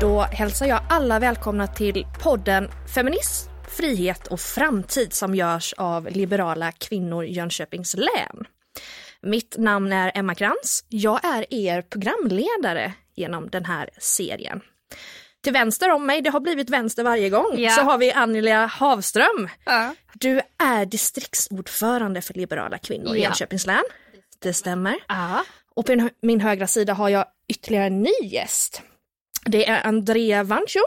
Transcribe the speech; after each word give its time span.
Då 0.00 0.20
hälsar 0.20 0.66
jag 0.66 0.80
alla 0.88 1.18
välkomna 1.18 1.66
till 1.66 2.06
podden 2.22 2.68
Feminism, 2.94 3.50
frihet 3.76 4.26
och 4.26 4.40
framtid 4.40 5.12
som 5.12 5.34
görs 5.34 5.74
av 5.76 6.08
Liberala 6.10 6.72
kvinnor 6.72 7.24
Jönköpings 7.24 7.94
län. 7.94 8.44
Mitt 9.22 9.56
namn 9.58 9.92
är 9.92 10.12
Emma 10.14 10.34
Krantz. 10.34 10.84
Jag 10.88 11.24
är 11.24 11.54
er 11.54 11.82
programledare 11.82 12.92
genom 13.14 13.50
den 13.50 13.64
här 13.64 13.90
serien. 13.98 14.60
Till 15.42 15.52
vänster 15.52 15.90
om 15.90 16.06
mig, 16.06 16.20
det 16.22 16.30
har 16.30 16.40
blivit 16.40 16.70
vänster 16.70 17.04
varje 17.04 17.30
gång, 17.30 17.54
Ja. 17.58 17.70
så 17.70 17.80
har 17.82 17.98
vi 17.98 18.12
Annelia 18.12 18.66
Havström. 18.66 19.48
Ja. 19.64 19.94
Du 20.14 20.40
är 20.62 20.86
distriktsordförande 20.86 22.22
för 22.22 22.34
Liberala 22.34 22.78
kvinnor 22.78 23.14
i 23.16 23.18
Ja. 23.18 23.24
Jönköpings 23.24 23.66
län. 23.66 23.84
Det 24.38 24.52
stämmer. 24.52 24.96
Ja. 25.08 25.44
Och 25.74 25.86
på 25.86 25.92
min- 25.92 26.10
min 26.22 26.40
högra 26.40 26.66
sida 26.66 26.94
har 26.94 27.08
jag 27.08 27.24
ytterligare 27.48 27.86
en 27.86 28.02
ny 28.02 28.12
gäst. 28.22 28.82
Det 29.44 29.68
är 29.68 29.86
Andrea 29.86 30.42
Vancho. 30.42 30.80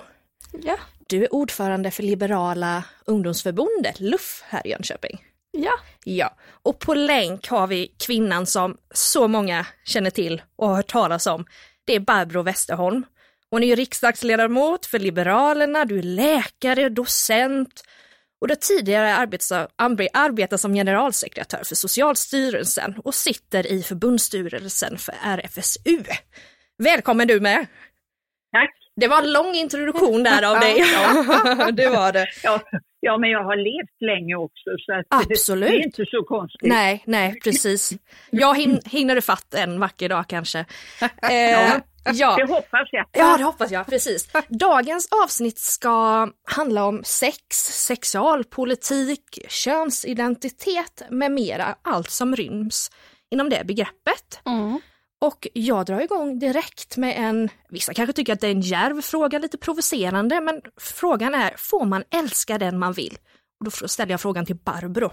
Ja. 0.63 0.77
Du 1.07 1.23
är 1.23 1.33
ordförande 1.33 1.91
för 1.91 2.03
Liberala 2.03 2.83
ungdomsförbundet, 3.05 3.99
LUF, 3.99 4.43
här 4.47 4.67
i 4.67 4.69
Jönköping. 4.69 5.21
Ja. 5.51 5.71
Ja, 6.03 6.35
och 6.63 6.79
på 6.79 6.93
länk 6.93 7.47
har 7.47 7.67
vi 7.67 7.95
kvinnan 8.05 8.45
som 8.45 8.77
så 8.93 9.27
många 9.27 9.65
känner 9.85 10.09
till 10.09 10.41
och 10.55 10.67
har 10.67 10.75
hört 10.75 10.91
talas 10.91 11.27
om. 11.27 11.45
Det 11.85 11.95
är 11.95 11.99
Barbro 11.99 12.41
Westerholm. 12.41 13.05
Hon 13.49 13.63
är 13.63 13.67
ju 13.67 13.75
riksdagsledamot 13.75 14.85
för 14.85 14.99
Liberalerna, 14.99 15.85
du 15.85 15.99
är 15.99 16.03
läkare, 16.03 16.89
docent 16.89 17.83
och 18.41 18.47
du 18.47 18.51
har 18.51 18.59
tidigare 18.59 19.15
arbetat, 19.15 19.71
arbe- 19.77 20.07
arbetat 20.13 20.61
som 20.61 20.73
generalsekreterare 20.73 21.65
för 21.65 21.75
Socialstyrelsen 21.75 22.95
och 23.03 23.15
sitter 23.15 23.67
i 23.67 23.83
förbundsstyrelsen 23.83 24.97
för 24.97 25.15
RFSU. 25.23 26.03
Välkommen 26.77 27.27
du 27.27 27.39
med! 27.39 27.67
Det 28.95 29.07
var 29.07 29.17
en 29.17 29.31
lång 29.31 29.55
introduktion 29.55 30.23
där 30.23 30.43
av 30.51 30.59
dig. 30.59 30.73
det 31.73 31.89
var 31.89 32.11
det. 32.11 32.27
Ja, 32.43 32.61
ja, 32.99 33.17
men 33.17 33.29
jag 33.29 33.43
har 33.43 33.55
levt 33.55 34.01
länge 34.01 34.35
också 34.35 34.69
så 34.85 35.03
Absolut. 35.09 35.69
det 35.69 35.75
är 35.75 35.85
inte 35.85 36.05
så 36.05 36.23
konstigt. 36.23 36.69
Nej, 36.69 37.03
nej, 37.07 37.39
precis. 37.43 37.91
Jag 38.29 38.57
hin 38.57 38.79
hinner 38.85 39.21
fatt 39.21 39.53
en 39.53 39.79
vacker 39.79 40.09
dag 40.09 40.25
kanske. 40.27 40.59
Eh, 41.31 41.79
ja. 42.13 42.35
Det 42.35 42.53
hoppas 42.53 42.89
jag. 42.91 43.05
ja, 43.11 43.37
det 43.37 43.43
hoppas 43.43 43.71
jag. 43.71 43.85
Precis. 43.87 44.27
Dagens 44.47 45.09
avsnitt 45.23 45.59
ska 45.59 46.27
handla 46.47 46.85
om 46.85 47.01
sex, 47.03 47.37
sexualpolitik, 47.87 49.39
könsidentitet 49.47 51.03
med 51.09 51.31
mera. 51.31 51.75
Allt 51.81 52.09
som 52.09 52.35
ryms 52.35 52.91
inom 53.31 53.49
det 53.49 53.63
begreppet. 53.65 54.41
Mm. 54.45 54.79
Och 55.27 55.41
jag 55.53 55.85
drar 55.85 56.01
igång 56.01 56.39
direkt 56.39 56.97
med 56.97 57.13
en, 57.17 57.49
vissa 57.69 57.93
kanske 57.93 58.13
tycker 58.13 58.33
att 58.33 58.41
det 58.41 58.47
är 58.47 58.57
en 58.59 58.69
djärv 58.71 58.97
fråga, 59.11 59.39
lite 59.39 59.57
provocerande, 59.57 60.35
men 60.47 60.55
frågan 60.99 61.33
är, 61.33 61.51
får 61.69 61.85
man 61.93 62.03
älska 62.21 62.57
den 62.57 62.79
man 62.83 62.93
vill? 62.93 63.15
Och 63.59 63.65
då 63.65 63.71
ställer 63.93 64.11
jag 64.13 64.21
frågan 64.21 64.45
till 64.45 64.63
Barbro. 64.67 65.09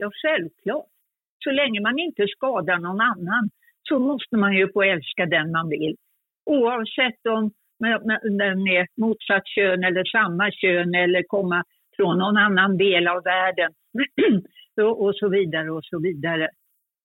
Ja, 0.00 0.10
självklart. 0.22 0.86
Så 1.44 1.50
länge 1.50 1.80
man 1.80 1.98
inte 1.98 2.26
skadar 2.36 2.78
någon 2.78 3.00
annan 3.00 3.44
så 3.88 3.98
måste 3.98 4.36
man 4.36 4.52
ju 4.58 4.72
få 4.72 4.82
älska 4.82 5.26
den 5.26 5.52
man 5.52 5.68
vill. 5.68 5.94
Oavsett 6.46 7.20
om 7.36 7.50
den 8.42 8.58
är 8.78 8.86
motsatt 9.04 9.46
kön 9.54 9.84
eller 9.84 10.04
samma 10.04 10.50
kön 10.50 10.94
eller 10.94 11.22
komma 11.22 11.64
från 11.96 12.18
någon 12.18 12.36
annan 12.36 12.76
del 12.76 13.08
av 13.08 13.22
världen 13.22 13.70
och 15.04 15.14
så 15.14 15.28
vidare 15.28 15.70
och 15.70 15.84
så 15.84 15.98
vidare. 15.98 16.48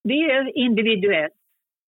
Det 0.03 0.19
är 0.35 0.57
individuellt 0.57 1.44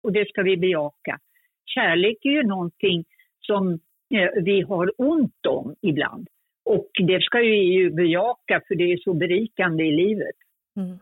och 0.08 0.14
det 0.14 0.30
ska 0.30 0.42
vi 0.44 0.58
bejaka. 0.58 1.20
Kärlek 1.66 2.18
är 2.22 2.30
ju 2.30 2.44
någonting 2.44 3.06
som 3.42 3.74
eh, 4.16 4.44
vi 4.44 4.62
har 4.62 4.92
ont 4.98 5.46
om 5.48 5.76
ibland. 5.82 6.28
Och 6.66 6.90
det 7.08 7.22
ska 7.22 7.38
vi 7.38 7.74
ju 7.74 7.90
bejaka 7.92 8.62
för 8.68 8.76
det 8.76 8.92
är 8.94 8.98
så 8.98 9.14
berikande 9.14 9.84
i 9.84 9.92
livet. 9.92 10.36
Mm. 10.78 11.00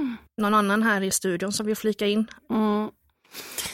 Mm. 0.00 0.16
Någon 0.36 0.54
annan 0.54 0.82
här 0.82 1.00
i 1.02 1.10
studion 1.10 1.52
som 1.52 1.66
vill 1.66 1.76
flika 1.76 2.06
in? 2.06 2.26
Mm. 2.50 2.90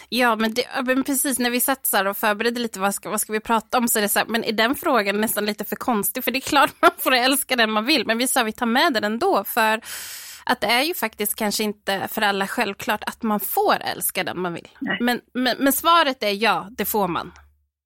Ja, 0.08 0.36
men, 0.36 0.54
det, 0.54 0.62
men 0.84 1.04
precis 1.04 1.38
när 1.38 1.50
vi 1.50 1.60
satsar 1.60 2.04
och 2.04 2.16
förberedde 2.16 2.60
lite 2.60 2.80
vad 2.80 2.94
ska, 2.94 3.10
vad 3.10 3.20
ska 3.20 3.32
vi 3.32 3.40
prata 3.40 3.78
om 3.78 3.88
så 3.88 3.98
är 3.98 4.02
det 4.02 4.08
så 4.08 4.18
här, 4.18 4.26
men 4.26 4.44
är 4.44 4.52
den 4.52 4.74
frågan 4.74 5.20
nästan 5.20 5.46
lite 5.46 5.64
för 5.64 5.76
konstig? 5.76 6.24
För 6.24 6.30
det 6.30 6.38
är 6.38 6.40
klart 6.40 6.74
man 6.80 6.90
får 6.98 7.14
älska 7.14 7.56
den 7.56 7.70
man 7.70 7.84
vill, 7.84 8.06
men 8.06 8.18
vi 8.18 8.28
sa 8.28 8.42
vi 8.42 8.52
tar 8.52 8.66
med 8.66 8.92
den 8.92 9.04
ändå 9.04 9.44
för 9.44 9.80
att 10.46 10.60
det 10.60 10.66
är 10.66 10.82
ju 10.82 10.94
faktiskt 10.94 11.34
kanske 11.34 11.64
inte 11.64 12.08
för 12.08 12.22
alla 12.22 12.46
självklart 12.46 13.04
att 13.06 13.22
man 13.22 13.40
får 13.40 13.76
älska 13.80 14.24
den 14.24 14.40
man 14.40 14.54
vill. 14.54 14.68
Men, 15.00 15.20
men, 15.34 15.56
men 15.58 15.72
svaret 15.72 16.22
är 16.22 16.42
ja, 16.42 16.68
det 16.70 16.84
får 16.84 17.08
man. 17.08 17.32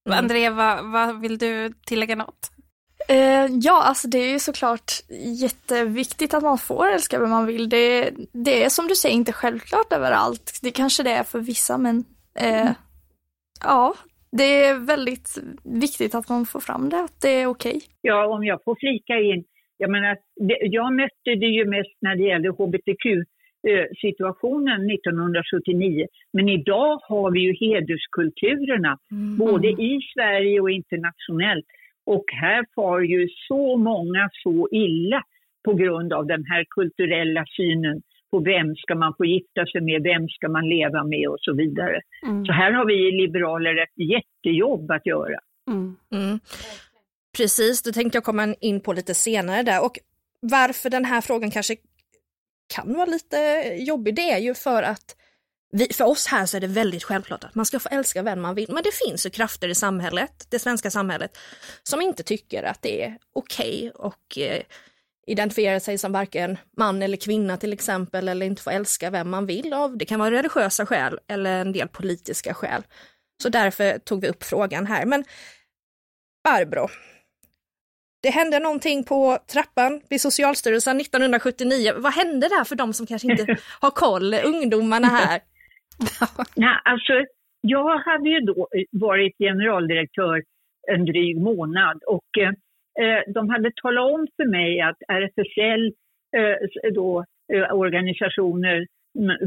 Mm. 0.06 0.18
Andrea, 0.18 0.50
vad, 0.50 0.92
vad 0.92 1.20
vill 1.20 1.38
du 1.38 1.72
tillägga 1.86 2.16
något? 2.16 2.50
Eh, 3.08 3.46
ja, 3.46 3.82
alltså 3.82 4.08
det 4.08 4.18
är 4.18 4.32
ju 4.32 4.38
såklart 4.38 4.92
jätteviktigt 5.40 6.34
att 6.34 6.42
man 6.42 6.58
får 6.58 6.88
älska 6.88 7.18
vem 7.18 7.30
man 7.30 7.46
vill. 7.46 7.68
Det, 7.68 8.10
det 8.32 8.64
är 8.64 8.68
som 8.68 8.86
du 8.86 8.94
säger 8.94 9.14
inte 9.14 9.32
självklart 9.32 9.92
överallt. 9.92 10.58
Det 10.62 10.70
kanske 10.70 11.02
det 11.02 11.10
är 11.10 11.24
för 11.24 11.38
vissa, 11.38 11.78
men 11.78 12.04
eh, 12.34 12.70
ja, 13.64 13.94
det 14.32 14.64
är 14.64 14.74
väldigt 14.74 15.38
viktigt 15.64 16.14
att 16.14 16.28
man 16.28 16.46
får 16.46 16.60
fram 16.60 16.88
det, 16.88 17.00
att 17.00 17.20
det 17.20 17.30
är 17.30 17.46
okej. 17.46 17.82
Ja, 18.00 18.26
om 18.26 18.44
jag 18.44 18.64
får 18.64 18.76
flika 18.80 19.14
in. 19.14 19.44
Jag 19.82 19.90
menar, 19.90 20.16
det, 20.48 20.58
jag 20.60 20.92
mötte 20.92 21.34
det 21.42 21.50
ju 21.58 21.64
mest 21.64 21.96
när 22.00 22.16
det 22.16 22.22
gällde 22.22 22.48
hbtq-situationen 22.48 24.90
1979. 24.90 26.06
Men 26.32 26.48
idag 26.48 27.00
har 27.02 27.30
vi 27.30 27.40
ju 27.40 27.54
hederskulturerna, 27.60 28.98
både 29.38 29.68
i 29.68 30.00
Sverige 30.14 30.60
och 30.60 30.70
internationellt. 30.70 31.66
Och 32.06 32.24
här 32.40 32.64
far 32.74 33.00
ju 33.00 33.28
så 33.48 33.76
många 33.76 34.28
så 34.42 34.68
illa 34.72 35.22
på 35.64 35.74
grund 35.74 36.12
av 36.12 36.26
den 36.26 36.44
här 36.44 36.64
kulturella 36.70 37.44
synen 37.56 38.02
på 38.30 38.38
vem 38.38 38.76
ska 38.76 38.94
man 38.94 39.14
få 39.16 39.24
gifta 39.24 39.66
sig 39.66 39.80
med, 39.80 40.02
vem 40.02 40.28
ska 40.28 40.48
man 40.48 40.68
leva 40.68 41.04
med 41.04 41.28
och 41.28 41.40
så 41.40 41.54
vidare. 41.54 42.00
Mm. 42.26 42.44
Så 42.44 42.52
här 42.52 42.72
har 42.72 42.86
vi 42.86 43.10
liberaler 43.22 43.82
ett 43.82 43.96
jättejobb 43.96 44.90
att 44.90 45.06
göra. 45.06 45.38
Mm. 45.70 45.96
Mm. 46.12 46.38
Precis, 47.40 47.82
det 47.82 47.92
tänkte 47.92 48.16
jag 48.16 48.24
komma 48.24 48.54
in 48.60 48.80
på 48.80 48.92
lite 48.92 49.14
senare 49.14 49.62
där. 49.62 49.84
Och 49.84 49.98
varför 50.40 50.90
den 50.90 51.04
här 51.04 51.20
frågan 51.20 51.50
kanske 51.50 51.76
kan 52.74 52.94
vara 52.94 53.06
lite 53.06 53.36
jobbig, 53.78 54.14
det 54.14 54.30
är 54.30 54.38
ju 54.38 54.54
för 54.54 54.82
att 54.82 55.16
vi, 55.72 55.92
för 55.92 56.04
oss 56.04 56.26
här 56.26 56.46
så 56.46 56.56
är 56.56 56.60
det 56.60 56.66
väldigt 56.66 57.04
självklart 57.04 57.44
att 57.44 57.54
man 57.54 57.66
ska 57.66 57.78
få 57.78 57.88
älska 57.88 58.22
vem 58.22 58.40
man 58.40 58.54
vill. 58.54 58.72
Men 58.72 58.82
det 58.82 58.94
finns 58.94 59.26
ju 59.26 59.30
krafter 59.30 59.68
i 59.68 59.74
samhället, 59.74 60.46
det 60.48 60.58
svenska 60.58 60.90
samhället, 60.90 61.38
som 61.82 62.02
inte 62.02 62.22
tycker 62.22 62.62
att 62.62 62.82
det 62.82 63.04
är 63.04 63.18
okej 63.32 63.92
och 63.94 64.38
eh, 64.38 64.62
identifierar 65.26 65.78
sig 65.78 65.98
som 65.98 66.12
varken 66.12 66.58
man 66.76 67.02
eller 67.02 67.16
kvinna 67.16 67.56
till 67.56 67.72
exempel, 67.72 68.28
eller 68.28 68.46
inte 68.46 68.62
får 68.62 68.70
älska 68.70 69.10
vem 69.10 69.30
man 69.30 69.46
vill 69.46 69.72
av, 69.72 69.98
det 69.98 70.04
kan 70.04 70.20
vara 70.20 70.30
religiösa 70.30 70.86
skäl 70.86 71.18
eller 71.28 71.60
en 71.60 71.72
del 71.72 71.88
politiska 71.88 72.54
skäl. 72.54 72.82
Så 73.42 73.48
därför 73.48 73.98
tog 73.98 74.20
vi 74.20 74.28
upp 74.28 74.44
frågan 74.44 74.86
här. 74.86 75.06
Men 75.06 75.24
Barbro, 76.44 76.88
det 78.22 78.30
hände 78.30 78.58
någonting 78.58 79.04
på 79.04 79.38
trappan 79.52 80.00
vid 80.10 80.20
Socialstyrelsen 80.20 81.00
1979. 81.00 81.92
Vad 81.96 82.12
hände 82.12 82.48
där 82.48 82.64
för 82.64 82.76
de 82.76 82.92
som 82.92 83.06
kanske 83.06 83.30
inte 83.30 83.46
har 83.80 83.90
koll, 83.90 84.34
ungdomarna 84.34 85.06
här? 85.06 85.40
Nej, 86.56 86.76
alltså, 86.84 87.12
jag 87.60 87.98
hade 87.98 88.28
ju 88.28 88.40
då 88.40 88.68
varit 88.90 89.38
generaldirektör 89.38 90.42
en 90.88 91.04
dryg 91.04 91.40
månad 91.40 92.02
och 92.06 92.38
eh, 92.38 93.32
de 93.34 93.48
hade 93.50 93.70
talat 93.82 94.14
om 94.14 94.26
för 94.36 94.44
mig 94.44 94.80
att 94.80 94.96
RFSL, 95.08 95.92
eh, 96.36 96.92
då, 96.94 97.24
eh, 97.52 97.74
organisationer 97.74 98.86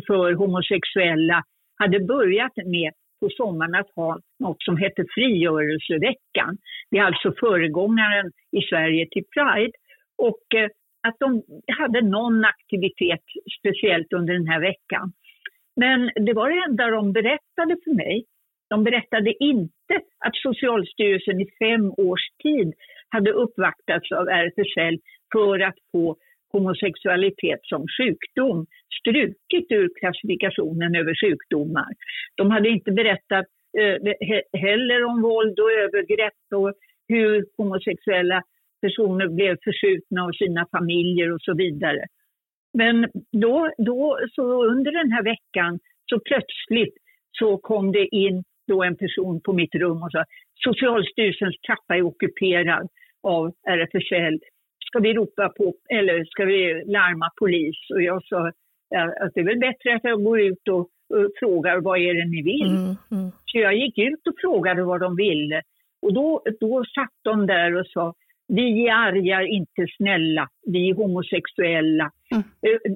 för 0.07 0.33
homosexuella, 0.33 1.43
hade 1.75 1.99
börjat 1.99 2.55
med 2.55 2.93
på 3.23 3.29
sommaren 3.29 3.75
att 3.75 3.95
ha 3.95 4.19
något 4.39 4.63
som 4.63 4.77
hette 4.77 5.03
frigörelseveckan. 5.15 6.57
Det 6.91 6.97
är 6.97 7.03
alltså 7.03 7.33
föregångaren 7.39 8.27
i 8.51 8.61
Sverige 8.69 9.07
till 9.11 9.25
Pride. 9.33 9.75
Och 10.17 10.45
eh, 10.55 10.69
att 11.07 11.17
de 11.19 11.43
hade 11.79 12.01
någon 12.01 12.45
aktivitet 12.45 13.23
speciellt 13.59 14.13
under 14.13 14.33
den 14.33 14.47
här 14.47 14.61
veckan. 14.61 15.05
Men 15.75 15.99
det 16.25 16.33
var 16.33 16.49
det 16.49 16.63
enda 16.69 16.87
de 16.87 17.13
berättade 17.13 17.73
för 17.83 17.93
mig. 17.95 18.25
De 18.69 18.83
berättade 18.83 19.43
inte 19.43 19.95
att 20.25 20.35
Socialstyrelsen 20.35 21.41
i 21.41 21.47
fem 21.63 21.93
års 21.97 22.25
tid 22.43 22.73
hade 23.09 23.31
uppvaktats 23.31 24.11
av 24.11 24.27
RFSL 24.27 24.97
för 25.33 25.59
att 25.59 25.79
få 25.91 26.17
homosexualitet 26.53 27.59
som 27.63 27.85
sjukdom 27.97 28.65
strukit 28.99 29.67
ur 29.71 29.89
klassifikationen 29.99 30.95
över 30.95 31.13
sjukdomar. 31.21 31.91
De 32.35 32.51
hade 32.51 32.69
inte 32.69 32.91
berättat 32.91 33.45
eh, 33.77 33.97
heller 34.61 35.03
om 35.03 35.21
våld 35.21 35.59
och 35.59 35.71
övergrepp 35.71 36.43
och 36.55 36.73
hur 37.07 37.45
homosexuella 37.57 38.43
personer 38.81 39.27
blev 39.27 39.57
förskjutna 39.63 40.23
av 40.23 40.31
sina 40.31 40.67
familjer 40.71 41.33
och 41.33 41.41
så 41.41 41.53
vidare. 41.55 42.03
Men 42.73 43.07
då, 43.31 43.69
då, 43.77 44.19
så 44.35 44.65
under 44.65 44.91
den 44.91 45.11
här 45.11 45.23
veckan 45.23 45.79
så 46.05 46.19
plötsligt 46.19 46.95
så 47.31 47.57
kom 47.57 47.91
det 47.91 48.07
in 48.15 48.43
då 48.67 48.83
en 48.83 48.97
person 48.97 49.41
på 49.41 49.53
mitt 49.53 49.75
rum 49.75 50.03
och 50.03 50.11
sa 50.11 50.23
Socialstyrelsens 50.63 51.55
trappa 51.67 51.95
är 51.95 52.01
ockuperad 52.01 52.87
av 53.23 53.51
RFSL. 53.67 54.39
Ska 54.93 54.99
vi 54.99 55.13
ropa 55.13 55.49
på, 55.49 55.73
eller 55.89 56.25
ska 56.25 56.45
vi 56.45 56.83
larma 56.85 57.29
polis? 57.39 57.75
Och 57.93 58.01
jag 58.01 58.23
sa 58.23 58.47
att 59.21 59.33
det 59.33 59.39
är 59.39 59.45
väl 59.45 59.59
bättre 59.59 59.95
att 59.95 60.03
jag 60.03 60.23
går 60.23 60.41
ut 60.41 60.67
och, 60.67 60.79
och 60.79 61.31
frågar 61.39 61.77
vad 61.77 61.99
är 61.99 62.13
det 62.13 62.25
ni 62.25 62.41
vill? 62.41 62.71
Mm, 62.71 62.95
mm. 63.11 63.31
Så 63.45 63.57
jag 63.57 63.75
gick 63.75 63.97
ut 63.97 64.27
och 64.27 64.33
frågade 64.41 64.83
vad 64.83 65.01
de 65.01 65.15
ville. 65.15 65.61
Och 66.01 66.13
då, 66.13 66.43
då 66.59 66.83
satt 66.95 67.15
de 67.23 67.47
där 67.47 67.75
och 67.75 67.87
sa 67.87 68.13
vi 68.47 68.87
är 68.87 68.93
arga, 68.93 69.41
inte 69.43 69.87
snälla. 69.97 70.47
Vi 70.65 70.89
är 70.89 70.95
homosexuella. 70.95 72.11
Mm. 72.31 72.43
Eh, 72.67 72.91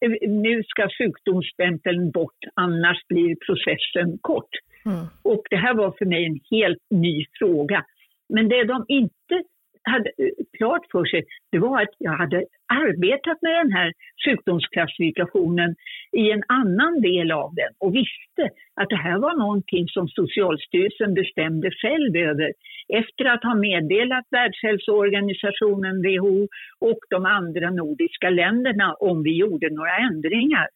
eh, 0.00 0.30
nu 0.30 0.62
ska 0.62 0.88
sjukdomsstämpeln 0.98 2.10
bort, 2.10 2.42
annars 2.54 3.06
blir 3.08 3.36
processen 3.46 4.18
kort. 4.20 4.54
Mm. 4.86 5.06
Och 5.22 5.42
det 5.50 5.56
här 5.56 5.74
var 5.74 5.94
för 5.98 6.04
mig 6.04 6.24
en 6.26 6.40
helt 6.50 6.84
ny 6.90 7.26
fråga. 7.38 7.84
Men 8.28 8.48
det 8.48 8.64
de 8.64 8.84
inte 8.88 9.42
hade 9.88 10.08
eh, 10.08 10.44
klart 10.58 10.86
för 10.92 11.04
sig, 11.04 11.24
det 11.52 11.58
var 11.58 11.82
att 11.82 11.94
jag 11.98 12.12
hade 12.12 12.44
arbetat 12.66 13.42
med 13.42 13.52
den 13.52 13.72
här 13.72 13.92
sjukdomsklassifikationen 14.24 15.74
i 16.12 16.30
en 16.30 16.42
annan 16.48 17.00
del 17.00 17.32
av 17.32 17.54
den 17.54 17.72
och 17.78 17.94
visste 17.94 18.44
att 18.80 18.88
det 18.88 18.96
här 18.96 19.18
var 19.18 19.34
någonting 19.34 19.88
som 19.88 20.08
Socialstyrelsen 20.08 21.14
bestämde 21.14 21.70
själv 21.70 22.16
över 22.16 22.52
efter 22.88 23.24
att 23.24 23.44
ha 23.44 23.54
meddelat 23.54 24.24
Världshälsoorganisationen, 24.30 26.02
WHO 26.02 26.48
och 26.78 26.98
de 27.10 27.24
andra 27.24 27.70
nordiska 27.70 28.30
länderna 28.30 28.94
om 28.94 29.22
vi 29.22 29.36
gjorde 29.36 29.70
några 29.70 29.96
ändringar. 29.96 30.68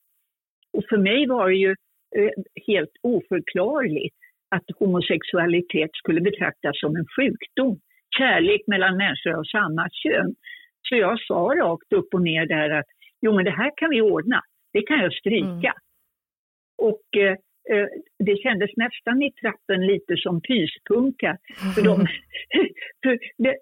Och 0.72 0.84
för 0.88 0.96
mig 0.96 1.26
var 1.26 1.48
det 1.48 1.56
ju 1.56 1.70
eh, 2.16 2.32
helt 2.66 2.96
oförklarligt 3.02 4.16
att 4.56 4.64
homosexualitet 4.78 5.90
skulle 5.92 6.20
betraktas 6.20 6.80
som 6.80 6.96
en 6.96 7.06
sjukdom 7.16 7.80
kärlek 8.18 8.62
mellan 8.66 8.96
människor 8.96 9.32
av 9.32 9.44
samma 9.44 9.88
kön. 9.92 10.34
Så 10.88 10.96
jag 10.96 11.20
sa 11.20 11.34
rakt 11.34 11.92
upp 11.92 12.14
och 12.14 12.22
ner 12.22 12.46
där 12.46 12.70
att 12.70 12.86
jo 13.20 13.34
men 13.36 13.44
det 13.44 13.50
här 13.50 13.70
kan 13.76 13.90
vi 13.90 14.00
ordna, 14.00 14.40
det 14.72 14.82
kan 14.82 14.98
jag 14.98 15.12
stryka. 15.12 15.72
Mm. 15.72 15.82
Och 16.78 17.16
eh, 17.16 17.36
eh 17.70 17.88
det 18.18 18.36
kändes 18.36 18.70
nästan 18.76 19.22
i 19.22 19.32
trappen 19.32 19.86
lite 19.86 20.16
som 20.16 20.40
pyspunka. 20.40 21.38
För 21.74 21.82
de, 21.82 21.96
för 23.02 23.18
de, 23.38 23.52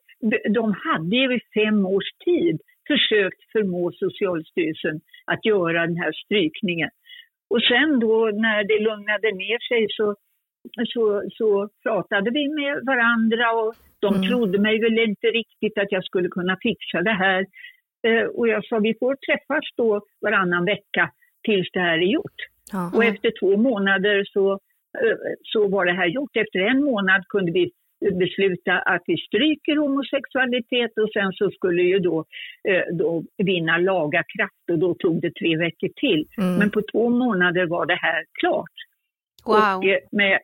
de 0.54 0.74
hade 0.84 1.16
ju 1.16 1.36
i 1.36 1.40
fem 1.54 1.86
års 1.86 2.10
tid 2.24 2.60
försökt 2.86 3.42
förmå 3.52 3.92
Socialstyrelsen 3.92 5.00
att 5.24 5.44
göra 5.44 5.86
den 5.86 5.96
här 5.96 6.12
strykningen. 6.12 6.90
Och 7.50 7.62
sen 7.62 8.00
då 8.00 8.30
när 8.46 8.64
det 8.64 8.78
lugnade 8.88 9.32
ner 9.32 9.58
sig 9.68 9.86
så, 9.88 10.16
så, 10.86 11.22
så 11.32 11.68
pratade 11.82 12.30
vi 12.30 12.48
med 12.48 12.84
varandra 12.86 13.52
och 13.52 13.74
de 14.00 14.14
mm. 14.14 14.28
trodde 14.28 14.58
mig 14.58 14.80
väl 14.80 14.98
inte 14.98 15.26
riktigt 15.26 15.78
att 15.78 15.92
jag 15.92 16.04
skulle 16.04 16.28
kunna 16.28 16.56
fixa 16.62 17.02
det 17.02 17.12
här. 17.24 17.46
Eh, 18.06 18.22
och 18.22 18.48
jag 18.48 18.64
sa 18.64 18.78
vi 18.78 18.94
får 19.00 19.14
träffas 19.14 19.64
då 19.76 20.00
varannan 20.20 20.64
vecka 20.64 21.10
tills 21.42 21.68
det 21.72 21.80
här 21.80 21.98
är 21.98 22.12
gjort. 22.12 22.38
Aha. 22.74 22.96
Och 22.96 23.04
efter 23.04 23.32
två 23.40 23.56
månader 23.56 24.24
så, 24.24 24.52
eh, 25.02 25.16
så 25.42 25.68
var 25.68 25.84
det 25.84 25.92
här 25.92 26.06
gjort. 26.06 26.36
Efter 26.36 26.58
en 26.58 26.84
månad 26.84 27.24
kunde 27.28 27.52
vi 27.52 27.70
besluta 28.00 28.72
att 28.72 29.02
vi 29.06 29.16
stryker 29.16 29.76
homosexualitet 29.76 30.98
och 30.98 31.10
sen 31.12 31.32
så 31.32 31.50
skulle 31.50 31.82
ju 31.82 31.98
då, 31.98 32.24
eh, 32.68 32.82
då 32.92 33.24
vinna 33.38 33.78
laga 33.78 34.22
kraft 34.36 34.70
och 34.72 34.78
då 34.78 34.94
tog 34.94 35.20
det 35.22 35.34
tre 35.34 35.56
veckor 35.56 35.88
till. 35.96 36.26
Mm. 36.38 36.56
Men 36.56 36.70
på 36.70 36.82
två 36.92 37.08
månader 37.08 37.66
var 37.66 37.86
det 37.86 37.98
här 38.02 38.24
klart. 38.40 38.76
Wow. 39.46 39.76
Och, 39.76 39.84
men, 40.12 40.38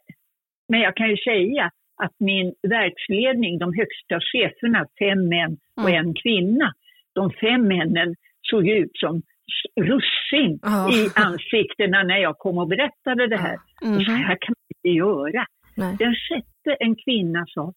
men 0.69 0.81
jag 0.81 0.97
kan 0.97 1.09
ju 1.11 1.17
säga 1.17 1.71
att 2.03 2.15
min 2.19 2.55
verksledning, 2.63 3.59
de 3.59 3.75
högsta 3.75 4.21
cheferna, 4.33 4.87
fem 4.99 5.29
män 5.29 5.59
och 5.77 5.91
mm. 5.91 6.07
en 6.07 6.15
kvinna, 6.15 6.73
de 7.13 7.31
fem 7.31 7.69
männen 7.69 8.15
såg 8.43 8.69
ut 8.69 8.91
som 8.95 9.23
russin 9.81 10.59
oh. 10.63 10.89
i 10.95 11.09
ansiktena 11.15 12.03
när 12.03 12.19
jag 12.19 12.39
kom 12.39 12.59
och 12.59 12.69
berättade 12.69 13.27
det 13.27 13.37
här. 13.37 13.59
Mm. 13.83 14.01
Så 14.01 14.11
här 14.11 14.37
kan 14.41 14.55
man 14.59 14.69
inte 14.77 14.97
göra. 14.97 15.47
Nej. 15.77 15.97
Den 15.99 16.15
sjätte, 16.15 16.77
en 16.81 16.97
kvinna, 16.97 17.45
sa 17.49 17.73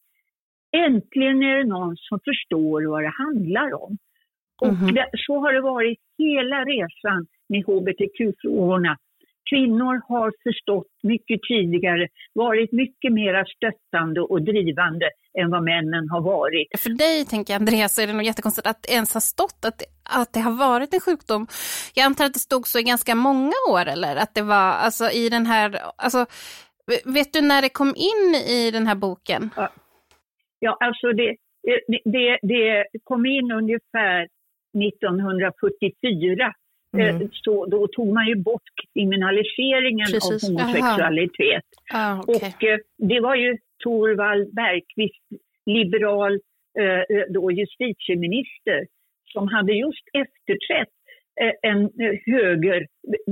Äntligen 0.72 1.44
är 1.44 1.58
det 1.58 1.64
någon 1.64 1.98
som 1.98 2.20
förstår 2.26 2.90
vad 2.90 3.04
det 3.04 3.14
handlar 3.18 3.84
om. 3.84 3.98
Och 4.62 4.68
mm. 4.68 4.96
det, 4.96 5.10
så 5.14 5.40
har 5.40 5.54
det 5.54 5.62
varit 5.62 6.00
hela 6.18 6.64
resan 6.64 7.28
med 7.50 7.64
hbtq-frågorna 7.64 8.98
kvinnor 9.50 10.02
har 10.08 10.34
förstått 10.44 10.94
mycket 11.04 11.40
tidigare, 11.48 12.08
varit 12.34 12.72
mycket 12.72 13.14
mer 13.14 13.46
stöttande 13.56 14.22
och 14.22 14.42
drivande 14.42 15.10
än 15.40 15.50
vad 15.50 15.64
männen 15.64 16.10
har 16.10 16.22
varit. 16.22 16.68
För 16.80 16.90
dig, 16.90 17.26
tänker 17.26 17.54
jag, 17.54 17.60
Andreas, 17.60 17.96
så 17.96 18.02
är 18.02 18.08
det 18.08 18.14
nog 18.14 18.24
jättekonstigt 18.24 18.68
att 18.68 18.84
det 18.84 18.94
ens 18.94 19.14
har 19.14 19.22
stått 19.22 19.66
att, 19.66 19.84
att 20.20 20.34
det 20.34 20.40
har 20.40 20.58
varit 20.58 20.94
en 20.94 21.00
sjukdom. 21.00 21.48
Jag 21.96 22.06
antar 22.06 22.26
att 22.26 22.34
det 22.34 22.40
stod 22.40 22.68
så 22.68 22.80
i 22.80 22.84
ganska 22.84 23.16
många 23.16 23.58
år, 23.72 23.86
eller? 23.86 24.16
Att 24.16 24.34
det 24.36 24.42
var 24.42 24.72
alltså 24.86 25.06
i 25.10 25.30
den 25.30 25.46
här, 25.46 25.80
alltså, 25.96 26.26
vet 27.06 27.34
du 27.34 27.42
när 27.42 27.62
det 27.62 27.70
kom 27.70 27.94
in 27.96 28.36
i 28.58 28.72
den 28.72 28.88
här 28.88 28.96
boken? 28.96 29.50
Ja, 29.56 29.70
ja 30.60 30.78
alltså 30.80 31.08
det, 31.14 31.36
det, 32.04 32.40
det 32.42 32.86
kom 33.04 33.26
in 33.26 33.52
ungefär 33.52 34.28
1944 34.78 36.54
Mm. 36.98 37.22
Eh, 37.22 37.28
så 37.32 37.66
då 37.66 37.88
tog 37.88 38.14
man 38.14 38.28
ju 38.28 38.36
bort 38.36 38.64
kriminaliseringen 38.94 40.08
Precis. 40.12 40.50
av 40.50 40.50
homosexualitet. 40.50 41.64
Ah, 41.94 42.20
okay. 42.20 42.36
Och 42.36 42.64
eh, 42.64 42.80
det 42.98 43.20
var 43.20 43.36
ju 43.36 43.58
Torvald 43.84 44.56
Bergqvist, 44.56 45.24
liberal 45.66 46.34
eh, 46.80 47.24
då 47.30 47.52
justitieminister, 47.52 48.88
som 49.34 49.48
hade 49.48 49.74
just 49.74 50.04
efterträtt 50.14 50.94
en 51.62 51.90
höger 52.26 52.88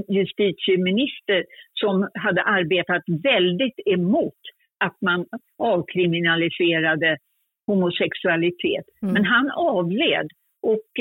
justitieminister 0.09 1.45
som 1.73 2.09
hade 2.13 2.41
arbetat 2.41 3.03
väldigt 3.23 3.79
emot 3.85 4.41
att 4.79 5.01
man 5.01 5.25
avkriminaliserade 5.57 7.17
homosexualitet. 7.65 8.85
Mm. 9.01 9.13
Men 9.13 9.25
han 9.25 9.51
avled 9.51 10.27
och 10.61 10.91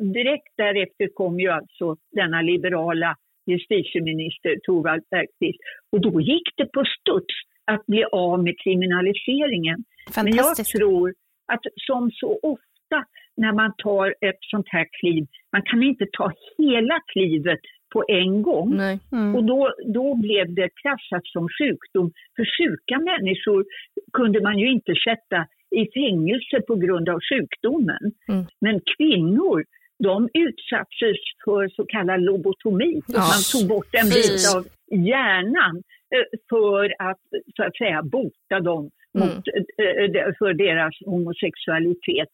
direkt 0.00 0.52
därefter 0.56 1.08
kom 1.14 1.40
ju 1.40 1.48
alltså 1.48 1.96
denna 2.12 2.42
liberala 2.42 3.16
justitieminister 3.46 4.56
Thorvald 4.64 5.02
Bergqvist. 5.10 5.58
Och 5.92 6.00
då 6.00 6.20
gick 6.20 6.48
det 6.56 6.66
på 6.66 6.84
studs 6.84 7.34
att 7.64 7.86
bli 7.86 8.04
av 8.04 8.42
med 8.42 8.54
kriminaliseringen. 8.64 9.84
Men 10.16 10.34
jag 10.36 10.56
tror 10.56 11.14
att 11.52 11.60
som 11.76 12.10
så 12.10 12.38
ofta 12.42 13.04
när 13.36 13.52
man 13.52 13.72
tar 13.78 14.14
ett 14.20 14.38
sånt 14.40 14.66
här 14.68 14.86
kliv, 15.00 15.26
man 15.52 15.62
kan 15.62 15.82
inte 15.82 16.06
ta 16.12 16.32
hela 16.58 17.00
klivet 17.12 17.60
på 17.92 18.04
en 18.08 18.42
gång. 18.42 18.72
Mm. 19.12 19.36
Och 19.36 19.44
då, 19.44 19.74
då 19.94 20.14
blev 20.14 20.54
det 20.54 20.68
klassat 20.82 21.26
som 21.26 21.48
sjukdom. 21.58 22.12
För 22.36 22.44
sjuka 22.56 22.98
människor 22.98 23.64
kunde 24.12 24.40
man 24.40 24.58
ju 24.58 24.70
inte 24.72 24.94
sätta 25.06 25.46
i 25.80 25.82
fängelse 26.00 26.60
på 26.66 26.74
grund 26.74 27.08
av 27.08 27.18
sjukdomen. 27.30 28.04
Mm. 28.28 28.44
Men 28.60 28.80
kvinnor 28.96 29.64
de 30.02 30.28
utsattes 30.34 31.18
för 31.44 31.68
så 31.68 31.84
kallad 31.86 32.20
lobotomi. 32.22 33.02
Ja. 33.06 33.18
Man 33.18 33.42
tog 33.52 33.68
bort 33.68 33.94
en 34.00 34.08
bit 34.08 34.42
av 34.56 34.62
hjärnan 35.10 35.74
eh, 36.14 36.26
för 36.50 36.84
att 37.08 37.22
så 37.56 37.62
att 37.62 37.76
säga 37.76 38.02
bota 38.02 38.60
dem 38.60 38.90
mm. 39.14 39.28
mot, 39.28 39.46
eh, 39.48 40.32
för 40.38 40.52
deras 40.54 40.94
homosexualitet. 41.06 42.28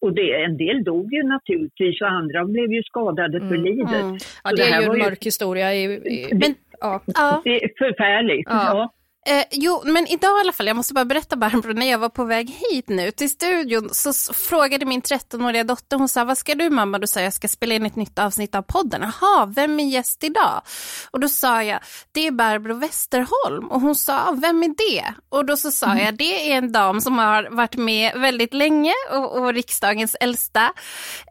Och 0.00 0.12
det, 0.14 0.42
en 0.44 0.56
del 0.56 0.84
dog 0.84 1.14
ju 1.14 1.22
naturligtvis 1.22 2.00
och 2.00 2.08
andra 2.08 2.44
blev 2.44 2.72
ju 2.72 2.82
skadade 2.82 3.36
mm. 3.36 3.48
för 3.48 3.56
livet. 3.56 4.02
Mm. 4.02 4.18
Ja, 4.44 4.50
det, 4.50 4.56
det 4.56 4.62
är 4.62 4.80
ju 4.80 4.86
en 4.86 4.98
mörk 4.98 5.24
historia. 5.24 5.74
I, 5.74 5.84
i, 5.84 6.28
men, 6.32 6.54
ja. 6.80 7.02
Det 7.44 7.64
är 7.64 7.70
förfärligt. 7.78 8.48
Ja. 8.50 8.92
Eh, 9.26 9.44
jo, 9.50 9.82
men 9.84 10.06
idag 10.06 10.38
i 10.38 10.40
alla 10.40 10.52
fall, 10.52 10.66
jag 10.66 10.76
måste 10.76 10.94
bara 10.94 11.04
berätta 11.04 11.36
Barbro, 11.36 11.72
när 11.72 11.90
jag 11.90 11.98
var 11.98 12.08
på 12.08 12.24
väg 12.24 12.50
hit 12.50 12.88
nu 12.88 13.10
till 13.10 13.30
studion 13.30 13.88
så 13.92 14.12
frågade 14.34 14.86
min 14.86 15.02
13-åriga 15.02 15.64
dotter, 15.64 15.96
hon 15.96 16.08
sa, 16.08 16.24
vad 16.24 16.38
ska 16.38 16.54
du 16.54 16.70
mamma? 16.70 16.98
Då 16.98 17.06
sa 17.06 17.20
jag, 17.20 17.26
jag 17.26 17.32
ska 17.32 17.48
spela 17.48 17.74
in 17.74 17.86
ett 17.86 17.96
nytt 17.96 18.18
avsnitt 18.18 18.54
av 18.54 18.62
podden. 18.62 19.02
Jaha, 19.02 19.46
vem 19.46 19.80
är 19.80 19.84
gäst 19.84 20.24
idag? 20.24 20.62
Och 21.10 21.20
då 21.20 21.28
sa 21.28 21.62
jag, 21.62 21.80
det 22.12 22.26
är 22.26 22.30
Barbro 22.30 22.74
Westerholm. 22.74 23.70
Och 23.70 23.80
hon 23.80 23.94
sa, 23.94 24.32
vem 24.32 24.62
är 24.62 24.68
det? 24.68 25.14
Och 25.28 25.44
då 25.44 25.56
så 25.56 25.70
sa 25.70 25.86
mm. 25.86 26.04
jag, 26.04 26.14
det 26.14 26.52
är 26.52 26.56
en 26.56 26.72
dam 26.72 27.00
som 27.00 27.18
har 27.18 27.48
varit 27.50 27.76
med 27.76 28.20
väldigt 28.20 28.54
länge 28.54 28.94
och, 29.10 29.38
och 29.38 29.54
riksdagens 29.54 30.16
äldsta 30.20 30.72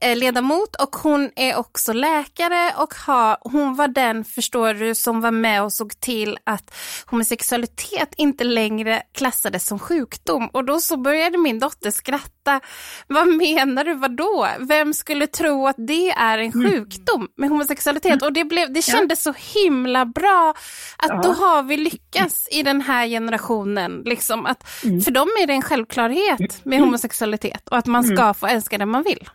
eh, 0.01 0.17
ledamot. 0.17 0.75
Och 0.75 0.96
hon 0.96 1.31
är 1.36 1.55
också 1.55 1.93
läkare 1.93 2.74
och 2.77 2.93
har, 2.93 3.38
hon 3.41 3.75
var 3.75 3.88
den, 3.88 4.25
förstår 4.25 4.74
du, 4.74 4.96
som 4.96 5.22
var 5.22 5.31
med 5.31 5.63
och 5.63 5.74
såg 5.74 6.00
till 6.00 6.38
att 6.43 6.75
homosexualitet 7.05 7.78
homosexualitet 7.79 8.13
inte 8.17 8.43
längre 8.43 9.01
klassades 9.12 9.65
som 9.65 9.79
sjukdom. 9.79 10.50
Och 10.53 10.65
då 10.65 10.79
så 10.79 10.98
började 10.98 11.38
min 11.38 11.59
dotter 11.59 11.91
skratta. 11.91 12.59
Vad 13.07 13.27
menar 13.27 13.83
du, 13.83 13.93
vadå? 13.93 14.48
Vem 14.59 14.93
skulle 14.93 15.27
tro 15.27 15.67
att 15.67 15.75
det 15.77 16.09
är 16.09 16.38
en 16.38 16.51
mm. 16.51 16.71
sjukdom 16.71 17.27
med 17.36 17.50
homosexualitet? 17.50 18.21
Och 18.21 18.33
det, 18.33 18.45
blev, 18.45 18.74
det 18.74 18.81
kändes 18.81 19.24
så 19.24 19.33
himla 19.38 20.05
bra 20.05 20.53
att 20.98 21.24
då 21.24 21.29
har 21.31 21.63
vi 21.63 21.77
lyckats 21.77 22.48
i 22.51 22.63
den 22.63 22.81
här 22.81 23.07
generationen. 23.07 24.01
Liksom 24.05 24.45
att, 24.45 24.83
mm. 24.83 25.01
För 25.01 25.12
dem 25.12 25.27
är 25.41 25.48
det 25.48 25.53
en 25.53 25.62
självklarhet 25.62 26.65
med 26.65 26.79
homosexualitet 26.79 27.69
och 27.69 27.77
att 27.77 27.86
man 27.86 28.03
ska 28.03 28.21
mm. 28.21 28.33
få 28.33 28.48
älska 28.48 28.77
den 28.77 28.89
man 28.89 29.03
vill. 29.03 29.29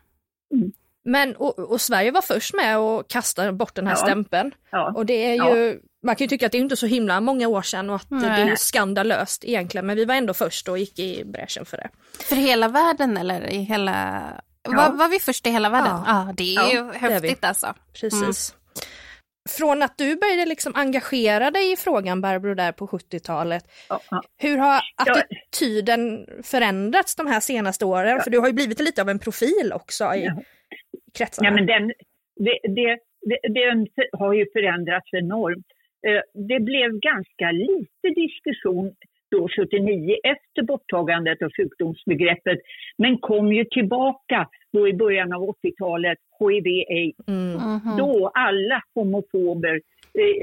Men, 1.05 1.37
och, 1.37 1.59
och, 1.59 1.81
Sverige 1.81 2.11
var 2.11 2.23
först 2.23 2.55
med 2.55 2.77
att 2.77 3.09
kasta 3.09 3.53
bort 3.53 3.75
den 3.75 3.87
här 3.87 3.95
ja. 3.95 4.03
stämpeln. 4.03 4.53
Ja. 4.71 4.93
Och 4.97 5.07
det 5.07 5.27
är 5.27 5.35
ju, 5.35 5.71
ja. 5.71 5.79
Man 6.05 6.17
kan 6.17 6.25
ju 6.25 6.29
tycka 6.29 6.47
att 6.47 6.53
det 6.53 6.59
är 6.59 6.63
inte 6.63 6.77
så 6.77 6.87
himla 6.87 7.21
många 7.21 7.49
år 7.49 7.63
sedan 7.63 7.91
och 7.91 7.97
att 7.97 8.11
Nej. 8.11 8.45
det 8.45 8.53
är 8.53 8.57
skandalöst 8.57 9.45
egentligen, 9.45 9.87
men 9.87 9.97
vi 9.97 10.05
var 10.05 10.15
ändå 10.15 10.35
först 10.35 10.69
och 10.69 10.79
gick 10.79 10.99
i 10.99 11.25
bräschen 11.25 11.65
för 11.65 11.77
det. 11.77 11.89
För 12.25 12.37
hela 12.37 12.69
världen 12.69 13.17
eller 13.17 13.47
i 13.47 13.59
hela, 13.59 14.23
var, 14.63 14.93
var 14.93 15.09
vi 15.09 15.21
först 15.21 15.47
i 15.47 15.51
hela 15.51 15.71
världen? 15.71 16.03
Ja, 16.07 16.33
det 16.37 16.55
är 16.55 16.73
ju 16.73 16.93
häftigt 16.93 17.45
är 17.45 17.49
alltså. 17.49 17.75
Precis. 18.01 18.55
Mm. 18.55 18.61
Från 19.49 19.83
att 19.83 19.99
du 19.99 20.17
började 20.17 20.47
liksom 20.47 20.73
engagera 20.75 21.51
dig 21.51 21.73
i 21.73 21.77
frågan 21.77 22.21
Barbro 22.21 22.55
där 22.55 22.73
på 22.73 22.87
70-talet, 22.87 23.65
hur 24.39 24.59
har 24.59 24.83
attityden 24.97 26.27
förändrats 26.43 27.17
de 27.17 27.27
här 27.27 27.41
senaste 27.41 27.85
åren? 27.85 28.21
För 28.21 28.31
du 28.31 28.39
har 28.39 28.47
ju 28.47 28.53
blivit 28.53 28.81
lite 28.81 29.03
av 29.03 29.09
en 29.09 29.19
profil 29.19 29.73
också 29.75 30.15
i, 30.15 30.31
kretsarna? 31.15 31.49
Ja, 31.49 31.55
men 31.55 31.67
den, 31.67 31.93
det, 32.37 32.59
det, 32.63 32.99
det, 33.21 33.39
den 33.49 33.87
har 34.13 34.33
ju 34.33 34.47
förändrats 34.53 35.09
enormt. 35.13 35.67
Eh, 36.07 36.23
det 36.49 36.61
blev 36.61 36.91
ganska 37.11 37.51
lite 37.51 38.21
diskussion 38.23 38.95
då 39.31 39.49
79 39.57 40.17
efter 40.25 40.63
borttagandet 40.63 41.43
av 41.43 41.51
sjukdomsbegreppet, 41.57 42.59
men 42.99 43.19
kom 43.19 43.53
ju 43.53 43.65
tillbaka 43.65 44.49
då 44.73 44.89
i 44.89 44.95
början 44.95 45.33
av 45.33 45.43
80-talet, 45.43 46.19
HIV-aids. 46.39 47.29
Mm. 47.29 47.57
Mm. 47.57 47.97
Då 47.99 48.31
alla 48.35 48.83
homofober 48.95 49.81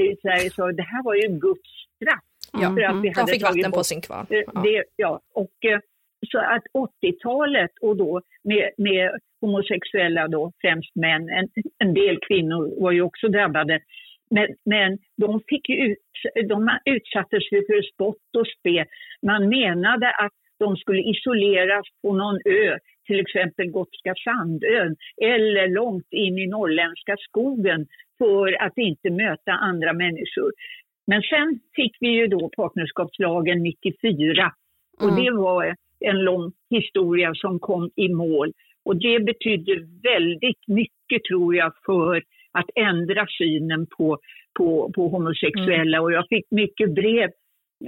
i 0.09 0.15
Sverige 0.21 0.49
sa 0.49 0.71
det 0.71 0.83
här 0.83 1.03
var 1.03 1.15
ju 1.15 1.27
Guds 1.27 1.71
straff. 1.95 2.25
Ja, 2.53 2.59
för 2.59 2.81
att 2.81 3.03
vi 3.03 3.09
hade 3.09 3.21
De 3.21 3.31
fick 3.31 3.43
vatten 3.43 3.71
på 3.71 3.83
sin 3.83 4.01
kvarn. 4.01 4.25
Eh, 4.29 4.43
ja. 4.53 4.61
Det, 4.61 4.83
ja, 4.95 5.19
och 5.33 5.65
eh, 5.65 5.79
så 6.31 6.37
att 6.37 6.63
80-talet 7.03 7.71
och 7.81 7.97
då 7.97 8.21
med, 8.43 8.69
med 8.77 9.11
homosexuella 9.41 10.27
då, 10.27 10.51
främst 10.61 10.95
män, 10.95 11.29
en, 11.29 11.47
en 11.77 11.93
del 11.93 12.19
kvinnor 12.27 12.81
var 12.81 12.91
ju 12.91 13.01
också 13.01 13.27
drabbade. 13.27 13.79
Men, 14.31 14.47
men 14.65 14.97
de, 15.17 15.41
fick 15.47 15.69
ut, 15.69 15.97
de 16.49 16.69
utsattes 16.85 17.49
för 17.49 17.81
spott 17.93 18.35
och 18.37 18.47
spe. 18.47 18.85
Man 19.21 19.49
menade 19.49 20.11
att 20.11 20.37
de 20.59 20.77
skulle 20.77 21.01
isoleras 21.01 21.85
på 22.01 22.13
någon 22.13 22.39
ö, 22.45 22.77
till 23.07 23.19
exempel 23.19 23.71
Gotska 23.71 24.13
Sandön 24.23 24.95
eller 25.21 25.67
långt 25.67 26.07
in 26.11 26.37
i 26.37 26.47
norrländska 26.47 27.15
skogen 27.19 27.87
för 28.17 28.63
att 28.65 28.77
inte 28.77 29.09
möta 29.09 29.51
andra 29.51 29.93
människor. 29.93 30.51
Men 31.07 31.21
sen 31.21 31.59
fick 31.75 31.97
vi 31.99 32.09
ju 32.09 32.27
då 32.27 32.49
partnerskapslagen 32.49 33.63
94 33.63 34.51
och 34.97 35.09
mm. 35.09 35.23
det 35.23 35.31
var 35.31 35.75
en 35.99 36.19
lång 36.23 36.51
historia 36.69 37.31
som 37.35 37.59
kom 37.59 37.89
i 37.95 38.09
mål. 38.09 38.53
Och 38.85 38.95
det 38.95 39.19
betydde 39.19 39.73
väldigt 40.03 40.67
mycket 40.67 41.23
tror 41.29 41.55
jag 41.55 41.71
för 41.85 42.23
att 42.51 42.69
ändra 42.75 43.25
synen 43.37 43.87
på, 43.97 44.17
på, 44.57 44.91
på 44.95 45.07
homosexuella. 45.07 45.97
Mm. 45.97 46.03
Och 46.03 46.11
jag 46.11 46.27
fick 46.29 46.51
mycket 46.51 46.95
brev 46.95 47.29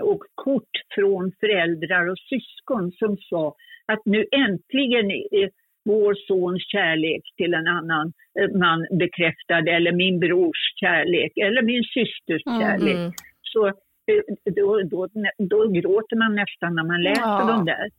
och 0.01 0.23
kort 0.35 0.75
från 0.95 1.31
föräldrar 1.39 2.07
och 2.07 2.17
syskon 2.17 2.91
som 2.91 3.17
sa 3.17 3.55
att 3.85 4.05
nu 4.05 4.25
äntligen 4.31 5.11
är 5.11 5.49
vår 5.85 6.13
sons 6.27 6.63
kärlek 6.71 7.21
till 7.37 7.53
en 7.53 7.67
annan 7.67 8.13
eh, 8.39 8.57
man 8.59 8.87
bekräftad 8.99 9.69
eller 9.69 9.91
min 9.91 10.19
brors 10.19 10.61
kärlek 10.79 11.37
eller 11.37 11.61
min 11.61 11.83
systers 11.83 12.41
mm. 12.45 12.59
kärlek. 12.61 13.13
Så 13.41 13.67
eh, 13.67 14.53
då, 14.55 14.81
då, 14.81 15.07
då 15.37 15.67
gråter 15.67 16.15
man 16.15 16.35
nästan 16.35 16.75
när 16.75 16.83
man 16.83 17.03
läser 17.03 17.21
ja. 17.21 17.45
de 17.47 17.65
där. 17.65 17.89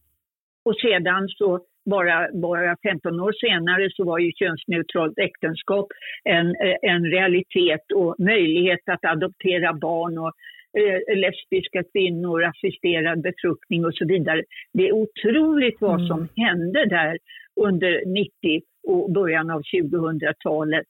Och 0.65 0.77
sedan 0.77 1.29
så 1.29 1.61
bara, 1.85 2.29
bara 2.33 2.77
15 2.83 3.21
år 3.21 3.33
senare 3.33 3.91
så 3.91 4.05
var 4.05 4.19
ju 4.19 4.33
könsneutralt 4.33 5.19
äktenskap 5.19 5.87
en, 6.25 6.55
en 6.83 7.05
realitet 7.05 7.93
och 7.95 8.15
möjlighet 8.19 8.81
att 8.87 9.05
adoptera 9.05 9.73
barn 9.73 10.19
och 10.19 10.33
eh, 10.79 11.17
lesbiska 11.17 11.83
kvinnor, 11.93 12.45
assisterad 12.45 13.23
befruktning 13.23 13.85
och 13.85 13.95
så 13.95 14.07
vidare. 14.07 14.43
Det 14.73 14.89
är 14.89 14.93
otroligt 14.93 15.81
vad 15.81 16.01
mm. 16.01 16.07
som 16.07 16.29
hände 16.37 16.87
där 16.87 17.19
under 17.61 18.03
90 18.07 18.31
och 18.87 19.13
början 19.13 19.51
av 19.51 19.63
2000-talet. 19.63 20.87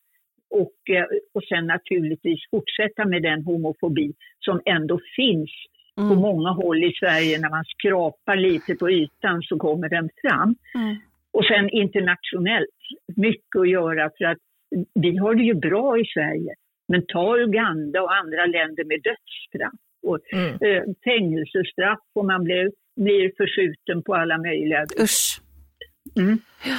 Och, 0.51 0.95
eh, 0.97 1.05
och 1.35 1.45
sen 1.45 1.67
naturligtvis 1.67 2.41
fortsätta 2.51 3.05
med 3.05 3.23
den 3.23 3.45
homofobi 3.45 4.13
som 4.41 4.61
ändå 4.65 5.01
finns 5.17 5.51
Mm. 5.99 6.09
På 6.09 6.15
många 6.15 6.51
håll 6.51 6.85
i 6.85 6.93
Sverige 7.01 7.39
när 7.39 7.51
man 7.51 7.65
skrapar 7.65 8.37
lite 8.37 8.75
på 8.75 8.91
ytan 8.91 9.43
så 9.43 9.59
kommer 9.59 9.89
den 9.89 10.09
fram. 10.23 10.55
Mm. 10.75 10.97
Och 11.33 11.45
sen 11.45 11.71
internationellt, 11.71 12.81
mycket 13.17 13.61
att 13.61 13.69
göra 13.69 14.11
för 14.19 14.25
att 14.25 14.39
vi 14.95 15.17
har 15.17 15.35
det 15.35 15.43
ju 15.43 15.55
bra 15.55 15.99
i 15.99 16.05
Sverige. 16.15 16.55
Men 16.89 17.07
ta 17.07 17.37
Uganda 17.37 18.03
och 18.03 18.15
andra 18.15 18.47
länder 18.47 18.85
med 18.85 19.01
dödsstraff 19.03 19.81
och 20.07 20.19
mm. 20.33 20.49
eh, 20.49 20.83
fängelsestraff 21.05 21.99
och 22.15 22.25
man 22.25 22.45
blir, 22.45 22.71
blir 22.97 23.33
förskjuten 23.37 24.03
på 24.03 24.15
alla 24.15 24.39
möjliga 24.39 24.87
Usch. 25.01 25.41
Mm. 26.17 26.39
Ja. 26.65 26.79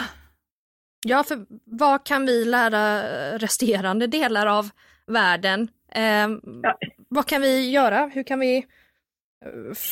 ja, 1.08 1.24
för 1.24 1.46
vad 1.66 2.06
kan 2.06 2.26
vi 2.26 2.46
lära 2.46 3.02
resterande 3.38 4.08
delar 4.08 4.48
av 4.48 4.66
världen? 5.08 5.68
Eh, 5.92 6.28
ja. 6.64 6.78
Vad 7.10 7.26
kan 7.28 7.42
vi 7.42 7.72
göra? 7.72 8.12
Hur 8.14 8.24
kan 8.24 8.40
vi 8.40 8.66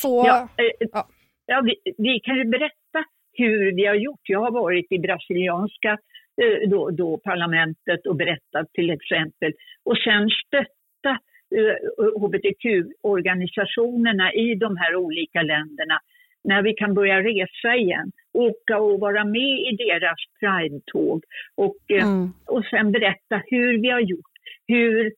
få... 0.02 0.26
Ja, 0.26 0.48
eh, 0.56 0.70
ja. 0.92 1.08
ja 1.46 1.62
vi, 1.64 1.76
vi, 1.98 2.20
kan 2.20 2.36
ju 2.36 2.44
berätta 2.44 3.04
hur 3.32 3.76
vi 3.76 3.86
har 3.86 3.94
gjort. 3.94 4.20
Jag 4.22 4.40
har 4.40 4.50
varit 4.50 4.92
i 4.92 4.98
brasilianska 4.98 5.98
eh, 6.42 6.68
då, 6.68 6.90
då 6.90 7.18
parlamentet 7.18 8.06
och 8.06 8.16
berättat 8.16 8.72
till 8.72 8.90
exempel. 8.90 9.52
Och 9.84 9.98
sen 9.98 10.30
stötta 10.46 11.18
eh, 11.56 11.76
hbtq-organisationerna 12.20 14.32
i 14.32 14.54
de 14.54 14.76
här 14.76 14.96
olika 14.96 15.42
länderna 15.42 16.00
när 16.44 16.62
vi 16.62 16.74
kan 16.74 16.94
börja 16.94 17.20
resa 17.20 17.74
igen, 17.74 18.12
åka 18.32 18.78
och 18.78 19.00
vara 19.00 19.24
med 19.24 19.60
i 19.60 19.76
deras 19.76 20.18
Pride-tåg 20.40 21.24
och, 21.54 21.76
eh, 21.88 22.04
mm. 22.04 22.32
och 22.46 22.64
sen 22.64 22.92
berätta 22.92 23.42
hur 23.46 23.82
vi 23.82 23.90
har 23.90 24.00
gjort. 24.00 24.30
Hur, 24.66 25.12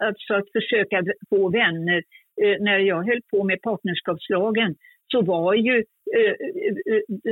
alltså 0.00 0.34
att 0.34 0.52
försöka 0.52 1.02
få 1.30 1.50
vänner 1.50 1.98
Eh, 1.98 2.02
Eh, 2.42 2.56
när 2.60 2.78
jag 2.78 3.06
höll 3.06 3.22
på 3.30 3.44
med 3.44 3.62
partnerskapslagen 3.62 4.74
så 5.12 5.22
var 5.22 5.54
ju 5.54 5.84
eh, 6.18 6.34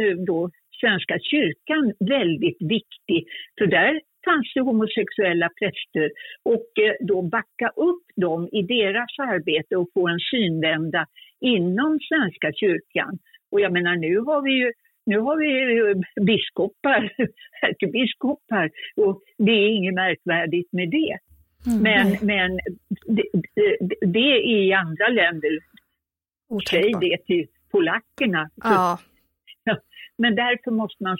eh, 0.00 0.16
då 0.26 0.50
Svenska 0.80 1.18
kyrkan 1.30 1.92
väldigt 2.00 2.56
viktig. 2.60 3.26
För 3.58 3.66
där 3.66 4.00
fanns 4.24 4.52
det 4.54 4.60
homosexuella 4.60 5.48
präster 5.58 6.10
och 6.42 6.66
då 7.00 7.22
backa 7.22 7.68
upp 7.76 8.06
dem 8.16 8.48
i 8.52 8.62
deras 8.62 9.18
arbete 9.18 9.76
och 9.76 9.88
få 9.94 10.08
en 10.08 10.18
synvända 10.18 11.06
inom 11.40 11.98
Svenska 12.08 12.52
kyrkan. 12.52 13.18
Och 13.50 13.60
jag 13.60 13.72
menar 13.72 13.96
nu 13.96 14.18
har 14.18 14.42
vi 14.42 14.50
ju 14.50 14.72
nu 15.06 15.18
har 15.18 15.36
vi 15.36 15.94
biskopar, 16.26 17.12
ärkebiskopar 17.62 18.70
och 18.96 19.22
det 19.38 19.52
är 19.52 19.68
inget 19.68 19.94
märkvärdigt 19.94 20.72
med 20.72 20.90
det. 20.90 21.18
Mm. 21.66 21.82
Men, 21.82 22.26
men 22.26 22.60
det, 23.06 23.24
det, 23.54 23.96
det, 24.00 24.18
är 24.18 24.64
i 24.64 24.72
andra 24.72 25.08
länder. 25.08 25.58
Säg 26.70 26.92
det 27.00 27.26
till 27.26 27.46
polackerna. 27.70 28.50
Ja. 28.56 28.98
Men 30.16 30.34
därför 30.34 30.70
måste 30.70 31.02
man 31.02 31.16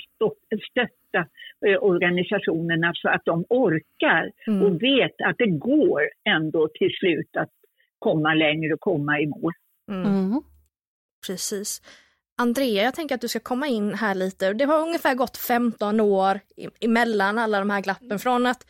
stötta 0.70 1.28
eh, 1.66 1.82
organisationerna 1.82 2.92
så 2.94 3.08
att 3.08 3.25
de 3.25 3.44
orkar 3.49 4.32
mm. 4.46 4.62
och 4.62 4.82
vet 4.82 5.20
att 5.25 5.38
det 5.38 5.46
går 5.46 6.00
ändå 6.25 6.68
till 6.75 6.90
slut 7.00 7.37
att 7.37 7.50
komma 7.99 8.34
längre 8.34 8.75
och 8.75 8.80
komma 8.80 9.20
i 9.20 9.26
mål. 9.26 9.52
Mm. 9.90 10.04
mm. 10.06 10.42
Precis. 11.26 11.82
Andrea, 12.37 12.84
jag 12.84 12.94
tänker 12.94 13.14
att 13.14 13.20
du 13.20 13.28
ska 13.28 13.40
komma 13.40 13.66
in 13.66 13.94
här 13.94 14.14
lite. 14.14 14.52
Det 14.52 14.64
har 14.64 14.80
ungefär 14.80 15.14
gått 15.14 15.37
15 15.37 16.00
år 16.00 16.40
emellan 16.80 17.38
alla 17.38 17.58
de 17.58 17.70
här 17.70 17.80
glappen 17.80 18.18
från 18.18 18.46
att 18.46 18.66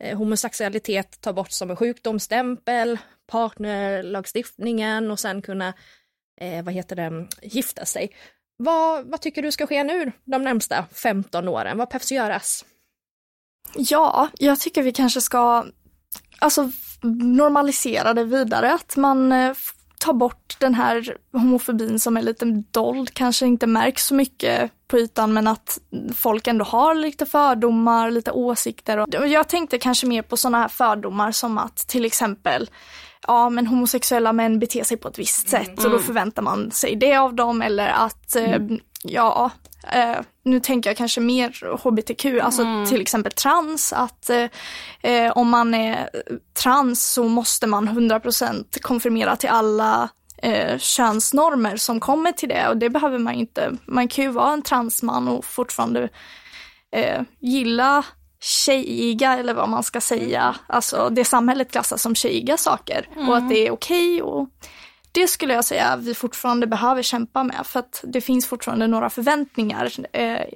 Eh, 0.00 0.18
homosexualitet 0.18 1.20
ta 1.20 1.32
bort 1.32 1.50
som 1.50 1.70
en 1.70 1.76
sjukdomsstämpel, 1.76 2.98
partnerlagstiftningen 3.26 5.10
och 5.10 5.20
sen 5.20 5.42
kunna, 5.42 5.74
eh, 6.40 6.64
vad 6.64 6.74
heter 6.74 6.96
det, 6.96 7.28
gifta 7.42 7.84
sig. 7.84 8.10
Vad, 8.56 9.06
vad 9.06 9.20
tycker 9.20 9.42
du 9.42 9.52
ska 9.52 9.66
ske 9.66 9.84
nu 9.84 10.12
de 10.24 10.44
närmsta 10.44 10.86
15 10.92 11.48
åren? 11.48 11.78
Vad 11.78 11.88
behövs 11.88 12.12
göras? 12.12 12.64
Ja, 13.74 14.28
jag 14.38 14.60
tycker 14.60 14.82
vi 14.82 14.92
kanske 14.92 15.20
ska 15.20 15.66
alltså, 16.38 16.70
normalisera 17.02 18.14
det 18.14 18.24
vidare, 18.24 18.74
att 18.74 18.96
man 18.96 19.32
eh, 19.32 19.54
tar 19.98 20.12
bort 20.12 20.56
den 20.60 20.74
här 20.74 21.16
homofobin 21.32 22.00
som 22.00 22.16
är 22.16 22.22
lite 22.22 22.44
dold, 22.70 23.14
kanske 23.14 23.46
inte 23.46 23.66
märks 23.66 24.06
så 24.06 24.14
mycket 24.14 24.72
på 24.90 24.98
ytan 24.98 25.32
men 25.32 25.46
att 25.46 25.78
folk 26.14 26.46
ändå 26.46 26.64
har 26.64 26.94
lite 26.94 27.26
fördomar, 27.26 28.10
lite 28.10 28.30
åsikter. 28.30 29.18
Och 29.18 29.28
jag 29.28 29.48
tänkte 29.48 29.78
kanske 29.78 30.06
mer 30.06 30.22
på 30.22 30.36
sådana 30.36 30.58
här 30.58 30.68
fördomar 30.68 31.32
som 31.32 31.58
att 31.58 31.76
till 31.76 32.04
exempel 32.04 32.70
ja 33.26 33.50
men 33.50 33.66
homosexuella 33.66 34.32
män 34.32 34.58
beter 34.58 34.84
sig 34.84 34.96
på 34.96 35.08
ett 35.08 35.18
visst 35.18 35.48
sätt 35.48 35.78
mm. 35.78 35.84
och 35.84 35.90
då 35.90 35.98
förväntar 35.98 36.42
man 36.42 36.70
sig 36.70 36.96
det 36.96 37.16
av 37.16 37.34
dem 37.34 37.62
eller 37.62 37.88
att 37.88 38.36
mm. 38.36 38.78
ja, 39.02 39.50
eh, 39.92 40.16
nu 40.44 40.60
tänker 40.60 40.90
jag 40.90 40.96
kanske 40.96 41.20
mer 41.20 41.76
hbtq, 41.82 42.24
alltså 42.42 42.62
mm. 42.62 42.86
till 42.86 43.00
exempel 43.00 43.32
trans, 43.32 43.92
att 43.92 44.30
eh, 44.30 44.46
eh 45.02 45.32
om 45.32 45.48
man 45.50 45.74
är 45.74 46.10
trans 46.62 47.12
så 47.12 47.24
måste 47.24 47.66
man 47.66 47.88
100% 47.88 48.80
konfirmera 48.80 49.36
till 49.36 49.48
alla 49.48 50.08
eh, 50.42 50.78
könsnormer 50.78 51.76
som 51.76 52.00
kommer 52.00 52.32
till 52.32 52.48
det 52.48 52.68
och 52.68 52.76
det 52.76 52.90
behöver 52.90 53.18
man 53.18 53.34
inte. 53.34 53.76
Man 53.86 54.08
kan 54.08 54.24
ju 54.24 54.30
vara 54.30 54.52
en 54.52 54.62
transman 54.62 55.28
och 55.28 55.44
fortfarande 55.44 56.08
eh, 56.92 57.22
gilla 57.38 58.04
tjejiga 58.40 59.38
eller 59.38 59.54
vad 59.54 59.68
man 59.68 59.82
ska 59.82 60.00
säga, 60.00 60.56
alltså 60.66 61.08
det 61.10 61.24
samhället 61.24 61.72
klassar 61.72 61.96
som 61.96 62.14
tjejiga 62.14 62.56
saker 62.56 63.08
mm. 63.16 63.28
och 63.28 63.36
att 63.36 63.48
det 63.48 63.66
är 63.66 63.70
okej 63.70 64.22
okay 64.22 64.32
och 64.32 64.48
det 65.12 65.26
skulle 65.26 65.54
jag 65.54 65.64
säga 65.64 65.96
vi 65.96 66.14
fortfarande 66.14 66.66
behöver 66.66 67.02
kämpa 67.02 67.44
med 67.44 67.66
för 67.66 67.80
att 67.80 68.04
det 68.06 68.20
finns 68.20 68.46
fortfarande 68.46 68.86
några 68.86 69.10
förväntningar 69.10 69.92
eh, 70.12 70.46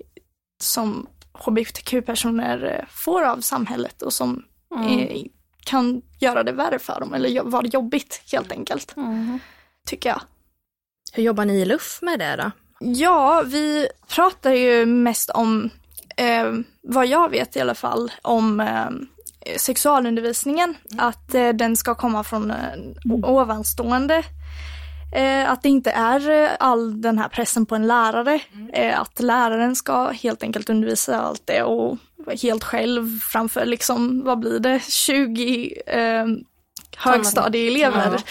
som 0.63 1.07
hbtq-personer 1.33 2.79
eh, 2.79 2.87
får 2.91 3.23
av 3.23 3.41
samhället 3.41 4.03
och 4.03 4.13
som 4.13 4.45
mm. 4.75 4.99
eh, 4.99 5.23
kan 5.65 6.03
göra 6.21 6.43
det 6.43 6.53
värre 6.53 6.79
för 6.79 7.01
dem 7.01 7.15
eller 7.15 7.43
vara 7.43 7.67
jobbigt 7.67 8.23
helt 8.33 8.53
enkelt. 8.53 8.97
Mm. 8.97 9.39
Tycker 9.89 10.09
jag. 10.09 10.21
Hur 11.13 11.23
jobbar 11.23 11.45
ni 11.45 11.55
i 11.61 11.65
LUF 11.65 11.99
med 12.03 12.19
det 12.19 12.37
då? 12.37 12.51
Ja, 12.81 13.43
vi 13.47 13.89
pratar 14.09 14.53
ju 14.53 14.87
mest 14.87 15.31
om, 15.31 15.71
eh, 16.17 16.53
vad 16.83 17.07
jag 17.07 17.31
vet 17.31 17.57
i 17.57 17.61
alla 17.61 17.75
fall, 17.75 18.13
om 18.23 18.61
eh, 18.61 18.91
sexualundervisningen. 19.57 20.75
Mm. 20.91 21.07
Att 21.07 21.35
eh, 21.35 21.49
den 21.49 21.77
ska 21.77 21.95
komma 21.95 22.25
från 22.25 22.51
eh, 22.51 22.57
ovanstående 23.23 24.25
Eh, 25.15 25.51
att 25.51 25.63
det 25.63 25.69
inte 25.69 25.91
är 25.91 26.31
eh, 26.31 26.51
all 26.59 27.01
den 27.01 27.19
här 27.19 27.29
pressen 27.29 27.67
på 27.67 27.75
en 27.75 27.87
lärare. 27.87 28.41
Mm. 28.55 29.01
Att 29.01 29.21
läraren 29.21 29.77
ska 29.77 30.11
helt 30.11 30.43
enkelt 30.43 30.71
undervisa 30.71 31.21
allt 31.21 31.43
det 31.45 31.63
och 31.63 31.99
helt 32.43 32.65
själv 32.65 33.19
framför 33.21 33.67
liksom, 33.67 34.23
vad 34.25 34.39
blir 34.39 34.59
det, 34.59 34.83
20 34.89 35.83
eh, 35.87 36.27
högstadieelever. 36.97 38.13
Ja. 38.13 38.23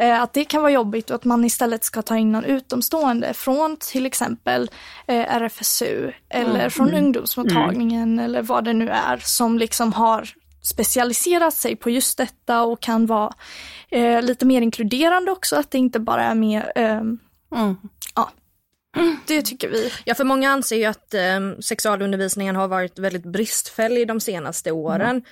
Eh, 0.00 0.22
att 0.22 0.32
det 0.32 0.44
kan 0.44 0.62
vara 0.62 0.72
jobbigt 0.72 1.10
och 1.10 1.16
att 1.16 1.24
man 1.24 1.44
istället 1.44 1.84
ska 1.84 2.02
ta 2.02 2.16
in 2.16 2.32
någon 2.32 2.44
utomstående 2.44 3.34
från 3.34 3.76
till 3.76 4.06
exempel 4.06 4.70
eh, 5.06 5.34
RFSU 5.36 6.12
eller 6.28 6.58
mm. 6.58 6.70
från 6.70 6.94
ungdomsmottagningen 6.94 8.12
mm. 8.12 8.24
eller 8.24 8.42
vad 8.42 8.64
det 8.64 8.72
nu 8.72 8.88
är 8.88 9.20
som 9.24 9.58
liksom 9.58 9.92
har 9.92 10.28
specialiserat 10.62 11.54
sig 11.54 11.76
på 11.76 11.90
just 11.90 12.18
detta 12.18 12.62
och 12.62 12.80
kan 12.80 13.06
vara 13.06 13.32
eh, 13.90 14.22
lite 14.22 14.46
mer 14.46 14.62
inkluderande 14.62 15.30
också, 15.30 15.56
att 15.56 15.70
det 15.70 15.78
inte 15.78 16.00
bara 16.00 16.24
är 16.24 16.34
mer, 16.34 16.72
eh, 16.76 17.00
mm. 17.54 17.78
Det 19.28 19.42
tycker 19.42 19.68
vi. 19.68 19.90
Ja, 20.04 20.14
för 20.14 20.24
många 20.24 20.50
anser 20.50 20.76
ju 20.76 20.84
att 20.84 21.14
eh, 21.14 21.58
sexualundervisningen 21.60 22.56
har 22.56 22.68
varit 22.68 22.98
väldigt 22.98 23.24
bristfällig 23.24 24.08
de 24.08 24.20
senaste 24.20 24.72
åren. 24.72 25.10
Mm. 25.10 25.22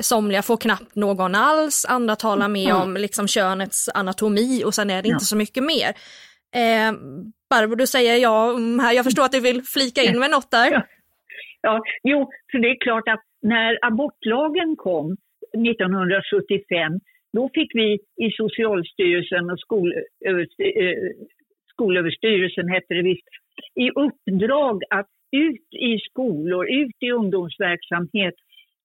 Somliga 0.00 0.42
får 0.42 0.56
knappt 0.56 0.94
någon 0.94 1.34
alls, 1.34 1.86
andra 1.88 2.16
talar 2.16 2.48
mer 2.48 2.70
mm. 2.70 2.82
om 2.82 2.94
liksom 2.94 3.28
könets 3.28 3.88
anatomi 3.94 4.62
och 4.64 4.74
sen 4.74 4.90
är 4.90 5.02
det 5.02 5.08
ja. 5.08 5.14
inte 5.14 5.24
så 5.24 5.36
mycket 5.36 5.64
mer. 5.64 5.88
Eh, 6.54 6.92
Barbro, 7.50 7.74
du 7.74 7.86
säger 7.86 8.16
ja 8.16 8.50
mm, 8.50 8.78
här, 8.78 8.92
jag 8.92 9.04
förstår 9.04 9.24
att 9.24 9.32
du 9.32 9.40
vill 9.40 9.62
flika 9.62 10.02
in 10.02 10.18
med 10.18 10.30
något 10.30 10.50
där. 10.50 10.70
Ja. 11.64 11.70
ja, 11.70 11.82
jo, 12.02 12.30
för 12.50 12.58
det 12.58 12.68
är 12.68 12.80
klart 12.80 13.08
att 13.08 13.24
när 13.42 13.78
abortlagen 13.82 14.76
kom 14.76 15.16
1975, 15.52 17.00
då 17.32 17.50
fick 17.54 17.70
vi 17.74 17.88
i 18.26 18.30
Socialstyrelsen 18.30 19.50
och 19.50 19.58
eh, 20.26 20.46
Skolöverstyrelsen 21.72 22.68
hette 22.68 22.94
det 22.94 23.02
visst, 23.02 23.28
i 23.74 23.90
uppdrag 23.90 24.82
att 24.90 25.08
ut 25.32 25.74
i 25.80 25.98
skolor, 25.98 26.70
ut 26.70 26.96
i 27.00 27.10
ungdomsverksamhet 27.10 28.34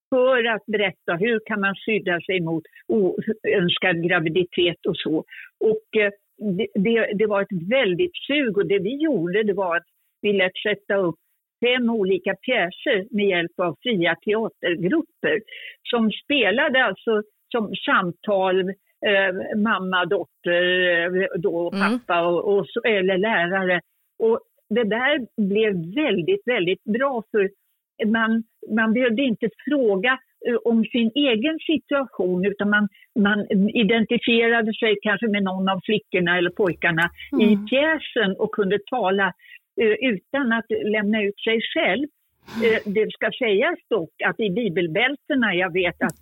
för 0.10 0.44
att 0.44 0.66
berätta 0.66 1.16
hur 1.16 1.40
kan 1.46 1.62
man 1.62 1.76
skydda 1.76 2.22
sig 2.22 2.42
mot 2.42 2.64
oönskad 2.88 4.04
graviditet 4.08 4.86
och 4.86 4.98
så. 4.98 5.18
Och 5.60 6.02
eh, 6.02 6.12
det, 6.58 6.68
det, 6.76 7.14
det 7.14 7.26
var 7.26 7.42
ett 7.42 7.70
väldigt 7.70 8.16
sug 8.28 8.58
och 8.58 8.68
det 8.68 8.80
vi 8.80 9.04
gjorde 9.04 9.44
det 9.44 9.54
var 9.54 9.78
att 9.78 9.88
vi 10.22 10.34
lät 10.34 10.58
sätta 10.64 10.96
upp 10.96 11.16
fem 11.66 11.90
olika 11.90 12.36
pjäser 12.36 13.16
med 13.16 13.28
hjälp 13.28 13.60
av 13.60 13.76
fria 13.84 14.16
teatergrupper 14.16 15.42
som 15.84 16.12
spelade 16.12 16.84
alltså 16.84 17.22
som 17.52 17.76
samtal 17.76 18.74
eh, 19.06 19.58
mamma, 19.58 20.06
dotter, 20.06 20.64
eh, 20.90 21.28
då, 21.36 21.72
mm. 21.74 22.00
pappa 22.00 22.28
och, 22.28 22.58
och, 22.58 22.66
eller 22.86 23.18
lärare. 23.18 23.82
Och 24.20 24.40
det 24.70 24.84
där 24.84 25.42
blev 25.42 25.96
väldigt, 25.96 26.42
väldigt 26.46 26.84
bra 26.84 27.24
för 27.32 27.50
man, 28.06 28.44
man 28.76 28.94
behövde 28.94 29.22
inte 29.22 29.50
fråga 29.70 30.20
eh, 30.48 30.56
om 30.66 30.86
sin 30.86 31.12
egen 31.16 31.60
situation 31.60 32.46
utan 32.46 32.70
man, 32.70 32.88
man 33.20 33.70
identifierade 33.70 34.74
sig 34.74 34.96
kanske 35.02 35.28
med 35.28 35.44
någon 35.44 35.70
av 35.70 35.80
flickorna 35.86 36.38
eller 36.38 36.50
pojkarna 36.50 37.10
mm. 37.32 37.50
i 37.50 37.68
pjäsen 37.70 38.36
och 38.38 38.52
kunde 38.52 38.80
tala 38.90 39.34
Eh, 39.82 40.12
utan 40.12 40.52
att 40.52 40.66
lämna 40.86 41.24
ut 41.24 41.40
sig 41.40 41.60
själv. 41.74 42.08
Eh, 42.64 42.94
det 42.94 43.12
ska 43.12 43.32
sägas 43.40 43.80
dock 43.90 44.22
att 44.26 44.40
i 44.40 44.50
bibelbältena, 44.50 45.56
jag 45.56 45.74
vet 45.74 46.02
att 46.02 46.18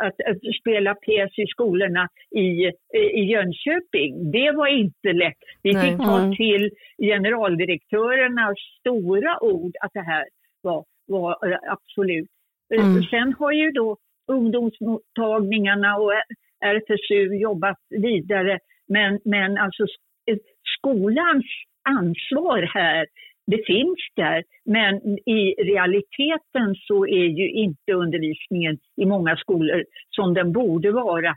att, 0.00 0.14
att 0.30 0.54
spela 0.60 0.94
pjäs 0.94 1.38
i 1.38 1.46
skolorna 1.46 2.08
i, 2.36 2.72
i 3.20 3.22
Jönköping, 3.32 4.30
det 4.30 4.50
var 4.52 4.66
inte 4.66 5.12
lätt. 5.12 5.38
Vi 5.62 5.74
fick 5.74 5.96
ta 5.96 6.32
till 6.36 6.70
generaldirektörernas 6.98 8.58
stora 8.80 9.42
ord 9.42 9.72
att 9.80 9.90
det 9.94 10.02
här 10.02 10.24
var, 10.62 10.84
var 11.06 11.52
eh, 11.52 11.58
absolut. 11.72 12.30
Mm. 12.74 13.02
Sen 13.02 13.34
har 13.38 13.52
ju 13.52 13.70
då 13.70 13.96
ungdomsmottagningarna 14.28 15.96
och 15.96 16.12
RFSU 16.64 17.34
jobbat 17.34 17.78
vidare, 17.90 18.58
men, 18.88 19.20
men 19.24 19.58
alltså 19.58 19.86
skolans 20.78 21.46
ansvar 21.82 22.62
här, 22.62 23.06
det 23.46 23.62
finns 23.66 24.00
där, 24.16 24.44
men 24.64 24.94
i 25.18 25.54
realiteten 25.72 26.74
så 26.88 27.06
är 27.06 27.28
ju 27.40 27.50
inte 27.50 27.92
undervisningen 27.92 28.78
i 28.96 29.04
många 29.06 29.36
skolor 29.36 29.84
som 30.10 30.34
den 30.34 30.52
borde 30.52 30.92
vara. 30.92 31.34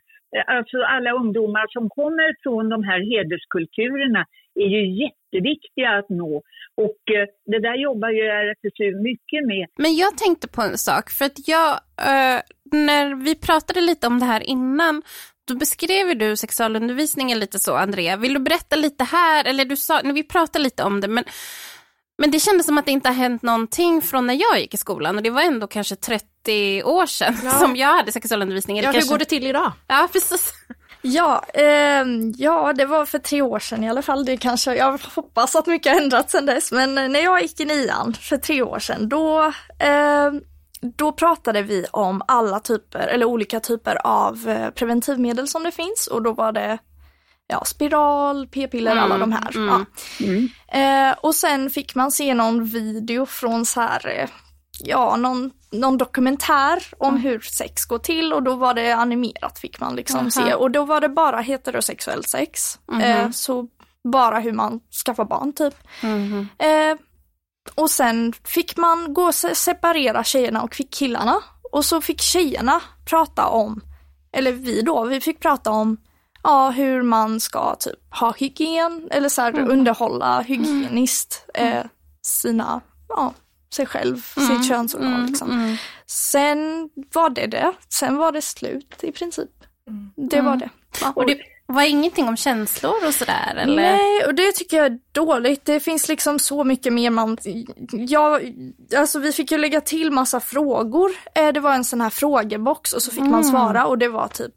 Alltså 0.47 0.77
alla 0.81 1.11
ungdomar 1.11 1.65
som 1.69 1.89
kommer 1.89 2.35
från 2.43 2.69
de 2.69 2.83
här 2.83 2.99
hederskulturerna 3.11 4.25
är 4.55 4.67
ju 4.67 5.03
jätteviktiga 5.03 5.89
att 5.99 6.09
nå. 6.09 6.41
Och 6.85 7.15
eh, 7.15 7.27
det 7.45 7.59
där 7.59 7.75
jobbar 7.75 8.09
ju 8.09 8.21
RFSU 8.21 9.01
mycket 9.01 9.47
med. 9.47 9.67
Men 9.77 9.95
jag 9.95 10.17
tänkte 10.17 10.47
på 10.47 10.61
en 10.61 10.77
sak, 10.77 11.09
för 11.09 11.25
att 11.25 11.47
jag, 11.47 11.71
eh, 12.11 12.39
när 12.71 13.25
vi 13.25 13.35
pratade 13.35 13.81
lite 13.81 14.07
om 14.07 14.19
det 14.19 14.25
här 14.25 14.43
innan 14.43 15.01
då 15.47 15.55
beskrev 15.55 16.17
du 16.17 16.35
sexualundervisningen 16.35 17.39
lite 17.39 17.59
så, 17.59 17.75
Andrea. 17.75 18.17
Vill 18.17 18.33
du 18.33 18.39
berätta 18.39 18.75
lite 18.75 19.03
här, 19.03 19.45
eller 19.45 19.65
du 19.65 19.75
sa, 19.75 20.01
vi 20.03 20.23
pratade 20.23 20.63
lite 20.63 20.83
om 20.83 21.01
det, 21.01 21.07
men, 21.07 21.23
men 22.17 22.31
det 22.31 22.39
kändes 22.39 22.65
som 22.65 22.77
att 22.77 22.85
det 22.85 22.91
inte 22.91 23.09
har 23.09 23.15
hänt 23.15 23.41
någonting 23.41 24.01
från 24.01 24.27
när 24.27 24.33
jag 24.33 24.59
gick 24.59 24.73
i 24.73 24.77
skolan 24.77 25.17
och 25.17 25.23
det 25.23 25.29
var 25.29 25.41
ändå 25.41 25.67
kanske 25.67 25.95
30 25.95 26.83
år 26.83 27.05
sedan 27.05 27.35
ja. 27.43 27.51
som 27.51 27.75
jag 27.75 27.93
hade 27.93 28.11
sexualundervisning. 28.11 28.77
Ja, 28.77 28.83
kanske... 28.83 29.01
hur 29.01 29.09
går 29.09 29.17
det 29.17 29.25
till 29.25 29.47
idag? 29.47 29.71
Ja, 29.87 30.09
precis. 30.13 30.53
Ja, 31.01 31.45
eh, 31.53 32.05
ja, 32.37 32.73
det 32.73 32.85
var 32.85 33.05
för 33.05 33.19
tre 33.19 33.41
år 33.41 33.59
sedan 33.59 33.83
i 33.83 33.89
alla 33.89 34.01
fall. 34.01 34.25
Det 34.25 34.37
kanske, 34.37 34.75
jag 34.75 34.99
hoppas 35.15 35.55
att 35.55 35.67
mycket 35.67 35.93
har 35.93 36.01
ändrats 36.01 36.31
sedan 36.31 36.45
dess, 36.45 36.71
men 36.71 36.95
när 36.95 37.23
jag 37.23 37.41
gick 37.41 37.59
i 37.59 37.65
nian 37.65 38.13
för 38.13 38.37
tre 38.37 38.61
år 38.61 38.79
sedan, 38.79 39.09
då 39.09 39.45
eh, 39.79 40.31
då 40.97 41.11
pratade 41.11 41.61
vi 41.61 41.85
om 41.91 42.21
alla 42.27 42.59
typer, 42.59 43.07
eller 43.07 43.25
olika 43.25 43.59
typer 43.59 44.07
av 44.07 44.49
eh, 44.49 44.69
preventivmedel 44.69 45.47
som 45.47 45.63
det 45.63 45.71
finns 45.71 46.07
och 46.07 46.21
då 46.21 46.33
var 46.33 46.51
det 46.51 46.77
ja, 47.47 47.65
spiral, 47.65 48.47
p-piller, 48.47 48.91
mm, 48.91 49.03
alla 49.03 49.17
de 49.17 49.31
här. 49.31 49.55
Mm, 49.55 49.67
ja. 49.67 49.85
mm. 50.25 50.49
Eh, 51.11 51.15
och 51.21 51.35
sen 51.35 51.69
fick 51.69 51.95
man 51.95 52.11
se 52.11 52.33
någon 52.33 52.65
video 52.65 53.25
från 53.25 53.65
så 53.65 53.81
här, 53.81 54.07
eh, 54.07 54.29
ja, 54.79 55.15
någon, 55.15 55.51
någon 55.71 55.97
dokumentär 55.97 56.83
om 56.97 57.09
mm. 57.09 57.21
hur 57.21 57.39
sex 57.39 57.85
går 57.85 57.99
till 57.99 58.33
och 58.33 58.43
då 58.43 58.55
var 58.55 58.73
det 58.73 58.91
animerat 58.91 59.59
fick 59.59 59.79
man 59.79 59.95
liksom 59.95 60.31
se 60.31 60.53
och 60.53 60.71
då 60.71 60.85
var 60.85 61.01
det 61.01 61.09
bara 61.09 61.41
heterosexuell 61.41 62.23
sex. 62.23 62.79
Mhm. 62.91 63.01
Eh, 63.01 63.29
så 63.29 63.67
bara 64.11 64.39
hur 64.39 64.51
man 64.51 64.79
skaffar 65.05 65.25
barn 65.25 65.53
typ. 65.53 65.75
Mhm. 66.01 66.47
Eh, 66.57 66.97
och 67.75 67.89
sen 67.89 68.33
fick 68.43 68.77
man 68.77 69.13
gå 69.13 69.23
och 69.23 69.35
separera 69.35 70.23
tjejerna 70.23 70.61
och 70.61 70.81
killarna. 70.91 71.39
Och 71.71 71.85
så 71.85 72.01
fick 72.01 72.21
tjejerna 72.21 72.81
prata 73.05 73.47
om, 73.47 73.81
eller 74.31 74.51
vi 74.51 74.81
då, 74.81 75.05
vi 75.05 75.21
fick 75.21 75.39
prata 75.39 75.71
om 75.71 75.97
ja, 76.43 76.69
hur 76.69 77.01
man 77.01 77.39
ska 77.39 77.75
typ 77.75 77.99
ha 78.19 78.31
hygien 78.37 79.07
eller 79.11 79.29
så 79.29 79.41
här, 79.41 79.51
Mm. 79.53 79.71
underhålla 79.71 80.41
hygieniskt 80.41 81.45
eh, 81.53 81.83
sina, 82.21 82.81
ja, 83.09 83.33
sig 83.75 83.85
själv, 83.85 84.21
sitt 84.21 84.67
könsorgan 84.67 85.25
liksom. 85.25 85.51
Mm. 85.51 85.75
Sen 86.07 86.89
var 87.13 87.29
det 87.29 87.47
det. 87.47 87.71
Sen 87.89 88.17
var 88.17 88.31
det 88.31 88.41
slut 88.41 88.95
i 89.03 89.11
princip. 89.11 89.49
Det 90.15 90.41
var 90.41 90.55
det. 90.55 90.69
Ja. 91.01 91.11
Och 91.15 91.25
det 91.25 91.37
var 91.65 91.83
ingenting 91.83 92.27
om 92.27 92.37
känslor 92.37 92.93
och 93.07 93.13
sådär 93.13 93.55
eller? 93.57 93.75
Nej, 93.75 94.25
och 94.25 94.35
det 94.35 94.51
tycker 94.51 94.77
jag 94.77 94.85
är 94.85 94.99
dåligt. 95.11 95.65
Det 95.65 95.79
finns 95.79 96.07
liksom 96.07 96.39
så 96.39 96.63
mycket 96.63 96.93
mer 96.93 97.09
man... 97.09 97.37
Ja, 97.91 98.39
alltså 98.97 99.19
vi 99.19 99.31
fick 99.31 99.51
ju 99.51 99.57
lägga 99.57 99.81
till 99.81 100.11
massa 100.11 100.39
frågor. 100.39 101.11
Eh, 101.35 101.47
Det 101.53 101.59
var 101.59 101.73
en 101.73 101.83
sån 101.83 102.01
här 102.01 102.09
frågebox 102.09 102.93
och 102.93 103.01
så 103.01 103.11
fick 103.11 103.23
man 103.23 103.43
svara 103.43 103.85
och 103.85 103.97
det 103.97 104.07
var 104.07 104.27
typ... 104.27 104.53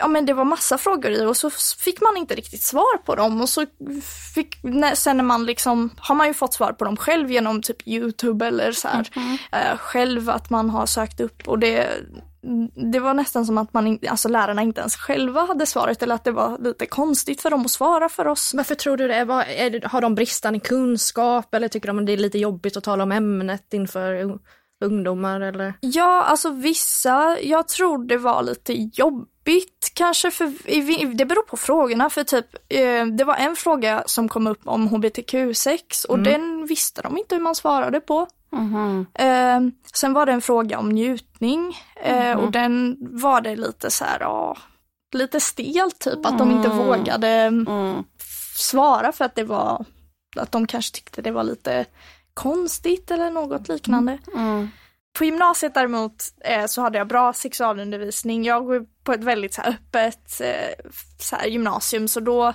Ja 0.00 0.08
men 0.08 0.26
det 0.26 0.32
var 0.32 0.44
massa 0.44 0.78
frågor 0.78 1.10
i 1.12 1.24
och 1.24 1.36
så 1.36 1.50
fick 1.78 2.00
man 2.00 2.16
inte 2.16 2.34
riktigt 2.34 2.62
svar 2.62 2.98
på 3.04 3.14
dem 3.14 3.40
och 3.40 3.48
så 3.48 3.66
fick, 4.34 4.56
sen 4.94 5.16
när 5.16 5.24
man 5.24 5.46
liksom, 5.46 5.90
har 5.96 6.14
man 6.14 6.26
ju 6.26 6.34
fått 6.34 6.54
svar 6.54 6.72
på 6.72 6.84
dem 6.84 6.96
själv 6.96 7.30
genom 7.30 7.62
typ 7.62 7.88
Youtube 7.88 8.46
eller 8.46 8.72
så 8.72 8.88
här, 8.88 9.08
eh, 9.52 9.78
själv 9.78 10.30
att 10.30 10.50
man 10.50 10.70
har 10.70 10.86
sökt 10.86 11.20
upp 11.20 11.48
och 11.48 11.58
det, 11.58 11.88
det 12.92 13.00
var 13.00 13.14
nästan 13.14 13.46
som 13.46 13.58
att 13.58 13.74
man, 13.74 13.86
in- 13.86 13.98
alltså 14.08 14.28
lärarna 14.28 14.62
inte 14.62 14.80
ens 14.80 14.96
själva 14.96 15.40
hade 15.46 15.66
svaret 15.66 16.02
eller 16.02 16.14
att 16.14 16.24
det 16.24 16.32
var 16.32 16.58
lite 16.58 16.86
konstigt 16.86 17.42
för 17.42 17.50
dem 17.50 17.64
att 17.64 17.70
svara 17.70 18.08
för 18.08 18.26
oss. 18.26 18.54
Varför 18.54 18.74
tror 18.74 18.96
du 18.96 19.08
det? 19.08 19.24
Vad- 19.24 19.44
är? 19.48 19.88
Har 19.88 20.00
de 20.00 20.14
bristande 20.14 20.60
kunskap 20.60 21.54
eller 21.54 21.68
tycker 21.68 21.86
de 21.86 21.98
att 21.98 22.06
det 22.06 22.12
är 22.12 22.16
lite 22.16 22.38
jobbigt 22.38 22.76
att 22.76 22.84
tala 22.84 23.02
om 23.02 23.12
ämnet 23.12 23.74
inför 23.74 24.38
ungdomar 24.84 25.40
eller? 25.40 25.74
Ja, 25.80 26.22
alltså 26.22 26.50
vissa, 26.50 27.36
jag 27.40 27.68
tror 27.68 28.04
det 28.04 28.18
var 28.18 28.42
lite 28.42 28.72
jobbigt 28.72 29.92
kanske 29.94 30.30
för, 30.30 31.14
det 31.14 31.24
beror 31.24 31.42
på 31.42 31.56
frågorna 31.56 32.10
för 32.10 32.24
typ, 32.24 32.46
eh, 32.68 33.06
det 33.06 33.24
var 33.24 33.34
en 33.34 33.56
fråga 33.56 34.02
som 34.06 34.28
kom 34.28 34.46
upp 34.46 34.60
om 34.64 34.88
hbtq-sex 34.88 36.04
och 36.04 36.18
den 36.18 36.66
visste 36.66 37.02
de 37.02 37.18
inte 37.18 37.34
hur 37.34 37.42
man 37.42 37.54
svarade 37.54 38.00
på. 38.00 38.26
Mhm. 38.52 39.06
Eh, 39.14 39.60
sen 39.94 40.12
var 40.12 40.26
det 40.26 40.32
en 40.32 40.40
fråga 40.40 40.78
om 40.78 40.88
njutning 40.88 41.76
eh, 42.04 42.38
och 42.38 42.52
den 42.52 42.96
var 43.00 43.40
det 43.40 43.56
lite 43.56 43.90
så 43.90 44.04
här, 44.04 44.20
ja, 44.20 44.56
lite 45.14 45.40
stelt 45.40 45.98
typ 45.98 46.26
att 46.26 46.38
de 46.38 46.50
inte 46.50 46.68
vågade 46.68 47.28
Mm. 47.28 48.04
svara 48.56 49.12
för 49.12 49.24
att 49.24 49.34
det 49.34 49.44
var, 49.44 49.84
att 50.36 50.52
de 50.52 50.66
kanske 50.66 50.94
tyckte 50.94 51.22
det 51.22 51.30
var 51.30 51.44
lite 51.44 51.86
konstigt 52.38 53.10
eller 53.10 53.30
något 53.30 53.68
liknande. 53.68 54.18
Mm. 54.34 54.68
På 55.18 55.24
gymnasiet 55.24 55.74
däremot 55.74 56.24
eh, 56.44 56.66
så 56.66 56.82
hade 56.82 56.98
jag 56.98 57.08
bra 57.08 57.32
sexualundervisning. 57.32 58.44
Jag 58.44 58.66
går 58.66 58.86
på 59.04 59.12
ett 59.12 59.24
väldigt 59.24 59.54
så 59.54 59.62
här, 59.62 59.70
öppet 59.70 60.40
eh, 60.40 60.86
så 61.18 61.36
här, 61.36 61.46
gymnasium 61.46 62.08
så 62.08 62.20
då 62.20 62.54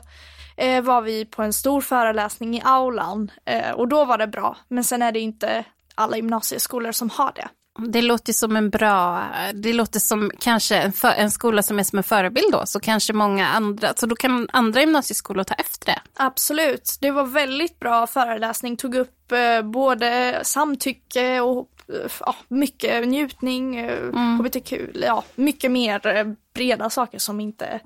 eh, 0.58 0.82
var 0.82 1.02
vi 1.02 1.26
på 1.26 1.43
en 1.43 1.54
stor 1.54 1.82
föreläsning 1.82 2.56
i 2.58 2.62
aulan 2.65 3.32
eh, 3.46 3.72
och 3.72 3.88
då 3.88 4.06
var 4.06 4.17
det 4.17 4.28
bra. 4.28 4.58
Men 4.67 4.84
sen 4.84 5.02
är 5.02 5.12
det 5.12 5.19
inte 5.19 5.65
alla 5.96 6.15
gymnasieskolor 6.15 6.91
som 6.91 7.10
har 7.10 7.32
det. 7.36 7.48
Det 7.79 8.01
låter 8.01 8.33
som 8.33 8.55
en 8.55 8.69
bra, 8.69 9.25
det 9.53 9.73
låter 9.73 9.99
som 9.99 10.31
kanske 10.39 10.75
en, 10.75 10.93
för, 10.93 11.07
en 11.07 11.31
skola 11.31 11.63
som 11.63 11.79
är 11.79 11.83
som 11.83 11.97
en 11.97 12.03
förebild 12.03 12.51
då, 12.51 12.65
så 12.65 12.79
kanske 12.79 13.13
många 13.13 13.47
andra, 13.47 13.93
så 13.95 14.05
då 14.05 14.15
kan 14.15 14.47
andra 14.51 14.79
gymnasieskolor 14.79 15.43
ta 15.43 15.53
efter 15.53 15.86
det. 15.86 15.99
Absolut, 16.15 16.97
det 17.01 17.12
var 17.12 17.25
väldigt 17.25 17.79
bra 17.79 18.07
föreläsning, 18.07 18.77
tog 18.77 18.95
upp 18.95 19.31
eh, 19.31 19.62
både 19.62 20.39
samtycke 20.43 21.41
och 21.41 21.69
eh, 21.88 22.12
ja, 22.19 22.36
mycket 22.47 23.07
njutning, 23.07 23.75
eh, 23.75 24.13
hbtq, 24.39 24.73
ja, 24.93 25.23
mycket 25.36 25.71
mer 25.71 26.07
eh, 26.07 26.25
breda 26.53 26.89
saker 26.89 27.19
som 27.19 27.39
inte 27.39 27.79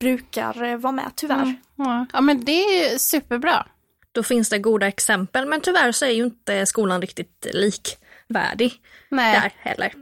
brukar 0.00 0.62
eh, 0.62 0.76
vara 0.76 0.92
med 0.92 1.12
tyvärr. 1.16 1.54
Ja, 1.76 2.06
ja 2.12 2.20
men 2.20 2.44
det 2.44 2.84
är 2.84 2.98
superbra. 2.98 3.66
Då 4.12 4.22
finns 4.22 4.48
det 4.48 4.58
goda 4.58 4.86
exempel 4.86 5.46
men 5.46 5.60
tyvärr 5.60 5.92
så 5.92 6.04
är 6.04 6.10
ju 6.10 6.24
inte 6.24 6.66
skolan 6.66 7.00
riktigt 7.00 7.46
likvärdig 8.28 8.70
Nej. 9.10 9.40
där 9.40 9.70
heller. 9.70 9.92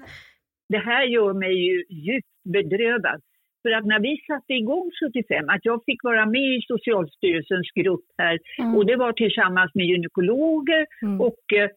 Det 0.68 0.78
här 0.78 1.04
gör 1.04 1.32
mig 1.32 1.54
ju 1.66 1.84
djupt 1.90 2.28
bedrövad. 2.44 3.20
För 3.62 3.70
att 3.70 3.86
när 3.86 4.00
vi 4.00 4.20
satte 4.26 4.52
igång 4.52 4.90
75, 5.04 5.48
att 5.48 5.64
jag 5.64 5.82
fick 5.86 6.04
vara 6.04 6.26
med 6.26 6.56
i 6.56 6.62
Socialstyrelsens 6.66 7.70
grupp 7.74 8.04
här 8.18 8.38
och 8.76 8.86
det 8.86 8.96
var 8.96 9.12
tillsammans 9.12 9.74
med 9.74 9.86
gynekologer 9.86 10.86
Mm. 11.02 11.20
och, 11.20 11.52
eh, 11.56 11.70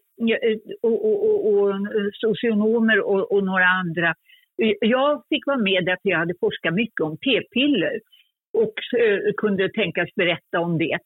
och, 0.81 1.05
och, 1.05 1.47
och, 1.47 1.69
och 1.69 1.75
socionomer 2.13 2.99
och, 2.99 3.31
och 3.31 3.43
några 3.43 3.65
andra. 3.65 4.15
Jag 4.81 5.23
fick 5.29 5.47
vara 5.47 5.57
med 5.57 5.85
därför 5.85 6.09
jag 6.09 6.17
hade 6.17 6.33
forskat 6.39 6.73
mycket 6.73 7.01
om 7.01 7.17
p-piller 7.17 7.99
och 8.53 8.99
eh, 8.99 9.33
kunde 9.37 9.69
tänkas 9.69 10.09
berätta 10.15 10.59
om 10.59 10.77
det. 10.77 10.97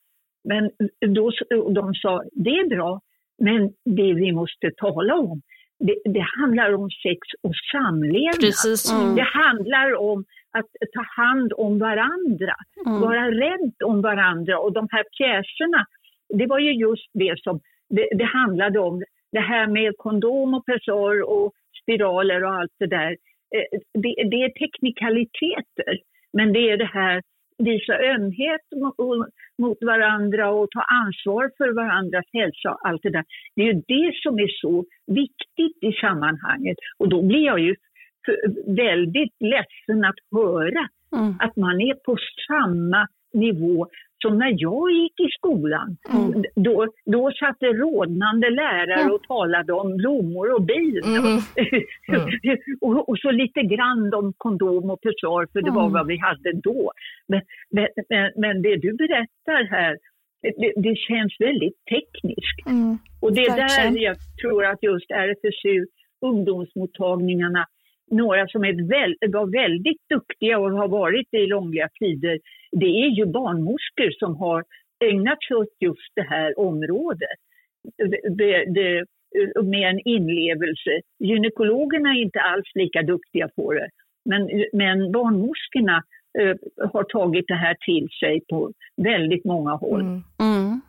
Men 0.43 0.71
då, 1.15 1.32
de 1.73 1.93
sa, 1.93 2.23
det 2.32 2.49
är 2.49 2.69
bra, 2.69 3.01
men 3.39 3.69
det 3.86 4.13
vi 4.13 4.32
måste 4.32 4.72
tala 4.78 5.15
om, 5.15 5.41
det, 5.80 5.96
det 6.06 6.26
handlar 6.39 6.74
om 6.74 6.89
sex 6.89 7.19
och 7.41 7.56
samlevnad. 7.72 8.39
Mm. 8.91 9.15
Det 9.15 9.22
handlar 9.22 9.96
om 9.96 10.26
att 10.52 10.65
ta 10.93 11.04
hand 11.24 11.54
om 11.58 11.80
varandra, 11.80 12.56
Mm. 12.86 13.02
vara 13.02 13.32
rädd 13.32 13.74
om 13.86 14.02
varandra. 14.02 14.60
Och 14.60 14.74
de 14.74 14.88
här 14.91 15.04
pjäserna, 15.17 15.86
det 16.39 16.46
var 16.48 16.60
ju 16.60 16.72
just 16.74 17.10
det 17.13 17.39
som 17.43 17.60
det, 17.89 18.08
det 18.17 18.24
handlade 18.24 18.80
om. 18.80 19.04
Det 19.32 19.39
här 19.39 19.67
med 19.67 19.93
kondom 19.98 20.54
och 20.54 20.65
pessar 20.65 21.22
och 21.24 21.54
spiraler 21.82 22.43
och 22.43 22.54
allt 22.54 22.72
det 22.80 22.88
där. 22.88 23.12
Eh, 23.56 23.80
Det, 23.93 24.13
det 24.32 24.43
är 24.43 24.50
teknikaliteter, 24.50 26.00
men 26.34 26.54
det 26.54 26.69
är 26.72 26.78
det 26.78 26.91
här 26.93 27.22
visa 27.58 27.94
ömhet 27.94 28.62
mot, 29.58 29.78
varandra 29.82 30.50
och 30.50 30.72
ta 30.72 30.82
ansvar 30.82 31.52
för 31.58 31.74
varandras 31.74 32.26
hälsa 32.34 32.72
och 32.72 32.88
allt 32.88 33.04
det 33.04 33.10
där. 33.10 33.26
Det 33.56 33.62
är 33.62 33.74
ju 33.74 33.82
det 33.88 34.12
som 34.24 34.39
är 34.39 34.48
så 34.62 34.86
viktigt 35.08 35.78
i 35.84 35.92
sammanhanget. 36.02 36.78
Och 36.98 37.10
då 37.10 37.22
blir 37.22 37.46
jag 37.46 37.60
ju 37.60 37.76
väldigt 38.66 39.36
ledsen 39.39 40.06
att 40.06 40.20
höra 40.32 40.89
Mm. 41.16 41.36
att 41.39 41.56
man 41.56 41.82
är 41.82 41.94
på 41.94 42.18
samma 42.48 43.08
nivå 43.34 43.88
som 44.24 44.38
när 44.38 44.54
jag 44.68 44.92
gick 44.92 45.18
i 45.28 45.30
skolan. 45.38 45.90
Mm. 46.14 46.44
Då, 46.56 46.76
då 47.06 47.32
satt 47.40 47.58
det 47.60 47.74
rådnande 47.84 48.50
lärare 48.50 49.12
och 49.12 49.24
talade 49.24 49.74
om 49.74 49.98
blommor 49.98 50.48
och 50.56 50.64
bin. 50.72 51.02
Mm. 52.08 52.58
och, 52.82 53.10
och 53.10 53.18
så 53.20 53.32
lite 53.32 53.62
grann 53.62 54.14
om 54.14 54.34
kondom 54.38 54.90
och 54.90 55.02
pessar, 55.02 55.48
för 55.52 55.62
det 55.62 55.72
var 55.72 55.88
Mm. 55.88 55.94
vad 55.94 56.08
vi 56.08 56.18
hade 56.18 56.52
då. 56.70 56.92
Men, 57.28 57.42
men, 57.76 57.88
men, 58.36 58.62
det 58.62 58.76
du 58.76 58.94
berättar 58.94 59.62
här, 59.76 59.98
det, 60.42 60.74
det 60.76 60.96
känns 61.08 61.34
väldigt 61.40 61.80
tekniskt. 61.94 62.60
Mm. 62.66 62.98
Och 63.22 63.34
det 63.36 63.42
är 63.42 63.56
där 63.56 64.02
jag 64.02 64.18
tror 64.42 64.66
att 64.66 64.84
just 64.84 65.12
RFSU, 65.12 65.86
ungdomsmottagningarna, 66.22 67.66
några 68.12 68.48
som 68.48 68.63
är 68.63 68.89
väl, 68.89 69.16
var 69.32 69.46
väldigt 69.46 70.02
duktiga 70.10 70.60
och 70.60 70.72
har 70.72 70.88
varit 70.88 71.28
det 71.32 71.38
i 71.38 71.48
långliga 71.48 71.89
tider, 72.00 72.39
det 72.72 72.86
är 72.86 73.10
ju 73.10 73.26
barnmorskor 73.26 74.12
som 74.12 74.36
har 74.36 74.63
ägnat 75.04 75.44
sig 75.44 75.58
åt 75.58 75.76
just 75.80 76.12
det 76.16 76.28
här 76.30 76.60
området. 76.60 77.39
Det, 78.38 78.66
det, 78.66 79.06
med 79.63 79.89
en 79.89 80.00
inlevelse. 80.06 80.92
Gynekologerna 81.20 82.10
är 82.10 82.22
inte 82.22 82.42
alls 82.42 82.72
lika 82.76 83.02
duktiga 83.02 83.50
på 83.56 83.74
det. 83.74 83.89
Men, 84.26 84.66
men 84.74 85.12
barnmorskorna 85.12 86.04
eh, 86.39 86.56
har 86.92 87.04
tagit 87.04 87.46
det 87.48 87.56
här 87.56 87.76
till 87.86 88.08
sig 88.20 88.42
på 88.50 88.72
väldigt 88.98 89.46
många 89.46 89.72
håll. 89.72 90.02
Mm. 90.02 90.24
Mm. 90.39 90.82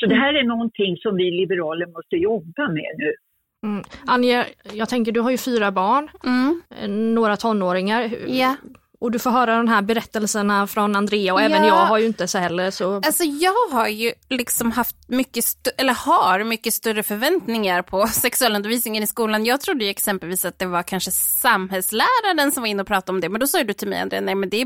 Så 0.00 0.06
det 0.06 0.14
här 0.14 0.34
är 0.34 0.44
någonting 0.44 0.96
som 0.96 1.16
vi 1.16 1.30
liberaler 1.30 1.86
måste 1.86 2.16
jobba 2.16 2.68
med 2.68 2.92
nu. 2.98 3.14
Mm. 3.64 3.84
Anja, 4.06 4.46
jag 4.72 4.88
tänker 4.88 5.12
du 5.12 5.20
har 5.20 5.30
ju 5.30 5.38
fyra 5.38 5.72
barn, 5.72 6.10
Mm. 6.24 6.62
eh, 6.70 6.88
några 6.88 7.36
tonåringar. 7.36 8.10
Ja. 8.26 8.56
Och 8.98 9.10
du 9.10 9.18
får 9.18 9.30
höra 9.30 9.56
de 9.56 9.68
här 9.68 9.82
berättelserna 9.82 10.66
från 10.66 10.96
Andrea 10.96 11.32
och 11.34 11.40
även 11.42 11.62
Ja. 11.62 11.68
jag 11.68 11.86
har 11.86 11.98
ju 11.98 12.06
inte 12.06 12.28
så 12.28 12.38
heller 12.38 12.70
så... 12.70 12.96
Alltså 12.96 13.24
jag 13.24 13.68
har 13.72 13.88
ju 13.88 14.12
liksom 14.28 14.72
haft 14.72 14.96
mycket, 15.08 15.44
eller 15.78 15.92
har 15.94 16.44
mycket 16.44 16.74
större 16.74 17.02
förväntningar 17.02 17.82
på 17.82 18.06
sexualundervisningen 18.12 19.02
i 19.02 19.06
skolan. 19.06 19.44
Jag 19.44 19.60
trodde 19.60 19.84
ju 19.84 19.90
exempelvis 19.90 20.44
att 20.44 20.58
det 20.58 20.66
var 20.66 20.82
kanske 20.82 21.10
samhällsläraren 21.10 22.52
som 22.52 22.62
var 22.62 22.68
inne 22.68 22.82
och 22.82 22.88
pratade 22.88 23.12
om 23.12 23.20
det, 23.20 23.28
men 23.28 23.40
då 23.40 23.46
sa 23.46 23.64
du 23.64 23.72
till 23.72 23.88
mig 23.88 24.00
Andrea, 24.00 24.20
nej 24.20 24.34
men 24.34 24.48
det 24.48 24.60
är 24.60 24.64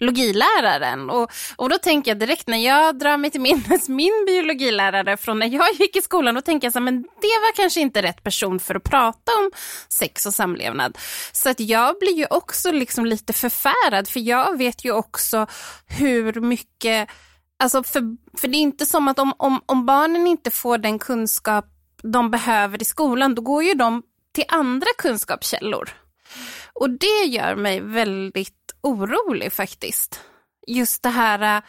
biologiläraren. 0.00 1.10
Och, 1.10 1.30
och 1.56 1.68
då 1.68 1.78
tänker 1.78 2.10
jag 2.10 2.18
direkt 2.18 2.46
när 2.46 2.58
jag 2.58 2.98
drar 2.98 3.16
mig 3.16 3.30
till 3.30 3.40
minnes 3.40 3.88
min 3.88 4.24
biologilärare 4.26 5.16
från 5.16 5.38
när 5.38 5.46
jag 5.46 5.72
gick 5.78 5.96
i 5.96 6.02
skolan, 6.02 6.34
då 6.34 6.40
tänker 6.40 6.66
jag 6.66 6.72
så 6.72 6.78
här, 6.78 6.84
men 6.84 7.02
det 7.02 7.38
var 7.42 7.56
kanske 7.56 7.80
inte 7.80 8.02
rätt 8.02 8.22
person 8.22 8.60
för 8.60 8.74
att 8.74 8.84
prata 8.84 9.32
om 9.38 9.50
sex 9.88 10.26
och 10.26 10.34
samlevnad. 10.34 10.98
Så 11.32 11.48
att 11.48 11.60
jag 11.60 11.98
blir 12.00 12.16
ju 12.16 12.26
också 12.30 12.72
liksom 12.72 13.06
lite 13.06 13.32
förfärad, 13.50 14.08
för 14.08 14.20
jag 14.20 14.58
vet 14.58 14.84
ju 14.84 14.92
också 14.92 15.46
hur 15.86 16.40
mycket 16.40 17.08
Alltså 17.62 17.82
för, 17.82 18.02
för 18.38 18.48
det 18.48 18.56
är 18.56 18.60
inte 18.60 18.86
som 18.86 19.08
att 19.08 19.18
om, 19.18 19.32
om, 19.36 19.60
om 19.66 19.86
barnen 19.86 20.26
inte 20.26 20.50
får 20.50 20.78
den 20.78 20.98
kunskap 20.98 21.64
de 22.02 22.30
behöver 22.30 22.82
i 22.82 22.84
skolan, 22.84 23.34
då 23.34 23.42
går 23.42 23.62
ju 23.62 23.74
de 23.74 24.02
till 24.32 24.44
andra 24.48 24.86
kunskapskällor. 24.98 25.90
Och 26.72 26.90
det 26.90 27.24
gör 27.26 27.56
mig 27.56 27.80
väldigt 27.80 28.74
orolig 28.80 29.52
faktiskt. 29.52 30.20
Just 30.66 31.02
det 31.02 31.08
här 31.08 31.56
äh, 31.56 31.62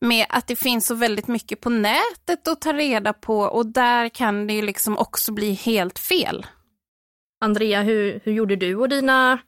med 0.00 0.26
att 0.28 0.46
det 0.46 0.56
finns 0.56 0.86
så 0.86 0.94
väldigt 0.94 1.28
mycket 1.28 1.60
på 1.60 1.70
nätet 1.70 2.48
att 2.48 2.60
ta 2.60 2.72
reda 2.72 3.12
på 3.12 3.40
och 3.40 3.66
där 3.66 4.08
kan 4.08 4.46
det 4.46 4.52
ju 4.52 4.62
liksom 4.62 4.98
också 4.98 5.32
bli 5.32 5.52
helt 5.52 5.98
fel. 5.98 6.46
Andrea, 7.40 7.82
hur, 7.82 8.20
hur 8.24 8.32
gjorde 8.32 8.56
du 8.56 8.76
och 8.76 8.88
dina 8.88 9.38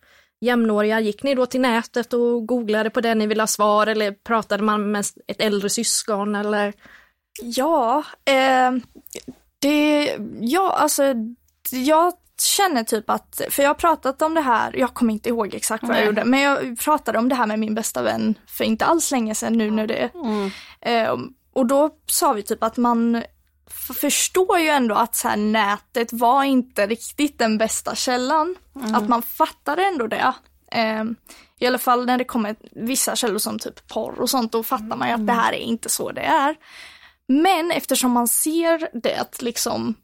jämnåriga? 0.40 1.00
Gick 1.00 1.22
ni 1.22 1.34
då 1.34 1.46
till 1.46 1.60
nätet 1.60 2.12
och 2.12 2.46
googlade 2.46 2.90
på 2.90 3.00
det 3.00 3.14
ni 3.14 3.26
ville 3.26 3.42
ha 3.42 3.46
svar 3.46 3.86
eller 3.86 4.12
pratade 4.12 4.62
man 4.62 4.90
med 4.90 5.04
ett 5.26 5.40
äldre 5.40 5.70
syskon 5.70 6.34
eller? 6.34 6.72
Ja, 7.42 8.04
eh, 8.24 8.72
det, 9.58 10.16
ja 10.40 10.72
alltså 10.72 11.14
jag 11.70 12.12
känner 12.42 12.84
typ 12.84 13.10
att, 13.10 13.40
för 13.50 13.62
jag 13.62 13.70
har 13.70 13.74
pratat 13.74 14.22
om 14.22 14.34
det 14.34 14.40
här, 14.40 14.76
jag 14.76 14.94
kommer 14.94 15.12
inte 15.12 15.28
ihåg 15.28 15.54
exakt 15.54 15.84
vad 15.84 15.96
jag 15.96 16.06
gjorde, 16.06 16.24
men 16.24 16.40
jag 16.40 16.78
pratade 16.78 17.18
om 17.18 17.28
det 17.28 17.34
här 17.34 17.46
med 17.46 17.58
min 17.58 17.74
bästa 17.74 18.02
vän 18.02 18.34
för 18.46 18.64
inte 18.64 18.84
alls 18.84 19.10
länge 19.10 19.34
sedan 19.34 19.52
nu 19.52 19.70
när 19.70 19.86
det 19.86 20.10
mm. 20.14 20.50
eh, 20.80 21.16
Och 21.52 21.66
då 21.66 21.90
sa 22.06 22.32
vi 22.32 22.42
typ 22.42 22.62
att 22.62 22.76
man 22.76 23.22
förstår 23.70 24.58
ju 24.58 24.68
ändå 24.68 24.94
att 24.94 25.14
så 25.14 25.28
här, 25.28 25.36
nätet 25.36 26.12
var 26.12 26.44
inte 26.44 26.86
riktigt 26.86 27.38
den 27.38 27.58
bästa 27.58 27.94
källan. 27.94 28.56
Mm. 28.76 28.94
Att 28.94 29.08
man 29.08 29.22
fattade 29.22 29.84
ändå 29.84 30.06
det. 30.06 30.34
Eh, 30.72 31.04
I 31.58 31.66
alla 31.66 31.78
fall 31.78 32.06
när 32.06 32.18
det 32.18 32.24
kommer 32.24 32.56
vissa 32.72 33.16
källor 33.16 33.38
som 33.38 33.58
typ 33.58 33.88
porr 33.88 34.20
och 34.20 34.30
sånt, 34.30 34.52
då 34.52 34.62
fattar 34.62 34.96
man 34.96 35.08
ju 35.08 35.14
att 35.14 35.26
det 35.26 35.32
här 35.32 35.52
är 35.52 35.58
inte 35.58 35.88
så 35.88 36.12
det 36.12 36.20
är. 36.20 36.56
Men 37.28 37.70
eftersom 37.70 38.12
man 38.12 38.28
ser 38.28 39.00
det 39.02 39.42
liksom 39.42 39.94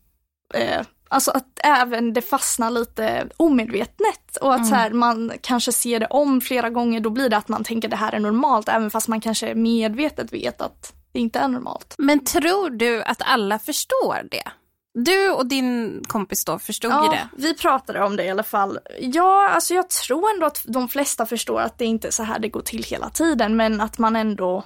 eh, 0.55 0.83
Alltså 1.12 1.31
att 1.31 1.61
även 1.64 2.12
det 2.12 2.22
fastnar 2.22 2.70
lite 2.70 3.29
omedvetet 3.37 4.37
och 4.40 4.55
att 4.55 4.59
mm. 4.59 4.68
så 4.68 4.75
här, 4.75 4.90
man 4.90 5.33
kanske 5.40 5.72
ser 5.72 6.01
det 6.01 6.07
om 6.07 6.40
flera 6.40 6.70
gånger, 6.70 7.01
då 7.01 7.11
blir 7.11 7.29
det 7.29 7.37
att 7.37 7.48
man 7.48 7.64
tänker 7.64 7.88
det 7.88 7.96
här 7.96 8.12
är 8.12 8.20
normalt, 8.20 8.68
även 8.68 8.90
fast 8.90 9.09
man 9.09 9.20
kanske 9.20 9.55
medvetet 9.55 10.33
vet 10.33 10.61
att 10.61 10.92
det 11.12 11.20
inte 11.20 11.38
är 11.38 11.48
normalt. 11.48 11.94
Men 11.98 12.25
tror 12.25 12.70
du 12.70 13.03
att 13.03 13.22
alla 13.25 13.59
förstår 13.59 14.29
det? 14.31 14.53
Du 14.94 15.31
och 15.31 15.46
din 15.46 16.03
kompis 16.09 16.44
då 16.44 16.59
förstod 16.59 16.92
ja, 16.92 17.05
ju 17.05 17.11
det. 17.11 17.29
vi 17.37 17.55
pratade 17.55 18.05
om 18.05 18.16
det 18.16 18.25
i 18.25 18.31
alla 18.31 18.42
fall. 18.42 18.79
Ja, 19.01 19.48
alltså 19.48 19.75
jag 19.75 19.90
tror 19.90 20.31
ändå 20.35 20.46
att 20.46 20.62
de 20.64 20.88
flesta 20.88 21.27
förstår 21.27 21.61
att 21.61 21.79
det 21.79 21.85
inte 21.85 22.09
är 22.09 22.12
så 22.12 22.22
här 22.22 22.38
det 22.38 22.48
går 22.48 22.61
till 22.61 22.83
hela 22.83 23.11
tiden, 23.11 23.57
men 23.57 23.81
att 23.81 23.98
man 23.98 24.16
ändå, 24.16 24.64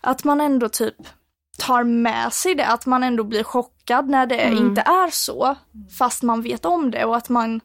att 0.00 0.24
man 0.24 0.40
ändå 0.40 0.68
typ 0.68 0.96
tar 1.58 1.84
med 1.84 2.32
sig 2.32 2.54
det, 2.54 2.66
att 2.66 2.86
man 2.86 3.02
ändå 3.02 3.24
blir 3.24 3.42
chockad 3.42 4.08
när 4.08 4.26
det 4.26 4.38
mm. 4.38 4.66
inte 4.66 4.80
är 4.80 5.10
så, 5.10 5.56
fast 5.98 6.22
man 6.22 6.42
vet 6.42 6.64
om 6.64 6.90
det 6.90 7.04
och 7.04 7.16
att 7.16 7.28
man, 7.28 7.60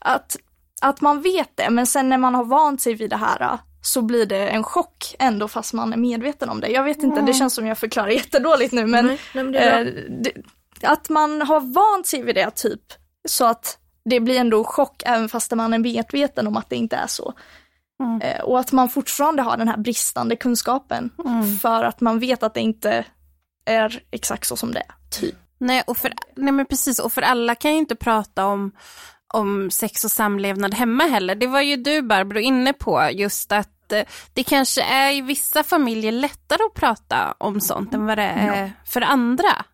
att, 0.00 0.36
att 0.80 1.00
man 1.00 1.22
vet 1.22 1.50
det, 1.54 1.70
men 1.70 1.86
sen 1.86 2.08
när 2.08 2.18
man 2.18 2.34
har 2.34 2.44
vant 2.44 2.80
sig 2.80 2.94
vid 2.94 3.10
det 3.10 3.16
här 3.16 3.58
så 3.86 4.02
blir 4.02 4.26
det 4.26 4.48
en 4.48 4.64
chock 4.64 5.14
ändå 5.18 5.48
fast 5.48 5.72
man 5.72 5.92
är 5.92 5.96
medveten 5.96 6.48
om 6.48 6.60
det. 6.60 6.68
Jag 6.68 6.84
vet 6.84 6.96
inte, 6.96 7.14
mm. 7.14 7.26
det 7.26 7.32
känns 7.32 7.54
som 7.54 7.66
jag 7.66 7.78
förklarar 7.78 8.08
jättedåligt 8.20 8.72
nu 8.72 8.86
men, 8.86 9.06
Nej, 9.06 9.18
men 9.32 9.54
eh, 9.54 9.84
det, 10.08 10.32
att 10.82 11.08
man 11.08 11.42
har 11.42 11.60
vant 11.60 12.06
sig 12.06 12.22
vid 12.22 12.34
det 12.34 12.50
typ 12.50 12.80
så 13.28 13.44
att 13.44 13.78
det 14.04 14.20
blir 14.20 14.40
ändå 14.40 14.64
chock 14.64 15.02
även 15.06 15.28
fast 15.28 15.52
man 15.52 15.74
är 15.74 15.78
medveten 15.78 16.46
om 16.46 16.56
att 16.56 16.70
det 16.70 16.76
inte 16.76 16.96
är 16.96 17.06
så. 17.06 17.34
Mm. 18.00 18.20
Eh, 18.20 18.40
och 18.40 18.58
att 18.58 18.72
man 18.72 18.88
fortfarande 18.88 19.42
har 19.42 19.56
den 19.56 19.68
här 19.68 19.76
bristande 19.76 20.36
kunskapen 20.36 21.10
mm. 21.24 21.56
för 21.56 21.84
att 21.84 22.00
man 22.00 22.18
vet 22.18 22.42
att 22.42 22.54
det 22.54 22.60
inte 22.60 23.04
är 23.66 24.02
exakt 24.10 24.46
så 24.48 24.56
som 24.56 24.72
det 24.72 24.80
är, 24.80 25.20
typ. 25.20 25.34
Nej, 25.58 25.82
och 25.86 25.96
för, 25.96 26.12
nej 26.36 26.52
men 26.52 26.66
precis, 26.66 26.98
och 26.98 27.12
för 27.12 27.22
alla 27.22 27.54
kan 27.54 27.72
ju 27.72 27.78
inte 27.78 27.96
prata 27.96 28.46
om, 28.46 28.72
om 29.34 29.70
sex 29.70 30.04
och 30.04 30.10
samlevnad 30.10 30.74
hemma 30.74 31.04
heller. 31.04 31.34
Det 31.34 31.46
var 31.46 31.60
ju 31.60 31.76
du 31.76 32.02
Barbro 32.02 32.38
inne 32.38 32.72
på, 32.72 33.10
just 33.12 33.52
att 33.52 33.75
det 34.32 34.42
kanske 34.42 34.82
är 34.82 35.12
i 35.12 35.20
vissa 35.20 35.62
familjer 35.62 36.12
lättare 36.12 36.62
att 36.66 36.74
prata 36.74 37.34
om 37.38 37.60
sånt 37.60 37.94
än 37.94 38.06
vad 38.06 38.18
det 38.18 38.22
är 38.22 38.62
ja. 38.62 38.70
för 38.84 39.00
andra. 39.00 39.64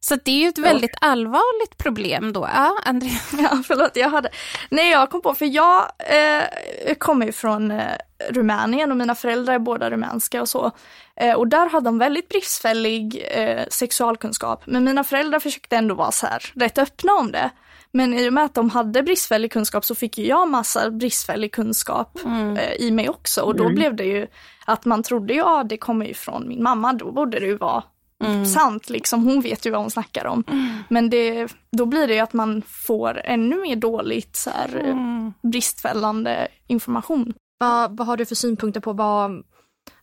Så 0.00 0.16
det 0.24 0.30
är 0.30 0.38
ju 0.38 0.48
ett 0.48 0.58
väldigt 0.58 0.94
allvarligt 1.00 1.78
problem 1.78 2.32
då. 2.32 2.48
Ja, 2.54 2.78
Andrea. 2.84 3.18
Ja, 3.38 3.62
förlåt, 3.66 3.96
jag 3.96 4.08
hade... 4.08 4.30
Nej, 4.70 4.90
jag 4.90 5.10
kom 5.10 5.22
på, 5.22 5.34
för 5.34 5.46
jag 5.46 5.92
eh, 5.98 6.94
kommer 6.98 7.26
ju 7.26 7.32
från 7.32 7.70
eh, 7.70 7.96
Rumänien 8.30 8.90
och 8.90 8.96
mina 8.96 9.14
föräldrar 9.14 9.54
är 9.54 9.58
båda 9.58 9.90
rumänska 9.90 10.40
och 10.40 10.48
så. 10.48 10.70
Eh, 11.16 11.34
och 11.34 11.48
där 11.48 11.70
hade 11.70 11.84
de 11.84 11.98
väldigt 11.98 12.28
bristfällig 12.28 13.26
eh, 13.30 13.64
sexualkunskap. 13.68 14.62
Men 14.66 14.84
mina 14.84 15.04
föräldrar 15.04 15.38
försökte 15.40 15.76
ändå 15.76 15.94
vara 15.94 16.12
så 16.12 16.26
här 16.26 16.52
rätt 16.54 16.78
öppna 16.78 17.12
om 17.12 17.32
det. 17.32 17.50
Men 17.96 18.14
i 18.14 18.28
och 18.28 18.32
med 18.32 18.44
att 18.44 18.54
de 18.54 18.70
hade 18.70 19.02
bristfällig 19.02 19.52
kunskap 19.52 19.84
så 19.84 19.94
fick 19.94 20.18
ju 20.18 20.26
jag 20.26 20.48
massa 20.48 20.90
bristfällig 20.90 21.52
kunskap 21.52 22.18
mm. 22.24 22.56
eh, 22.56 22.72
i 22.72 22.90
mig 22.90 23.08
också. 23.08 23.42
Och 23.42 23.56
då 23.56 23.64
mm. 23.64 23.74
blev 23.74 23.96
det 23.96 24.04
ju 24.04 24.26
att 24.66 24.84
man 24.84 25.02
trodde, 25.02 25.34
ja 25.34 25.64
det 25.64 25.76
kommer 25.76 26.06
ju 26.06 26.14
från 26.14 26.48
min 26.48 26.62
mamma, 26.62 26.92
då 26.92 27.12
borde 27.12 27.40
det 27.40 27.46
ju 27.46 27.56
vara 27.56 27.84
mm. 28.24 28.46
sant 28.46 28.90
liksom. 28.90 29.24
Hon 29.24 29.40
vet 29.40 29.66
ju 29.66 29.70
vad 29.70 29.80
hon 29.80 29.90
snackar 29.90 30.24
om. 30.24 30.44
Mm. 30.48 30.82
Men 30.88 31.10
det, 31.10 31.54
då 31.72 31.86
blir 31.86 32.08
det 32.08 32.14
ju 32.14 32.20
att 32.20 32.32
man 32.32 32.62
får 32.86 33.20
ännu 33.24 33.56
mer 33.56 33.76
dåligt 33.76 34.36
så 34.36 34.50
här, 34.50 34.76
mm. 34.76 35.32
bristfällande 35.42 36.48
information. 36.66 37.34
Vad, 37.58 37.96
vad 37.96 38.06
har 38.06 38.16
du 38.16 38.26
för 38.26 38.34
synpunkter 38.34 38.80
på 38.80 38.92
vad, 38.92 39.42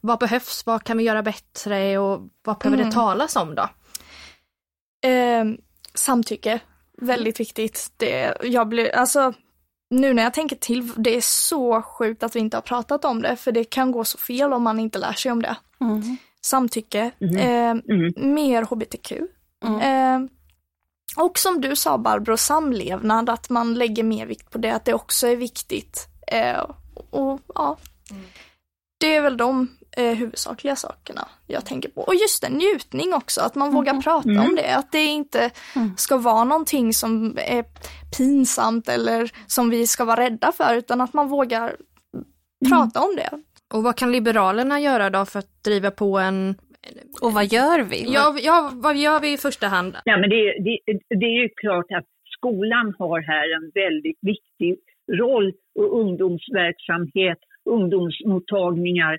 vad 0.02 0.20
behövs, 0.20 0.66
vad 0.66 0.84
kan 0.84 0.98
vi 0.98 1.04
göra 1.04 1.24
bättre 1.24 1.98
och 1.98 2.30
vad 2.44 2.58
behöver 2.58 2.78
mm. 2.78 2.90
det 2.90 2.96
talas 2.96 3.36
om 3.36 3.56
då? 3.56 3.70
Eh, 5.10 5.46
samtycke, 5.94 6.60
väldigt 7.02 7.40
viktigt. 7.40 7.92
Det, 7.98 8.38
jag 8.44 8.68
blir, 8.68 8.96
alltså, 8.96 9.34
nu 9.90 10.14
när 10.14 10.24
jag 10.24 10.34
tänker 10.34 10.56
till, 10.56 10.92
det 10.96 11.16
är 11.16 11.22
så 11.22 11.82
sjukt 11.82 12.24
att 12.24 12.36
vi 12.36 12.40
inte 12.40 12.58
har 12.58 12.62
pratat 12.62 13.06
om 13.06 13.22
det, 13.22 13.36
för 13.36 13.52
det 13.52 13.64
kan 13.64 13.92
gå 13.92 14.04
så 14.04 14.18
fel 14.18 14.54
om 14.54 14.64
man 14.64 14.80
inte 14.80 15.00
lär 15.00 15.14
sig 15.14 15.32
om 15.32 15.42
det. 15.42 15.56
Mm. 15.82 16.18
Samtycke, 16.42 17.12
mm. 17.20 17.36
Eh, 17.36 17.96
mm. 17.96 18.34
mer 18.34 18.64
hbtq. 18.64 19.12
Eh, 19.82 20.20
och 21.18 21.40
som 21.40 21.62
du 21.62 21.76
sa 21.76 21.98
Barbro, 21.98 22.38
samlevnad, 22.38 23.30
att 23.30 23.50
man 23.50 23.74
lägger 23.74 24.04
mer 24.04 24.26
vikt 24.26 24.50
på 24.52 24.58
det, 24.58 24.72
att 24.72 24.86
det 24.86 24.94
också 24.94 25.28
är 25.28 25.36
viktigt. 25.36 26.08
Eh, 26.28 26.66
och 27.10 27.40
ja, 27.56 27.78
mm. 28.12 28.24
det 29.00 29.16
är 29.16 29.22
väl 29.22 29.38
de 29.38 29.68
eh, 29.98 30.18
huvudsakliga 30.18 30.76
sakerna 30.76 31.28
jag 31.48 31.66
tänker 31.66 31.90
på. 31.90 32.02
Och 32.02 32.16
just 32.16 32.42
det, 32.42 32.50
njutning 32.50 33.14
också, 33.14 33.42
att 33.42 33.56
man 33.56 33.68
mm. 33.68 33.76
vågar 33.76 34.02
prata 34.02 34.30
mm. 34.30 34.46
om 34.46 34.56
det. 34.56 34.76
Att 34.76 34.92
det 34.92 35.06
inte 35.06 35.52
mm. 35.76 35.98
ska 35.98 36.18
vara 36.18 36.44
någonting 36.44 36.94
som 36.94 37.38
är 37.38 37.66
pinsamt 38.18 38.90
eller 38.90 39.32
som 39.48 39.70
vi 39.70 39.88
ska 39.88 40.06
vara 40.06 40.22
rädda 40.22 40.52
för, 40.52 40.76
utan 40.76 41.02
att 41.02 41.14
man 41.14 41.28
vågar 41.28 41.68
mm. 41.68 42.70
prata 42.70 43.00
om 43.00 43.16
det. 43.16 43.30
Och 43.74 43.84
vad 43.84 43.98
kan 43.98 44.12
Liberalerna 44.12 44.80
göra 44.80 45.10
då 45.10 45.26
för 45.26 45.40
att 45.40 45.64
driva 45.64 45.92
på 45.92 46.18
en 46.20 46.56
och 47.22 47.34
vad 47.34 47.46
gör 47.46 47.84
vi? 47.84 48.14
Ja, 48.14 48.38
ja 48.42 48.72
vad 48.74 48.96
gör 48.98 49.20
vi 49.20 49.34
i 49.34 49.38
första 49.38 49.68
hand? 49.68 49.96
Ja, 50.06 50.18
men 50.18 50.30
det, 50.30 50.44
det, 50.66 50.78
det 51.22 51.26
är 51.26 51.42
ju 51.44 51.50
klart 51.50 51.92
att 51.98 52.06
skolan 52.38 52.96
har 53.00 53.20
här 53.22 53.48
en 53.58 53.72
väldigt 53.84 54.20
viktig 54.22 54.76
roll 55.22 55.54
och 55.80 56.00
ungdomsverksamhet, 56.00 57.40
ungdomsmottagningar 57.66 59.18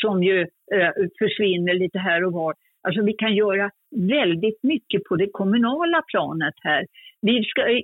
som 0.00 0.22
ju 0.22 0.40
eh, 0.74 0.90
försvinner 1.18 1.74
lite 1.74 1.98
här 1.98 2.24
och 2.24 2.32
var. 2.32 2.54
Alltså 2.82 3.02
vi 3.02 3.12
kan 3.12 3.34
göra 3.34 3.70
väldigt 3.96 4.62
mycket 4.62 5.04
på 5.04 5.16
det 5.16 5.28
kommunala 5.32 6.02
planet 6.02 6.54
här. 6.62 6.86
Vi 7.20 7.44
ska 7.44 7.68
eh, 7.68 7.82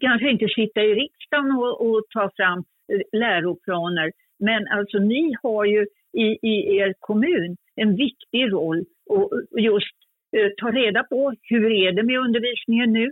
kanske 0.00 0.30
inte 0.30 0.48
sitta 0.48 0.82
i 0.82 0.94
riksdagen 0.94 1.52
och, 1.52 1.86
och 1.86 2.04
ta 2.10 2.30
fram 2.36 2.58
eh, 2.58 3.18
läroplaner, 3.20 4.12
men 4.38 4.68
alltså 4.68 4.98
ni 4.98 5.34
har 5.42 5.64
ju 5.64 5.86
i, 6.12 6.38
i 6.42 6.76
er 6.76 6.94
kommun 7.00 7.56
en 7.76 7.96
viktig 7.96 8.52
roll 8.52 8.84
och 9.06 9.30
just 9.58 9.96
eh, 10.36 10.50
ta 10.56 10.70
reda 10.70 11.02
på 11.02 11.34
hur 11.42 11.72
är 11.72 11.92
det 11.92 12.02
med 12.02 12.18
undervisningen 12.18 12.92
nu 12.92 13.10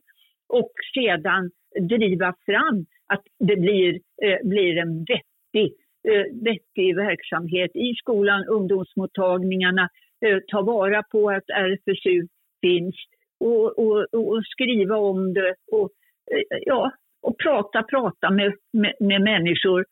och 0.49 0.73
sedan 0.95 1.51
driva 1.81 2.35
fram 2.47 2.87
att 3.07 3.23
det 3.39 3.57
blir, 3.57 4.01
eh, 4.23 4.49
blir 4.49 4.79
en 4.79 4.99
vettig, 5.05 5.73
Eh, 6.09 6.45
vettig 6.45 6.97
verksamhet 6.97 7.71
i 7.77 7.95
skolan, 7.95 8.45
ungdomsmottagningarna, 8.45 9.89
eh, 10.27 10.39
ta 10.47 10.63
vara 10.63 11.03
på 11.03 11.31
att 11.31 11.51
RFSU 11.51 12.27
finns 12.61 12.95
och, 13.41 13.79
och, 13.79 14.15
och 14.15 14.45
skriva 14.45 14.97
om 14.97 15.35
det 15.35 15.55
och, 15.73 15.91
eh, 16.33 16.59
ja, 16.67 16.93
och 17.23 17.39
prata, 17.39 17.83
prata 17.83 18.31
med, 18.31 18.55
med, 18.73 18.95
med 19.01 19.23
människor. 19.23 19.85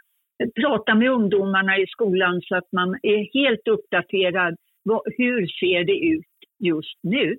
Prata 0.61 0.94
med 0.94 1.11
ungdomarna 1.11 1.79
i 1.79 1.87
skolan 1.87 2.40
så 2.42 2.57
att 2.57 2.73
man 2.73 2.99
är 3.03 3.40
helt 3.40 3.68
uppdaterad. 3.68 4.57
Vad, 4.83 5.03
hur 5.18 5.46
ser 5.46 5.85
det 5.85 5.99
ut 5.99 6.27
just 6.59 6.99
nu? 7.03 7.38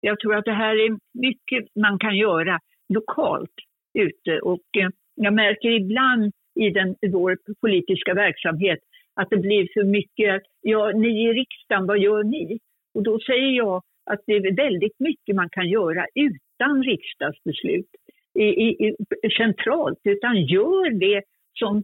Jag 0.00 0.20
tror 0.20 0.34
att 0.34 0.44
det 0.44 0.52
här 0.52 0.74
är 0.74 0.98
mycket 1.14 1.64
man 1.74 1.98
kan 1.98 2.16
göra 2.16 2.60
lokalt 2.88 3.54
ute 3.98 4.40
och 4.40 4.64
eh, 4.78 4.88
jag 5.14 5.34
märker 5.34 5.70
ibland 5.70 6.32
i, 6.54 6.70
den, 6.70 6.96
i 7.00 7.08
vår 7.08 7.38
politiska 7.60 8.14
verksamhet 8.14 8.78
att 9.14 9.30
det 9.30 9.36
blir 9.36 9.68
för 9.74 9.84
mycket, 9.84 10.42
ja, 10.60 10.92
ni 10.94 11.24
i 11.24 11.32
riksdagen, 11.32 11.86
vad 11.86 11.98
gör 11.98 12.24
ni? 12.24 12.58
Och 12.94 13.02
då 13.02 13.18
säger 13.20 13.50
jag 13.50 13.82
att 14.10 14.20
det 14.26 14.32
är 14.32 14.56
väldigt 14.56 15.00
mycket 15.00 15.36
man 15.36 15.48
kan 15.48 15.68
göra 15.68 16.06
utan 16.14 16.82
riksdagsbeslut 16.82 17.90
i, 18.34 18.44
i, 18.44 18.96
centralt, 19.36 20.00
utan 20.04 20.42
gör 20.42 20.90
det 20.90 21.22
som 21.58 21.82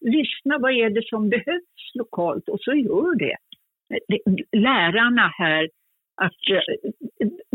lyssna, 0.00 0.58
vad 0.58 0.72
är 0.72 0.90
det 0.90 1.06
som 1.06 1.28
behövs 1.28 1.94
lokalt 1.94 2.48
och 2.48 2.60
så 2.60 2.74
gör 2.74 3.18
det. 3.18 3.36
Lärarna 4.52 5.32
här, 5.38 5.68
att 6.14 6.32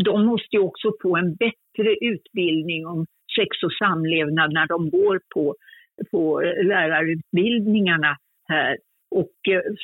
de 0.06 0.26
måste 0.26 0.56
ju 0.56 0.60
också 0.60 0.92
få 1.02 1.18
en 1.18 1.36
bättre 1.36 1.96
utbildning 2.02 2.88
om 2.88 3.06
sex 3.36 3.64
och 3.64 3.74
samlevnad 3.74 4.54
när 4.54 4.68
de 4.68 4.90
går 4.90 5.22
på, 5.34 5.56
på 6.12 6.42
lärarutbildningarna 6.64 8.18
här. 8.48 8.78
Och 9.12 9.32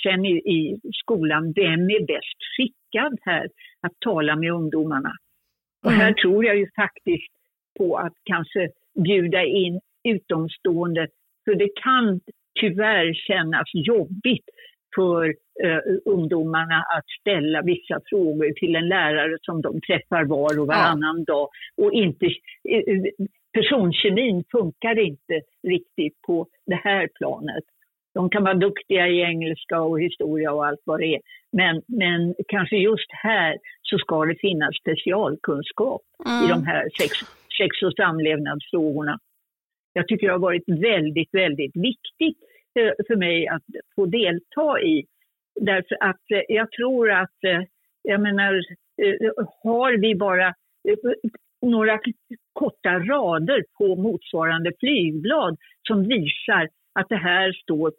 sen 0.03 0.25
i, 0.25 0.36
i 0.38 0.80
skolan, 0.93 1.53
vem 1.56 1.89
är 1.89 2.06
bäst 2.08 2.38
skickad 2.58 3.19
här 3.21 3.47
att 3.82 3.93
tala 3.99 4.36
med 4.36 4.51
ungdomarna? 4.51 5.12
Och 5.86 5.91
här 5.91 6.08
mm. 6.08 6.15
tror 6.15 6.45
jag 6.45 6.58
ju 6.58 6.67
faktiskt 6.75 7.34
på 7.77 7.97
att 7.97 8.13
kanske 8.23 8.69
bjuda 9.03 9.43
in 9.43 9.80
utomstående. 10.03 11.08
För 11.45 11.56
det 11.56 11.69
kan 11.84 12.19
tyvärr 12.60 13.13
kännas 13.13 13.67
jobbigt 13.73 14.49
för 14.95 15.25
eh, 15.63 15.80
ungdomarna 16.06 16.75
att 16.97 17.06
ställa 17.21 17.62
vissa 17.62 17.99
frågor 18.10 18.53
till 18.60 18.75
en 18.75 18.88
lärare 18.88 19.38
som 19.41 19.62
de 19.62 19.82
träffar 19.82 20.25
var 20.25 20.60
och 20.60 20.67
varannan 20.67 21.23
ja. 21.27 21.34
dag. 21.34 21.49
Och 21.77 21.91
inte, 21.93 22.25
eh, 22.69 23.27
personkemin 23.58 24.43
funkar 24.52 25.00
inte 25.00 25.41
riktigt 25.67 26.22
på 26.22 26.48
det 26.65 26.76
här 26.76 27.10
planet. 27.15 27.63
De 28.13 28.30
kan 28.30 28.43
vara 28.43 28.54
duktiga 28.54 29.08
i 29.08 29.22
engelska 29.22 29.82
och 29.82 30.02
historia 30.02 30.52
och 30.52 30.65
allt 30.65 30.82
vad 30.84 31.00
det 31.00 31.15
är. 31.15 31.22
Men, 31.52 31.82
men 31.88 32.36
kanske 32.48 32.78
just 32.78 33.12
här 33.12 33.58
så 33.82 33.98
ska 33.98 34.26
det 34.26 34.36
finnas 34.36 34.76
specialkunskap 34.82 36.02
mm. 36.26 36.46
i 36.46 36.48
de 36.48 36.63
här 36.65 36.89
sex, 37.00 37.12
sex 37.58 37.82
och 37.86 37.93
samlevnadsfrågorna. 37.93 39.20
Jag 39.93 40.08
tycker 40.08 40.28
det 40.28 40.34
har 40.34 40.39
varit 40.39 40.70
väldigt, 40.70 41.34
väldigt 41.34 41.76
viktigt 41.76 42.38
eh, 42.80 42.91
för 43.08 43.15
mig 43.15 43.48
att 43.48 43.63
få 43.96 44.06
delta 44.06 44.82
i. 44.82 45.06
Därför 45.62 45.98
att 46.00 46.32
eh, 46.32 46.41
jag 46.48 46.72
tror 46.72 47.12
att, 47.12 47.43
eh, 47.43 47.62
jag 48.02 48.22
menar, 48.22 48.62
har 49.63 49.98
vi 49.98 50.15
bara 50.15 50.54
några 51.62 52.00
korta 52.54 53.00
rader 53.00 53.63
på 53.78 53.96
motsvarande 53.96 54.72
flygblad 54.80 55.58
som 55.88 56.08
visar 56.08 56.70
att 57.00 57.10
det 57.10 57.15
här 57.15 57.54
står, 57.54 57.91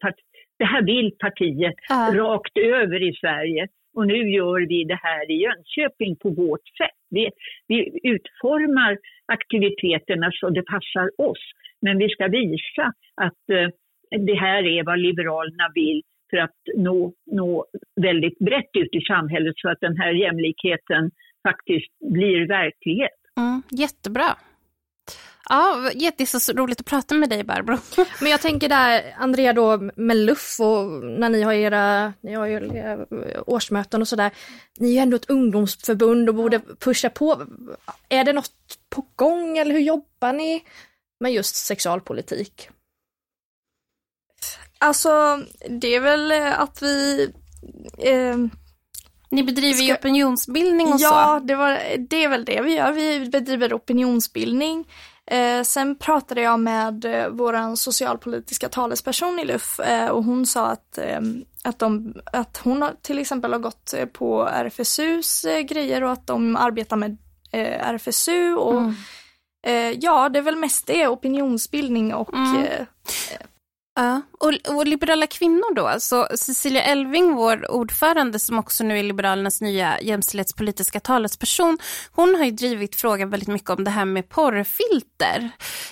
det 0.59 0.64
här 0.64 0.83
vill 0.83 1.12
partiet 1.18 1.75
ja. 1.88 2.11
rakt 2.14 2.59
över 2.59 3.03
i 3.03 3.12
Sverige 3.21 3.68
och 3.97 4.07
nu 4.07 4.31
gör 4.31 4.68
vi 4.68 4.85
det 4.85 5.01
här 5.03 5.31
i 5.31 5.35
Jönköping 5.35 6.16
på 6.16 6.31
vårt 6.31 6.66
sätt. 6.79 6.99
Vi, 7.11 7.31
vi 7.68 8.01
utformar 8.03 8.99
aktiviteterna 9.27 10.31
så 10.33 10.51
det 10.51 10.62
passar 10.62 11.11
oss, 11.31 11.44
men 11.83 11.99
vi 11.99 12.09
ska 12.09 12.29
visa 12.29 12.92
att 13.14 13.51
eh, 13.53 13.68
det 14.18 14.35
här 14.35 14.62
är 14.66 14.85
vad 14.85 14.99
Liberalerna 14.99 15.71
vill 15.75 16.03
för 16.31 16.37
att 16.37 16.61
nå, 16.77 17.12
nå 17.27 17.66
väldigt 18.01 18.38
brett 18.38 18.71
ut 18.79 18.94
i 18.94 19.01
samhället 19.01 19.55
så 19.57 19.68
att 19.71 19.81
den 19.81 19.97
här 19.97 20.12
jämlikheten 20.12 21.11
faktiskt 21.49 21.92
blir 22.12 22.47
verklighet. 22.49 23.17
Mm, 23.38 23.62
jättebra. 23.70 24.37
Ja, 25.48 25.90
det 25.94 26.20
är 26.20 26.38
så 26.38 26.53
roligt 26.53 26.81
att 26.81 26.87
prata 26.87 27.14
med 27.14 27.31
dig 27.31 27.44
Barbro. 27.44 27.79
Men 28.20 28.31
jag 28.31 28.40
tänker 28.40 28.68
där, 28.68 29.14
Andrea 29.18 29.53
då 29.53 29.90
med 29.96 30.16
LUF 30.16 30.61
och 30.61 31.05
när 31.05 31.29
ni 31.29 31.42
har 31.42 31.53
era, 31.53 32.12
ni 32.20 32.35
har 32.35 32.46
ju 32.46 33.05
årsmöten 33.46 34.03
och 34.03 34.09
sådär. 34.09 34.31
Ni 34.79 34.88
är 34.88 34.92
ju 34.92 34.98
ändå 34.98 35.16
ett 35.16 35.31
ungdomsförbund 35.31 36.29
och 36.29 36.35
borde 36.35 36.61
pusha 36.61 37.11
på. 37.11 37.46
Är 38.09 38.24
det 38.24 38.33
något 38.33 38.53
på 38.88 39.07
gång 39.16 39.59
eller 39.59 39.72
hur 39.72 39.81
jobbar 39.81 40.33
ni 40.33 40.64
med 41.20 41.33
just 41.33 41.57
sexualpolitik? 41.57 42.68
Alltså, 44.79 45.42
det 45.68 45.94
är 45.94 46.01
väl 46.01 46.33
att 46.53 46.83
vi 46.83 47.31
eh, 47.98 48.37
ni 49.31 49.43
bedriver 49.43 49.75
ska... 49.75 49.85
ju 49.85 49.95
opinionsbildning 49.95 50.87
och 50.87 51.01
ja, 51.01 51.09
så. 51.09 51.14
Ja, 51.14 51.41
det, 51.45 51.97
det 51.97 52.25
är 52.25 52.29
väl 52.29 52.45
det 52.45 52.61
vi 52.61 52.75
gör. 52.75 52.93
Vi 52.93 53.29
bedriver 53.29 53.77
opinionsbildning. 53.77 54.85
Eh, 55.31 55.62
sen 55.62 55.97
pratade 55.97 56.41
jag 56.41 56.61
med 56.61 57.05
eh, 57.05 57.29
vår 57.29 57.77
socialpolitiska 57.77 58.69
talesperson 58.69 59.38
i 59.38 59.45
LUF 59.45 59.81
eh, 59.81 60.09
och 60.09 60.25
hon 60.25 60.47
sa 60.47 60.67
att, 60.67 60.99
eh, 60.99 61.21
att, 61.64 61.79
de, 61.79 62.14
att 62.33 62.61
hon 62.64 62.83
har, 62.83 62.95
till 63.03 63.19
exempel 63.19 63.53
har 63.53 63.61
gått 63.61 63.95
eh, 63.95 64.07
på 64.07 64.43
RFSUs 64.43 65.45
eh, 65.45 65.61
grejer 65.61 66.05
och 66.05 66.12
att 66.12 66.27
de 66.27 66.57
arbetar 66.57 66.97
med 66.97 67.17
eh, 67.53 67.88
RFSU 67.88 68.55
och 68.55 68.81
mm. 68.81 68.95
ja, 70.01 70.29
det 70.29 70.38
är 70.38 70.43
väl 70.43 70.57
mest 70.57 70.87
det, 70.87 71.09
opinionsbildning 71.09 72.14
och 72.14 72.35
mm. 72.35 72.67
Ja, 73.99 74.23
och, 74.39 74.77
och, 74.77 74.87
liberala 74.87 75.27
kvinnor 75.27 75.75
då, 75.75 76.01
så 76.01 76.29
Cecilia 76.35 76.83
Elving, 76.83 77.35
vår 77.35 77.71
ordförande 77.71 78.39
som 78.39 78.59
också 78.59 78.85
nu 78.85 78.99
är 78.99 79.03
Liberalernas 79.03 79.61
nya 79.61 80.01
jämställdhetspolitiska 80.01 81.01
talesperson, 81.01 81.79
hon 82.13 82.35
har 82.35 82.45
ju 82.45 82.51
drivit 82.51 82.97
frågan 82.97 83.31
väldigt 83.31 83.49
mycket 83.49 83.71
om 83.71 83.85
det 83.85 83.91
här 83.91 84.05
med 84.05 84.29
porrfilter 84.29 85.51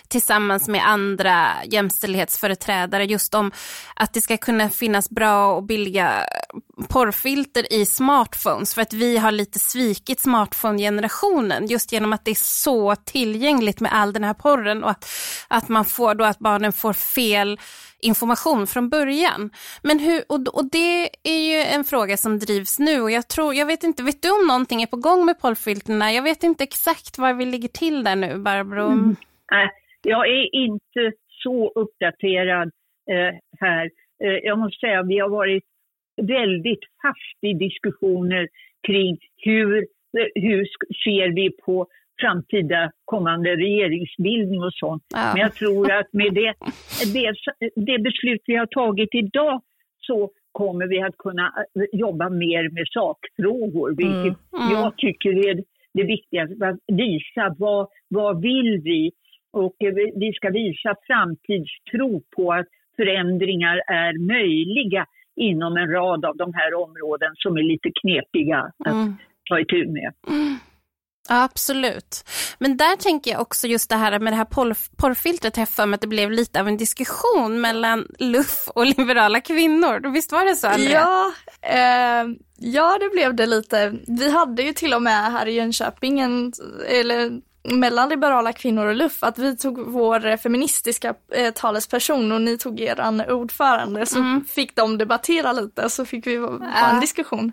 tillsammans 0.09 0.69
med 0.69 0.89
andra 0.89 1.49
jämställdhetsföreträdare, 1.65 3.05
just 3.05 3.35
om 3.35 3.53
att 3.97 4.13
det 4.13 4.21
ska 4.21 4.37
kunna 4.37 4.71
finnas 4.71 5.11
bra 5.11 5.55
och 5.55 5.63
billiga 5.63 6.25
porrfilter 6.89 7.73
i 7.73 7.87
smartphones 7.87 8.75
för 8.75 8.83
att 8.83 8.93
vi 8.93 9.17
har 9.17 9.31
lite 9.31 9.59
svikit 9.59 10.21
smartphone-generationen 10.21 11.67
just 11.67 11.93
genom 11.93 12.13
att 12.13 12.25
det 12.25 12.31
är 12.31 12.45
så 12.45 12.97
tillgängligt 12.97 13.81
med 13.81 13.95
all 13.95 14.13
den 14.13 14.25
här 14.25 14.35
porren 14.35 14.85
och 14.85 14.91
att, 14.91 15.09
att 15.49 15.69
man 15.69 15.85
får 15.85 16.15
då 16.15 16.25
att 16.25 16.39
barnen 16.39 16.73
får 16.73 16.93
fel 16.93 17.59
information 18.03 18.67
från 18.67 18.89
början. 18.89 19.51
Men 19.83 19.99
hur, 19.99 20.21
och, 20.29 20.41
och 20.59 20.71
det 20.73 21.09
är 21.35 21.41
ju 21.51 21.61
en 21.75 21.85
fråga 21.85 22.17
som 22.17 22.39
drivs 22.39 22.79
nu 22.79 23.01
och 23.01 23.11
jag 23.11 23.29
tror, 23.29 23.55
jag 23.55 23.67
vet 23.67 23.83
inte, 23.85 24.03
vet 24.03 24.23
du 24.23 24.31
om 24.31 24.47
någonting 24.49 24.83
är 24.83 24.87
på 24.87 24.97
gång 24.97 25.27
med 25.27 25.41
pollfilterna? 25.41 26.13
Jag 26.13 26.23
vet 26.23 26.43
inte 26.43 26.65
exakt 26.65 27.19
var 27.19 27.35
vi 27.35 27.45
ligger 27.45 27.69
till 27.69 28.05
där 28.05 28.17
nu, 28.17 28.39
Barbro. 28.39 28.87
Mm. 28.87 29.17
Nej, 29.51 29.71
jag 30.03 30.29
är 30.29 30.55
inte 30.55 31.13
så 31.43 31.73
uppdaterad 31.75 32.71
eh, 33.11 33.35
här. 33.61 33.91
Eh, 34.25 34.39
jag 34.43 34.59
måste 34.59 34.79
säga 34.79 35.01
att 35.01 35.09
vi 35.09 35.19
har 35.19 35.29
varit 35.29 35.65
väldigt 36.23 36.85
fast 37.03 37.39
i 37.41 37.53
diskussioner 37.53 38.49
kring 38.87 39.19
hur, 39.37 39.79
eh, 40.19 40.29
hur 40.35 40.65
ser 41.05 41.35
vi 41.35 41.51
på 41.51 41.87
framtida 42.21 42.91
kommande 43.05 43.51
regeringsbildning 43.57 44.63
och 44.63 44.75
sånt. 44.75 45.03
Ja. 45.15 45.31
Men 45.33 45.41
jag 45.43 45.55
tror 45.55 45.93
att 45.93 46.13
med 46.13 46.35
det, 46.35 46.55
det, 47.15 47.33
det 47.77 47.99
beslut 47.99 48.43
vi 48.47 48.57
har 48.57 48.67
tagit 48.67 49.15
idag 49.15 49.63
så 50.01 50.31
kommer 50.53 50.87
vi 50.87 51.03
att 51.03 51.17
kunna 51.19 51.47
eh, 51.75 52.01
jobba 52.01 52.29
mer 52.29 52.71
med 52.71 52.87
sakfrågor, 52.89 53.89
vilket 53.89 54.39
mm. 54.53 54.63
Mm. 54.63 54.73
jag 54.73 54.97
tycker 54.97 55.49
är 55.49 55.55
det 55.95 56.05
viktigaste. 56.05 56.67
Att 56.67 56.79
visa 56.87 57.55
vad, 57.59 57.89
vad 58.09 58.43
vill 58.43 58.81
vi? 58.85 59.13
Och 59.53 59.77
eh, 59.85 59.95
vi 60.15 60.33
ska 60.33 60.51
visa 60.51 60.95
framtidstro 61.07 62.23
på 62.37 62.53
att 62.53 62.67
förändringar 62.97 63.83
är 63.87 64.19
möjliga 64.19 65.07
inom 65.37 65.77
en 65.77 65.91
rad 65.91 66.25
av 66.25 66.37
de 66.37 66.55
här 66.55 66.75
områden 66.75 67.31
som 67.35 67.57
är 67.57 67.63
lite 67.63 67.91
knepiga 68.01 68.59
att 68.85 68.93
mm. 68.93 69.17
ta 69.49 69.61
itu 69.61 69.87
med. 69.87 70.13
Ja, 71.29 71.43
absolut. 71.43 72.25
Men 72.59 72.77
där 72.77 72.97
tänker 72.97 73.31
jag 73.31 73.41
också 73.41 73.67
just 73.67 73.89
det 73.89 73.97
här 73.97 74.19
med 74.19 74.33
det 74.33 74.37
här 74.37 74.45
porr, 74.45 74.77
porrfiltret, 74.97 75.57
jag 75.57 75.69
för 75.69 75.87
mig 75.87 75.95
att 75.95 76.01
det 76.01 76.07
blev 76.07 76.31
lite 76.31 76.61
av 76.61 76.69
en 76.69 76.77
diskussion 76.77 77.61
mellan 77.61 78.07
LUF 78.19 78.69
och 78.69 78.87
liberala 78.87 79.41
kvinnor. 79.41 80.13
Visst 80.13 80.33
var 80.33 80.45
det 80.45 80.57
så 80.57 80.67
Andrea? 80.67 80.91
Ja, 80.91 81.33
eh, 81.63 82.27
ja 82.59 82.99
det 83.01 83.09
blev 83.13 83.35
det 83.35 83.47
lite. 83.47 83.95
Vi 84.07 84.31
hade 84.31 84.63
ju 84.63 84.73
till 84.73 84.95
och 84.95 85.03
med 85.03 85.33
här 85.33 85.47
i 85.47 85.53
Jönköping 85.53 86.21
en, 86.21 86.53
eller 86.89 87.41
mellan 87.69 88.09
liberala 88.09 88.53
kvinnor 88.53 88.87
och 88.87 88.95
LUF 88.95 89.23
att 89.23 89.39
vi 89.39 89.57
tog 89.57 89.79
vår 89.79 90.37
feministiska 90.37 91.15
eh, 91.35 91.51
talesperson 91.51 92.33
och 92.33 92.43
ni 92.43 92.59
tog 92.59 92.81
er 92.81 93.31
ordförande 93.33 94.07
så 94.07 94.19
mm. 94.19 94.45
fick 94.45 94.77
de 94.77 94.99
debattera 94.99 95.53
lite 95.53 95.91
så 95.91 96.05
fick 96.05 96.27
vi 96.27 96.37
ha 96.37 96.91
en 96.93 97.01
diskussion. 97.01 97.53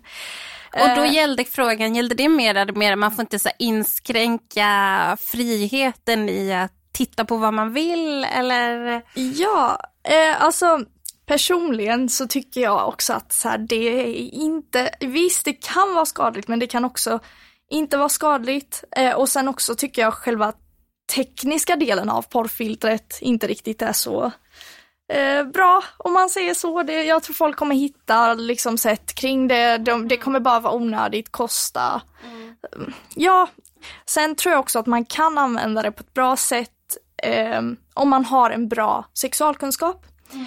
Och 0.74 0.96
då 0.96 1.02
eh. 1.02 1.14
gällde 1.14 1.44
frågan, 1.44 1.94
gällde 1.94 2.14
det 2.14 2.28
mer, 2.28 2.72
mer 2.72 2.96
man 2.96 3.12
får 3.12 3.22
inte 3.22 3.38
så 3.38 3.50
inskränka 3.58 5.16
friheten 5.20 6.28
i 6.28 6.52
att 6.54 6.72
titta 6.92 7.24
på 7.24 7.36
vad 7.36 7.54
man 7.54 7.72
vill 7.72 8.24
eller? 8.24 9.02
Ja, 9.14 9.80
eh, 10.08 10.42
alltså 10.42 10.80
personligen 11.26 12.08
så 12.08 12.26
tycker 12.26 12.60
jag 12.60 12.88
också 12.88 13.12
att 13.12 13.32
så 13.32 13.48
här, 13.48 13.58
det 13.58 13.76
är 13.76 14.34
inte, 14.34 14.90
visst 15.00 15.44
det 15.44 15.52
kan 15.52 15.94
vara 15.94 16.06
skadligt 16.06 16.48
men 16.48 16.58
det 16.58 16.66
kan 16.66 16.84
också 16.84 17.20
inte 17.70 17.96
vara 17.96 18.08
skadligt. 18.08 18.84
Eh, 18.96 19.12
och 19.12 19.28
sen 19.28 19.48
också 19.48 19.74
tycker 19.74 20.02
jag 20.02 20.14
själva 20.14 20.52
tekniska 21.14 21.76
delen 21.76 22.10
av 22.10 22.22
porrfiltret 22.22 23.18
inte 23.20 23.46
riktigt 23.46 23.82
är 23.82 23.92
så 23.92 24.32
eh, 25.12 25.44
bra 25.44 25.84
om 25.96 26.12
man 26.12 26.30
säger 26.30 26.54
så. 26.54 26.82
Det, 26.82 27.02
jag 27.04 27.22
tror 27.22 27.34
folk 27.34 27.56
kommer 27.56 27.74
hitta 27.74 28.34
liksom 28.34 28.78
sätt 28.78 29.14
kring 29.14 29.48
det. 29.48 29.78
De, 29.78 30.08
det 30.08 30.16
kommer 30.16 30.40
bara 30.40 30.60
vara 30.60 30.74
onödigt, 30.74 31.32
kosta. 31.32 32.02
Mm. 32.24 32.92
Ja, 33.14 33.48
sen 34.06 34.34
tror 34.34 34.52
jag 34.52 34.60
också 34.60 34.78
att 34.78 34.86
man 34.86 35.04
kan 35.04 35.38
använda 35.38 35.82
det 35.82 35.92
på 35.92 36.00
ett 36.00 36.14
bra 36.14 36.36
sätt 36.36 36.70
eh, 37.22 37.62
om 37.94 38.08
man 38.08 38.24
har 38.24 38.50
en 38.50 38.68
bra 38.68 39.04
sexualkunskap. 39.14 40.06
Mm. 40.32 40.46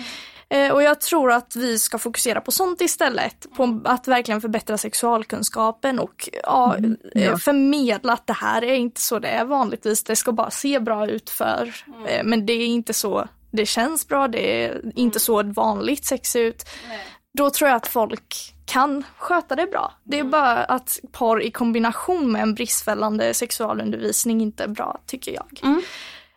Eh, 0.50 0.74
och 0.74 0.84
jag 0.84 1.02
tror 1.02 1.32
att 1.32 1.56
vi 1.56 1.80
ska 1.80 1.98
fokusera 1.98 2.42
på 2.42 2.52
sånt 2.52 2.82
istället, 2.82 3.46
på 3.56 3.82
att 3.86 4.08
verkligen 4.08 4.42
förbättra 4.42 4.78
sexualkunskapen 4.78 6.00
och 6.00 6.30
ja, 6.44 6.76
mm, 6.76 6.98
ja. 7.14 7.22
Eh, 7.22 7.38
förmedla 7.38 8.14
att 8.14 8.28
det 8.28 8.34
här 8.34 8.64
är 8.64 8.74
inte 8.74 9.02
så 9.02 9.20
det 9.20 9.28
är 9.28 9.46
vanligtvis, 9.46 10.04
det 10.04 10.16
ska 10.16 10.32
bara 10.32 10.52
se 10.52 10.80
bra 10.80 11.08
ut 11.08 11.30
för, 11.30 11.74
mm. 11.88 12.06
Eh, 12.06 12.24
men 12.24 12.46
det 12.46 12.54
är 12.54 12.68
inte 12.68 12.94
så 12.94 13.28
det 13.58 13.66
känns 13.66 14.08
bra, 14.08 14.28
det 14.28 14.64
är 14.64 14.82
inte 14.96 15.18
mm. 15.18 15.20
så 15.20 15.44
vanligt 15.44 16.06
sex 16.06 16.36
ut. 16.36 16.66
Nej. 16.90 17.00
Då 17.38 17.50
tror 17.50 17.70
jag 17.70 17.78
att 17.78 17.88
folk 17.88 18.54
kan 18.66 19.04
sköta 19.18 19.56
det 19.56 19.68
bra. 19.68 19.94
Det 20.04 20.16
är 20.16 20.22
mm. 20.22 20.32
bara 20.32 20.64
att 20.64 21.00
porr 21.12 21.42
i 21.42 21.52
kombination 21.52 22.32
med 22.32 22.42
en 22.42 22.56
bristfällande 22.56 23.34
sexualundervisning 23.34 24.42
inte 24.42 24.64
är 24.64 24.68
bra, 24.68 25.02
tycker 25.06 25.32
jag. 25.32 25.60
Mm. 25.64 25.82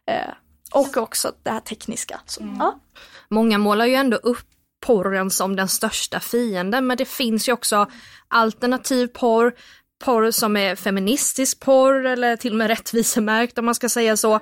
Eh, 0.07 0.35
och 0.73 0.97
också 0.97 1.33
det 1.43 1.51
här 1.51 1.61
tekniska. 1.61 2.21
Så, 2.27 2.43
mm. 2.43 2.57
ja. 2.59 2.81
Många 3.29 3.59
målar 3.59 3.87
ju 3.87 3.95
ändå 3.95 4.17
upp 4.17 4.47
porren 4.81 5.31
som 5.31 5.57
den 5.57 5.69
största 5.69 6.21
fienden, 6.21 6.87
men 6.87 6.97
det 6.97 7.05
finns 7.05 7.49
ju 7.49 7.53
också 7.53 7.91
alternativ 8.29 9.07
porr, 9.07 9.55
porr 10.01 10.31
som 10.31 10.57
är 10.57 10.77
feministisk 10.77 11.61
porr 11.61 12.07
eller 12.07 12.37
till 12.37 12.53
och 12.53 12.59
med 12.59 12.69
rättvisemärkt 12.69 13.59
om 13.59 13.65
man 13.65 13.75
ska 13.75 13.89
säga 13.89 14.17
så, 14.17 14.41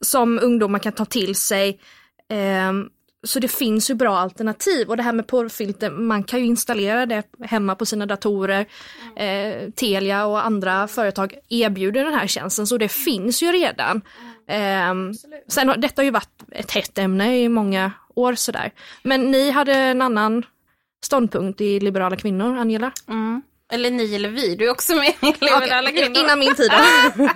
som 0.00 0.38
ungdomar 0.42 0.78
kan 0.78 0.92
ta 0.92 1.04
till 1.04 1.34
sig. 1.34 1.80
Um, 2.68 2.90
så 3.24 3.38
det 3.38 3.48
finns 3.48 3.90
ju 3.90 3.94
bra 3.94 4.18
alternativ 4.18 4.88
och 4.88 4.96
det 4.96 5.02
här 5.02 5.12
med 5.12 5.26
porrfilter, 5.26 5.90
man 5.90 6.24
kan 6.24 6.40
ju 6.40 6.46
installera 6.46 7.06
det 7.06 7.22
hemma 7.40 7.74
på 7.74 7.86
sina 7.86 8.06
datorer. 8.06 8.66
Eh, 9.16 9.70
Telia 9.70 10.26
och 10.26 10.46
andra 10.46 10.88
företag 10.88 11.34
erbjuder 11.48 12.04
den 12.04 12.14
här 12.14 12.26
tjänsten 12.26 12.66
så 12.66 12.78
det 12.78 12.88
finns 12.88 13.42
ju 13.42 13.52
redan. 13.52 14.02
Eh, 14.48 14.94
sen 15.48 15.68
har 15.68 15.76
detta 15.76 16.02
har 16.02 16.04
ju 16.04 16.10
varit 16.10 16.42
ett 16.52 16.70
hett 16.70 16.98
ämne 16.98 17.38
i 17.38 17.48
många 17.48 17.92
år 18.14 18.34
sådär. 18.34 18.70
Men 19.02 19.30
ni 19.30 19.50
hade 19.50 19.74
en 19.74 20.02
annan 20.02 20.46
ståndpunkt 21.04 21.60
i 21.60 21.80
Liberala 21.80 22.16
kvinnor, 22.16 22.58
Angela? 22.58 22.92
Mm. 23.08 23.42
Eller 23.74 23.90
ni 23.90 24.14
eller 24.14 24.28
vi, 24.28 24.56
du 24.56 24.66
är 24.66 24.70
också 24.70 24.94
med 24.94 25.08
i 25.20 25.26
Liberala 25.40 25.90
okay, 25.90 26.02
kvinnor. 26.02 26.18
Innan 26.18 26.38
min 26.38 26.54
tid. 26.54 26.70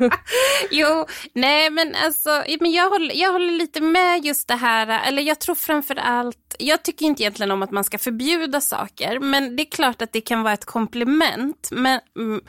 jo, 0.70 1.07
nej 1.32 1.70
men 1.70 1.95
alltså, 2.05 2.45
men 2.61 2.72
jag, 2.72 2.91
håller, 2.91 3.14
jag 3.14 3.32
håller 3.32 3.53
lite 3.53 3.80
med 3.80 4.24
just 4.24 4.49
det 4.49 4.55
här, 4.55 5.09
eller 5.09 5.22
jag 5.22 5.39
tror 5.39 5.55
framför 5.55 5.97
allt, 5.97 6.57
jag 6.59 6.82
tycker 6.82 7.07
inte 7.07 7.22
egentligen 7.22 7.51
om 7.51 7.62
att 7.62 7.70
man 7.70 7.84
ska 7.84 7.99
förbjuda 7.99 8.61
saker, 8.61 9.20
men 9.20 9.57
det 9.57 9.62
är 9.62 9.70
klart 9.70 10.03
att 10.03 10.12
det 10.12 10.20
kan 10.20 10.43
vara 10.43 10.55
ett 10.55 10.64
komplement. 10.64 11.68
Men, 11.70 12.01
mm, 12.18 12.41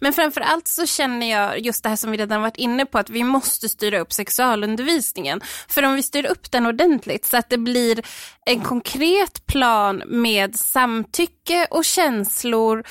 men 0.00 0.12
framför 0.12 0.40
allt 0.40 0.68
så 0.68 0.86
känner 0.86 1.30
jag 1.30 1.60
just 1.60 1.82
det 1.82 1.88
här 1.88 1.96
som 1.96 2.10
vi 2.10 2.16
redan 2.16 2.42
varit 2.42 2.56
inne 2.56 2.86
på, 2.86 2.98
att 2.98 3.10
vi 3.10 3.24
måste 3.24 3.68
styra 3.68 4.00
upp 4.00 4.12
sexualundervisningen. 4.12 5.40
För 5.68 5.82
om 5.82 5.94
vi 5.94 6.02
styr 6.02 6.26
upp 6.26 6.50
den 6.50 6.66
ordentligt 6.66 7.24
så 7.24 7.36
att 7.36 7.50
det 7.50 7.58
blir 7.58 8.02
en 8.48 8.60
konkret 8.60 9.46
plan 9.46 10.02
med 10.06 10.54
samtycke 10.54 11.66
och 11.70 11.84
känslor, 11.84 12.82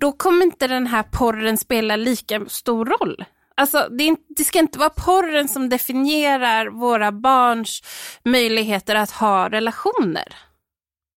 då 0.00 0.12
kommer 0.12 0.42
inte 0.44 0.66
den 0.66 0.86
här 0.86 1.02
porren 1.18 1.56
spela 1.56 1.96
lika 1.96 2.44
stor 2.46 2.84
roll. 2.86 3.24
Alltså, 3.54 3.78
det, 3.98 4.04
är, 4.04 4.16
det, 4.36 4.44
ska 4.44 4.58
inte 4.58 4.78
vara 4.78 4.90
porren 5.06 5.48
som 5.48 5.68
definierar 5.68 6.66
våra 6.66 7.12
barns 7.12 7.82
möjligheter 8.24 8.94
att 8.94 9.10
ha 9.10 9.48
relationer. 9.48 10.28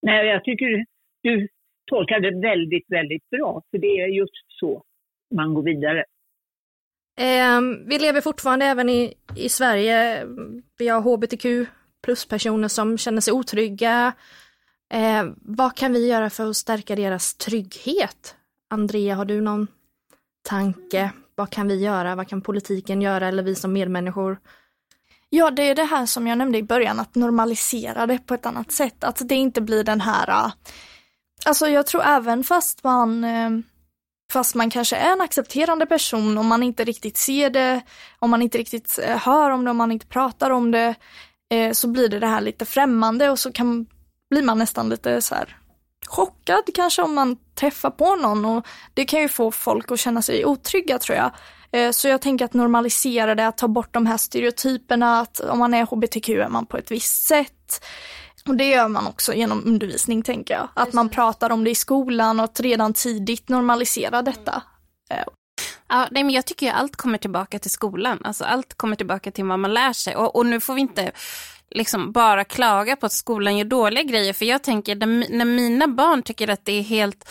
Nej, 0.01 0.27
jag 0.27 0.43
tycker 0.43 0.85
du 1.23 1.47
tolkar 1.91 2.19
det 2.19 2.47
väldigt, 2.49 2.85
väldigt 2.89 3.29
bra, 3.29 3.61
för 3.71 3.77
det 3.77 3.87
är 3.87 4.07
just 4.07 4.59
så 4.59 4.83
man 5.35 5.53
går 5.53 5.63
vidare. 5.63 6.03
Eh, 7.19 7.61
vi 7.87 7.99
lever 7.99 8.21
fortfarande 8.21 8.65
även 8.65 8.89
i, 8.89 9.13
i 9.37 9.49
Sverige. 9.49 10.25
Vi 10.77 10.87
har 10.87 11.01
hbtq 11.01 11.69
pluspersoner 12.01 12.67
som 12.67 12.97
känner 12.97 13.21
sig 13.21 13.33
otrygga. 13.33 14.13
Eh, 14.93 15.25
vad 15.35 15.75
kan 15.75 15.93
vi 15.93 16.07
göra 16.07 16.29
för 16.29 16.49
att 16.49 16.57
stärka 16.57 16.95
deras 16.95 17.33
trygghet? 17.33 18.35
Andrea, 18.69 19.15
har 19.15 19.25
du 19.25 19.41
någon 19.41 19.67
tanke? 20.41 21.11
Vad 21.35 21.49
kan 21.49 21.67
vi 21.67 21.75
göra? 21.75 22.15
Vad 22.15 22.27
kan 22.27 22.41
politiken 22.41 23.01
göra 23.01 23.27
eller 23.27 23.43
vi 23.43 23.55
som 23.55 23.73
medmänniskor? 23.73 24.39
Ja, 25.29 25.51
det 25.51 25.61
är 25.61 25.75
det 25.75 25.83
här 25.83 26.05
som 26.05 26.27
jag 26.27 26.37
nämnde 26.37 26.57
i 26.57 26.63
början, 26.63 26.99
att 26.99 27.15
normalisera 27.15 28.07
det 28.07 28.17
på 28.17 28.33
ett 28.33 28.45
annat 28.45 28.71
sätt. 28.71 29.03
Att 29.03 29.21
det 29.29 29.35
inte 29.35 29.61
blir 29.61 29.83
den 29.83 30.01
här, 30.01 30.45
äh, 30.45 30.51
alltså 31.45 31.67
jag 31.67 31.87
tror 31.87 32.03
även 32.03 32.43
fast 32.43 32.83
man 32.83 33.23
äh, 33.23 33.49
Fast 34.31 34.55
man 34.55 34.69
kanske 34.69 34.95
är 34.95 35.11
en 35.11 35.21
accepterande 35.21 35.85
person 35.85 36.37
om 36.37 36.47
man 36.47 36.63
inte 36.63 36.83
riktigt 36.83 37.17
ser 37.17 37.49
det, 37.49 37.81
om 38.19 38.29
man 38.29 38.41
inte 38.41 38.57
riktigt 38.57 38.99
äh, 39.03 39.17
hör 39.17 39.49
om 39.49 39.65
det, 39.65 39.71
om 39.71 39.77
man 39.77 39.91
inte 39.91 40.05
pratar 40.05 40.49
om 40.49 40.71
det, 40.71 40.95
så 41.73 41.87
blir 41.87 42.09
det 42.09 42.19
det 42.19 42.27
här 42.27 42.41
lite 42.41 42.65
främmande 42.65 43.29
och 43.29 43.39
så 43.39 43.51
kan, 43.51 43.85
blir 44.29 44.43
man 44.43 44.57
nästan 44.57 44.89
lite 44.89 45.21
så 45.21 45.35
här 45.35 45.57
chockad 46.07 46.63
kanske 46.73 47.01
om 47.01 47.15
man 47.15 47.37
träffar 47.55 47.89
på 47.89 48.15
någon 48.15 48.45
och 48.45 48.67
det 48.93 49.05
kan 49.05 49.21
ju 49.21 49.27
få 49.27 49.51
folk 49.51 49.91
att 49.91 49.99
känna 49.99 50.21
sig 50.21 50.45
otrygga 50.45 50.99
tror 50.99 51.17
jag. 51.17 51.31
Eh, 51.71 51.91
så 51.91 52.07
jag 52.07 52.21
tänker 52.21 52.45
att 52.45 52.53
normalisera 52.53 53.35
det, 53.35 53.47
att 53.47 53.57
ta 53.57 53.67
bort 53.67 53.93
de 53.93 54.05
här 54.05 54.17
stereotyperna, 54.17 55.19
att 55.19 55.39
om 55.39 55.59
man 55.59 55.73
är 55.73 55.85
hbtq 55.85 56.29
är 56.29 56.49
man 56.49 56.65
på 56.65 56.77
ett 56.77 56.91
visst 56.91 57.27
sätt. 57.27 57.85
Och 58.47 58.55
det 58.55 58.65
gör 58.69 58.87
man 58.87 59.07
också 59.07 59.33
genom 59.33 59.63
undervisning 59.65 60.21
tänker 60.21 60.53
jag. 60.53 60.67
Att 60.73 60.93
man 60.93 61.09
pratar 61.09 61.49
om 61.49 61.63
det 61.63 61.69
i 61.69 61.75
skolan 61.75 62.39
och 62.39 62.43
att 62.43 62.59
redan 62.59 62.93
tidigt 62.93 63.49
normalisera 63.49 64.21
detta. 64.21 64.63
Ja, 65.91 66.07
nej, 66.11 66.23
men 66.23 66.33
jag 66.35 66.45
tycker 66.45 66.65
ju 66.65 66.71
allt 66.71 66.95
kommer 66.95 67.17
tillbaka 67.17 67.59
till 67.59 67.71
skolan. 67.71 68.21
Alltså, 68.23 68.43
allt 68.43 68.73
kommer 68.73 68.95
tillbaka 68.95 69.31
till 69.31 69.45
vad 69.45 69.59
man 69.59 69.73
lär 69.73 69.93
sig. 69.93 70.15
Och, 70.15 70.35
och 70.35 70.45
nu 70.45 70.59
får 70.59 70.73
vi 70.73 70.81
inte 70.81 71.11
liksom 71.71 72.11
bara 72.11 72.43
klaga 72.43 72.95
på 72.95 73.05
att 73.05 73.11
skolan 73.11 73.57
gör 73.57 73.65
dåliga 73.65 74.03
grejer. 74.03 74.33
För 74.33 74.45
jag 74.45 74.63
tänker 74.63 74.95
när 74.95 75.45
mina 75.45 75.87
barn 75.87 76.23
tycker 76.23 76.47
att 76.47 76.65
det 76.65 76.71
är 76.71 76.81
helt 76.81 77.29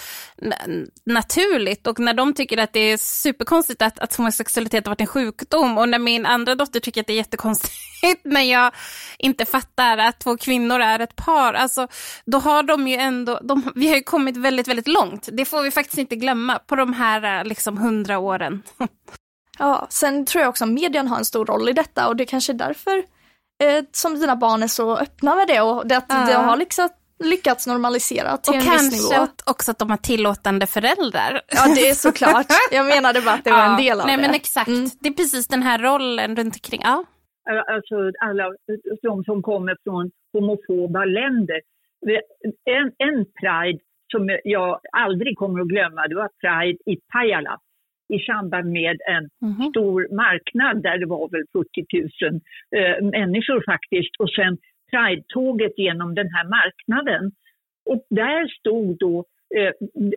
naturligt 1.05 1.86
och 1.86 1.99
när 1.99 2.14
de 2.14 2.34
tycker 2.34 2.59
att 2.59 2.72
det 2.72 2.80
är 2.80 2.97
superkonstigt 2.97 3.82
att, 3.82 3.99
att 3.99 4.14
homosexualitet 4.14 4.86
har 4.86 4.91
varit 4.91 5.01
en 5.01 5.07
sjukdom 5.07 5.78
och 5.78 5.88
när 5.88 5.99
min 5.99 6.26
andra 6.26 6.55
dotter 6.55 6.80
tycker 6.80 7.01
att 7.01 7.07
det 7.07 7.12
är 7.12 7.16
jättekonstigt 7.16 7.74
när 8.24 8.43
jag 8.43 8.74
inte 9.18 9.45
fattar 9.45 9.99
att 9.99 10.18
två 10.20 10.36
kvinnor 10.36 10.80
är 10.80 10.99
ett 10.99 11.16
par. 11.16 11.55
Alltså, 11.55 11.88
då 12.24 12.38
har 12.38 12.62
de 12.62 12.88
ju 12.88 12.97
ändå, 12.97 13.38
de, 13.43 13.72
vi 13.74 13.88
har 13.88 13.97
ju 13.97 14.03
kommit 14.03 14.36
väldigt, 14.36 14.68
väldigt 14.68 14.88
långt. 14.88 15.28
Det 15.32 15.45
får 15.45 15.62
vi 15.62 15.70
faktiskt 15.70 15.99
inte 15.99 16.16
glömma 16.16 16.59
på 16.59 16.76
de 16.76 16.93
här 16.93 17.38
eh, 17.38 17.45
liksom 17.45 17.78
hundra 17.78 18.18
åren. 18.18 18.62
Ja, 19.62 19.86
sen 19.91 20.26
tror 20.26 20.43
jag 20.43 20.49
också 20.49 20.64
att 20.64 20.70
medien 20.70 21.09
har 21.09 21.18
en 21.18 21.24
stor 21.24 21.47
roll 21.47 21.68
i 21.68 21.72
detta 21.72 22.09
och 22.09 22.16
det 22.16 22.24
är 22.24 22.26
kanske 22.26 22.53
är 22.53 22.55
därför 22.55 23.05
eh, 23.61 23.84
som 23.92 24.14
dina 24.14 24.36
barn 24.36 24.62
är 24.62 24.66
så 24.66 24.96
öppna 24.96 25.36
med 25.36 25.48
det 25.48 25.61
och 25.61 25.86
det 25.86 25.96
att 25.96 26.04
ja. 26.08 26.26
det 26.26 26.34
har 26.34 26.56
liksom 26.56 26.88
lyckats 27.24 27.66
normalisera 27.66 28.36
till 28.36 28.50
och 28.50 28.56
en 28.56 28.72
viss 28.72 28.92
nivå. 28.92 29.06
Och 29.06 29.28
kanske 29.28 29.50
också 29.50 29.70
att 29.70 29.78
de 29.78 29.90
har 29.90 29.96
tillåtande 29.96 30.66
föräldrar. 30.66 31.40
Ja 31.48 31.74
det 31.74 31.88
är 31.88 31.94
såklart. 31.94 32.46
Jag 32.72 32.86
menade 32.86 33.20
bara 33.20 33.34
att 33.34 33.44
det 33.44 33.50
ja. 33.50 33.56
var 33.56 33.64
en 33.64 33.76
del 33.76 34.00
av 34.00 34.06
Nej, 34.06 34.16
det. 34.16 34.22
Men 34.22 34.34
exakt, 34.34 34.68
mm. 34.68 34.88
det 35.00 35.08
är 35.08 35.12
precis 35.12 35.46
den 35.48 35.62
här 35.62 35.78
rollen 35.78 36.36
runt 36.36 36.54
omkring. 36.54 36.80
Ja. 36.84 37.04
Alltså 37.74 37.96
alla 38.20 38.44
de 39.02 39.24
som 39.24 39.42
kommer 39.42 39.76
från 39.84 40.11
homofoba 40.32 41.04
länder. 41.04 41.61
En, 42.64 43.08
en 43.08 43.24
pride 43.40 43.80
som 44.12 44.38
jag 44.44 44.80
aldrig 44.92 45.38
kommer 45.38 45.61
att 45.61 45.68
glömma, 45.68 46.08
det 46.08 46.14
var 46.14 46.30
Pride 46.40 46.78
i 46.86 46.96
Pajala 47.12 47.58
i 48.14 48.18
samband 48.18 48.72
med 48.72 48.96
en 49.08 49.28
mm. 49.42 49.70
stor 49.70 50.16
marknad 50.22 50.82
där 50.82 50.98
det 50.98 51.06
var 51.06 51.28
väl 51.28 51.44
40 51.52 52.30
000 52.30 52.40
eh, 52.76 53.20
människor 53.20 53.62
faktiskt. 53.72 54.16
Och 54.18 54.30
sen 54.30 54.58
Pride-tåget 54.90 55.78
genom 55.78 56.14
den 56.14 56.28
här 56.34 56.44
marknaden. 56.44 57.32
Och 57.90 58.06
där 58.11 58.48
stod 58.48 58.98
då, 58.98 59.24
eh, 59.56 59.72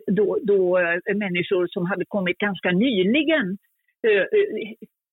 då, 0.06 0.38
då 0.42 0.78
eh, 0.78 1.16
människor 1.16 1.66
som 1.66 1.86
hade 1.86 2.04
kommit 2.04 2.38
ganska 2.38 2.70
nyligen 2.70 3.58
eh, 4.08 4.24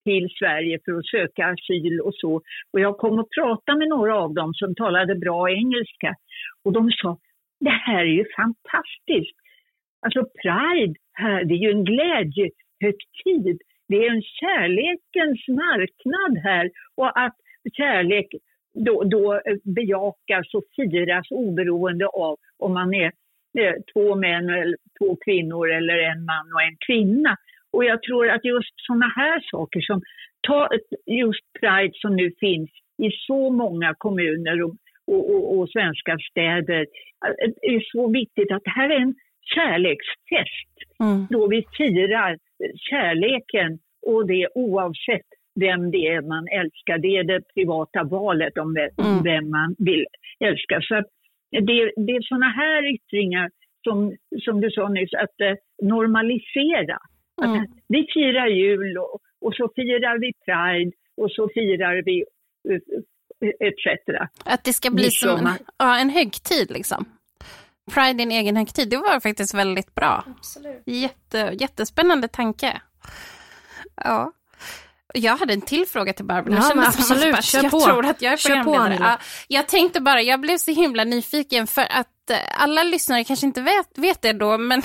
till 0.06 0.28
Sverige 0.40 0.80
för 0.86 0.92
att 0.92 1.06
söka 1.06 1.46
asyl 1.46 2.02
och 2.02 2.16
så. 2.16 2.42
Och 2.74 2.80
jag 2.80 2.98
kom 2.98 3.20
och 3.20 3.30
pratade 3.40 3.78
med 3.78 3.88
några 3.88 4.16
av 4.18 4.34
dem 4.34 4.54
som 4.54 4.76
talade 4.76 5.16
bra 5.16 5.50
engelska. 5.50 6.16
Och 6.64 6.74
de 6.74 6.92
sa, 6.92 7.18
det 7.60 7.70
här 7.70 8.02
är 8.02 8.16
ju 8.22 8.26
fantastiskt. 8.36 9.38
Alltså 10.06 10.26
Pride 10.42 10.96
här, 11.14 11.44
det 11.44 11.54
är 11.54 11.58
ju 11.58 11.72
en 11.72 11.84
glädje, 11.84 12.50
högtid. 12.82 13.60
Det 13.88 13.96
är 14.06 14.12
en 14.12 14.22
kärlekens 14.22 15.48
marknad 15.48 16.44
här 16.44 16.70
och 16.96 17.20
att 17.20 17.36
kärlek 17.78 18.28
då, 18.74 19.04
då 19.04 19.42
bejakas 19.76 20.54
och 20.54 20.64
firas 20.76 21.28
oberoende 21.30 22.08
av 22.08 22.36
om 22.58 22.74
man 22.74 22.94
är 22.94 23.12
eh, 23.60 23.74
två 23.94 24.16
män, 24.16 24.50
eller 24.50 24.78
två 25.00 25.18
kvinnor 25.26 25.72
eller 25.72 25.98
en 25.98 26.26
man 26.26 26.54
och 26.56 26.62
en 26.62 26.78
kvinna. 26.88 27.36
Och 27.74 27.86
jag 27.86 28.04
tror 28.04 28.30
att 28.30 28.46
just 28.46 28.74
sådana 28.88 29.14
här 29.16 29.40
saker 29.52 29.82
som 29.82 30.02
ta 30.48 30.70
just 31.06 31.54
Pride 31.60 31.94
som 31.94 32.16
nu 32.16 32.32
finns 32.40 32.70
i 32.98 33.10
så 33.28 33.50
många 33.50 33.94
kommuner 33.98 34.64
och, 34.64 34.76
och, 35.08 35.36
och, 35.36 35.58
och 35.58 35.70
svenska 35.70 36.18
städer 36.30 36.86
är 37.62 37.92
så 37.92 38.12
viktigt 38.12 38.52
att 38.52 38.64
det 38.64 38.70
här 38.70 38.90
är 38.90 39.00
en 39.00 39.16
kärleksfest 39.56 40.76
mm. 41.00 41.28
då 41.30 41.48
vi 41.48 41.64
firar 41.78 42.38
kärleken 42.76 43.80
och 44.08 44.28
det 44.28 44.48
oavsett 44.56 45.28
vem 45.60 45.92
det 45.92 46.08
är 46.08 46.22
man 46.22 46.48
älskar. 46.48 46.98
Det 46.98 47.18
är 47.18 47.24
det 47.24 47.42
privata 47.54 48.04
valet 48.04 48.58
om 48.58 48.74
vem, 48.74 49.28
mm. 49.28 49.50
man 49.50 49.76
vill 49.78 50.06
älska. 50.40 50.82
Så 50.82 50.96
det, 51.52 51.92
det 52.06 52.12
är 52.12 52.22
sådana 52.22 52.50
här 52.50 52.94
yttringar 52.96 53.50
som, 53.84 54.16
som 54.46 54.62
du 54.62 54.72
sa 54.72 54.90
nyss, 54.90 55.14
att 55.14 55.42
eh, 55.42 55.88
normalisera. 55.88 56.98
Mm. 57.44 57.60
Att 57.60 57.70
vi 57.88 58.08
firar 58.14 58.48
jul 58.48 58.98
och, 58.98 59.20
och, 59.42 59.56
så 59.56 59.70
firar 59.76 60.20
vi 60.20 60.32
Pride 60.46 60.92
och 61.18 61.32
så 61.32 61.50
firar 61.54 62.04
vi 62.06 62.26
eh, 62.70 63.68
etc. 63.68 64.04
Att 64.46 64.64
det 64.64 64.74
ska 64.74 64.92
bli 64.92 65.04
som 65.04 65.50
ja, 65.78 66.02
en 66.02 66.10
högtid 66.10 66.72
liksom. 66.72 67.06
Pride 67.92 68.22
är 68.22 68.26
en 68.26 68.32
egen 68.32 68.58
högtid, 68.58 68.90
det 68.90 68.98
var 68.98 69.20
faktiskt 69.20 69.54
väldigt 69.54 69.96
bra. 69.96 70.24
Absolut. 70.38 70.84
Jätte, 70.86 71.56
jättespännande 71.60 72.28
tanke. 72.28 72.82
Ja. 73.96 74.32
Jag 75.14 75.38
hade 75.38 75.54
en 75.54 75.62
till 75.62 75.86
fråga 75.88 76.14
till 76.14 76.26
Barbro. 76.26 76.54
Ja, 76.54 76.72
men 76.76 76.86
absolut, 76.86 77.44
kör 77.44 77.64
jag 77.64 77.72
på. 77.72 77.80
tror 77.80 78.06
att 78.06 78.22
jag 78.22 78.34
är 78.34 78.38
kör 78.38 78.64
på, 78.64 78.96
ja, 79.00 79.18
Jag 79.48 79.68
tänkte 79.68 80.02
bara, 80.02 80.22
jag 80.22 80.42
blev 80.42 80.58
så 80.58 80.72
himla 80.72 81.04
nyfiken 81.04 81.68
för 81.68 81.82
att 81.82 82.08
alla 82.58 82.84
lyssnare 82.84 83.24
kanske 83.24 83.46
inte 83.46 83.62
vet, 83.62 83.98
vet 83.98 84.22
det 84.22 84.34
då, 84.34 84.58
men, 84.58 84.82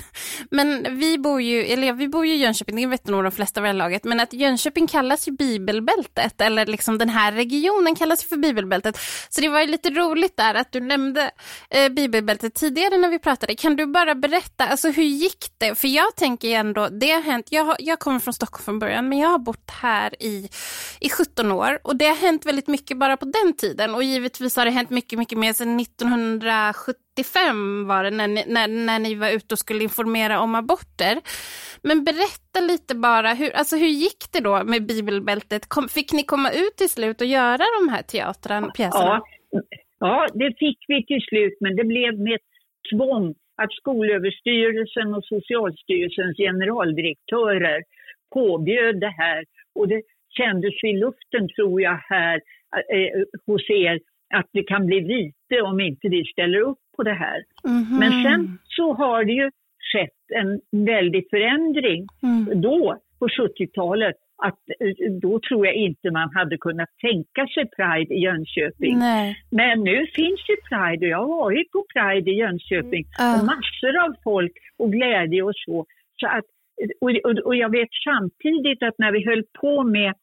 men 0.50 0.98
vi 0.98 1.18
bor 1.18 1.42
ju, 1.42 1.64
eller 1.64 1.92
vi 1.92 2.08
bor 2.08 2.26
ju 2.26 2.34
i 2.34 2.36
Jönköping, 2.36 2.76
det 2.76 2.86
vet 2.86 3.06
nog 3.06 3.24
de 3.24 3.32
flesta 3.32 3.60
vid 3.60 3.74
laget, 3.74 4.04
men 4.04 4.20
att 4.20 4.32
Jönköping 4.32 4.86
kallas 4.86 5.28
ju 5.28 5.32
bibelbältet, 5.32 6.40
eller 6.40 6.66
liksom 6.66 6.98
den 6.98 7.08
här 7.08 7.32
regionen 7.32 7.94
kallas 7.94 8.24
för 8.24 8.36
bibelbältet. 8.36 8.98
Så 9.28 9.40
det 9.40 9.48
var 9.48 9.60
ju 9.60 9.66
lite 9.66 9.90
roligt 9.90 10.36
där 10.36 10.54
att 10.54 10.72
du 10.72 10.80
nämnde 10.80 11.30
eh, 11.70 11.88
bibelbältet 11.88 12.54
tidigare 12.54 12.98
när 12.98 13.08
vi 13.08 13.18
pratade. 13.18 13.54
Kan 13.54 13.76
du 13.76 13.86
bara 13.86 14.14
berätta, 14.14 14.66
alltså 14.66 14.90
hur 14.90 15.02
gick 15.02 15.46
det? 15.58 15.74
För 15.74 15.88
jag 15.88 16.16
tänker 16.16 16.48
ju 16.48 16.54
ändå, 16.54 16.88
det 16.88 17.10
har 17.10 17.22
hänt, 17.22 17.46
jag, 17.50 17.76
jag 17.78 17.98
kommer 17.98 18.18
från 18.18 18.34
Stockholm 18.34 18.64
från 18.64 18.78
början, 18.78 19.08
men 19.08 19.18
jag 19.18 19.28
har 19.28 19.38
bott 19.38 19.70
här 19.70 20.22
i, 20.22 20.48
i 21.00 21.10
17 21.10 21.52
år 21.52 21.78
och 21.84 21.96
det 21.96 22.06
har 22.06 22.16
hänt 22.16 22.46
väldigt 22.46 22.68
mycket 22.68 22.98
bara 22.98 23.16
på 23.16 23.24
den 23.24 23.56
tiden 23.56 23.94
och 23.94 24.02
givetvis 24.02 24.56
har 24.56 24.64
det 24.64 24.70
hänt 24.70 24.90
mycket, 24.90 25.18
mycket 25.18 25.38
mer 25.38 25.52
sedan 25.52 25.80
1970 25.80 27.05
95 27.16 27.86
var 27.86 28.04
det 28.04 28.10
när 28.10 28.28
ni, 28.28 28.44
när, 28.46 28.68
när 28.68 28.98
ni 28.98 29.14
var 29.14 29.30
ute 29.36 29.54
och 29.54 29.58
skulle 29.58 29.82
informera 29.82 30.40
om 30.40 30.54
aborter. 30.54 31.16
Men 31.82 32.04
berätta 32.04 32.60
lite 32.70 32.94
bara, 32.94 33.34
hur, 33.34 33.50
alltså 33.56 33.76
hur 33.76 33.92
gick 34.04 34.22
det 34.32 34.40
då 34.40 34.64
med 34.64 34.86
bibelbältet? 34.86 35.68
Kom, 35.68 35.88
fick 35.88 36.12
ni 36.12 36.22
komma 36.22 36.50
ut 36.50 36.76
till 36.76 36.90
slut 36.90 37.20
och 37.20 37.26
göra 37.26 37.64
de 37.78 37.88
här 37.92 38.02
teatrarna, 38.02 38.70
pjäserna? 38.76 39.20
Ja, 39.50 39.60
ja, 39.98 40.26
det 40.34 40.50
fick 40.58 40.78
vi 40.88 41.06
till 41.06 41.22
slut, 41.28 41.56
men 41.60 41.76
det 41.76 41.84
blev 41.84 42.18
med 42.18 42.38
tvång 42.90 43.34
att 43.62 43.72
Skolöverstyrelsen 43.72 45.14
och 45.14 45.24
Socialstyrelsens 45.24 46.36
generaldirektörer 46.36 47.82
påbjöd 48.34 49.00
det 49.00 49.14
här. 49.22 49.44
Och 49.74 49.88
det 49.88 50.02
kändes 50.38 50.74
i 50.84 50.92
luften, 50.92 51.48
tror 51.56 51.80
jag, 51.80 52.00
här 52.08 52.36
eh, 52.96 53.22
hos 53.46 53.70
er 53.70 54.00
att 54.34 54.48
det 54.52 54.62
kan 54.62 54.86
bli 54.86 55.00
vite 55.00 55.62
om 55.62 55.80
inte 55.80 56.08
vi 56.08 56.24
ställer 56.24 56.58
upp 56.58 56.78
på 56.96 57.02
det 57.02 57.14
här. 57.14 57.44
Mm. 57.64 57.98
Men 57.98 58.22
sen 58.22 58.58
så 58.64 58.92
har 58.92 59.24
det 59.24 59.32
ju 59.32 59.50
skett 59.92 60.20
en 60.34 60.60
väldig 60.84 61.26
förändring 61.30 62.06
mm. 62.22 62.60
då 62.60 62.98
på 63.18 63.28
70-talet 63.28 64.16
att 64.42 64.58
eh, 64.80 65.12
då 65.22 65.40
tror 65.48 65.66
jag 65.66 65.74
inte 65.74 66.10
man 66.10 66.30
hade 66.34 66.56
kunnat 66.56 66.88
tänka 67.00 67.46
sig 67.54 67.64
Pride 67.76 68.14
i 68.14 68.18
Jönköping. 68.18 68.98
Nej. 68.98 69.36
Men 69.50 69.84
nu 69.84 70.06
finns 70.06 70.40
ju 70.48 70.56
Pride 70.68 71.06
och 71.06 71.10
jag 71.10 71.18
har 71.18 71.36
varit 71.44 71.72
på 71.72 71.84
Pride 71.94 72.30
i 72.30 72.34
Jönköping 72.34 73.04
mm. 73.18 73.34
och 73.34 73.46
massor 73.46 73.94
av 74.04 74.14
folk 74.24 74.52
och 74.78 74.92
glädje 74.92 75.42
och 75.42 75.56
så. 75.66 75.86
så 76.20 76.26
att, 76.26 76.44
och, 77.00 77.10
och, 77.24 77.38
och 77.46 77.56
jag 77.56 77.70
vet 77.70 77.88
samtidigt 78.04 78.82
att 78.82 78.98
när 78.98 79.12
vi 79.12 79.24
höll 79.24 79.44
på 79.60 79.84
med, 79.84 80.14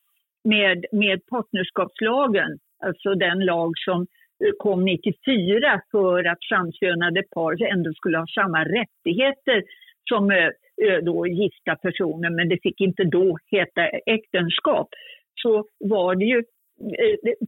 med, 0.43 0.85
med 0.91 1.25
partnerskapslagen 1.25 2.59
alltså 2.83 3.15
den 3.15 3.39
lag 3.39 3.71
som 3.85 4.01
eh, 4.01 4.51
kom 4.57 4.85
94 4.85 5.81
för 5.91 6.23
att 6.27 6.43
samkönade 6.43 7.23
par 7.35 7.63
ändå 7.63 7.93
skulle 7.93 8.17
ha 8.17 8.27
samma 8.27 8.63
rättigheter 8.63 9.63
som 10.09 10.31
eh, 10.31 10.49
eh, 10.87 10.99
då 11.03 11.27
gifta 11.27 11.75
personer, 11.75 12.29
men 12.29 12.49
det 12.49 12.59
fick 12.63 12.81
inte 12.81 13.03
då 13.03 13.37
heta 13.51 13.87
äktenskap. 13.87 14.89
Så 15.35 15.65
var 15.79 16.15
det 16.15 16.25
ju 16.25 16.43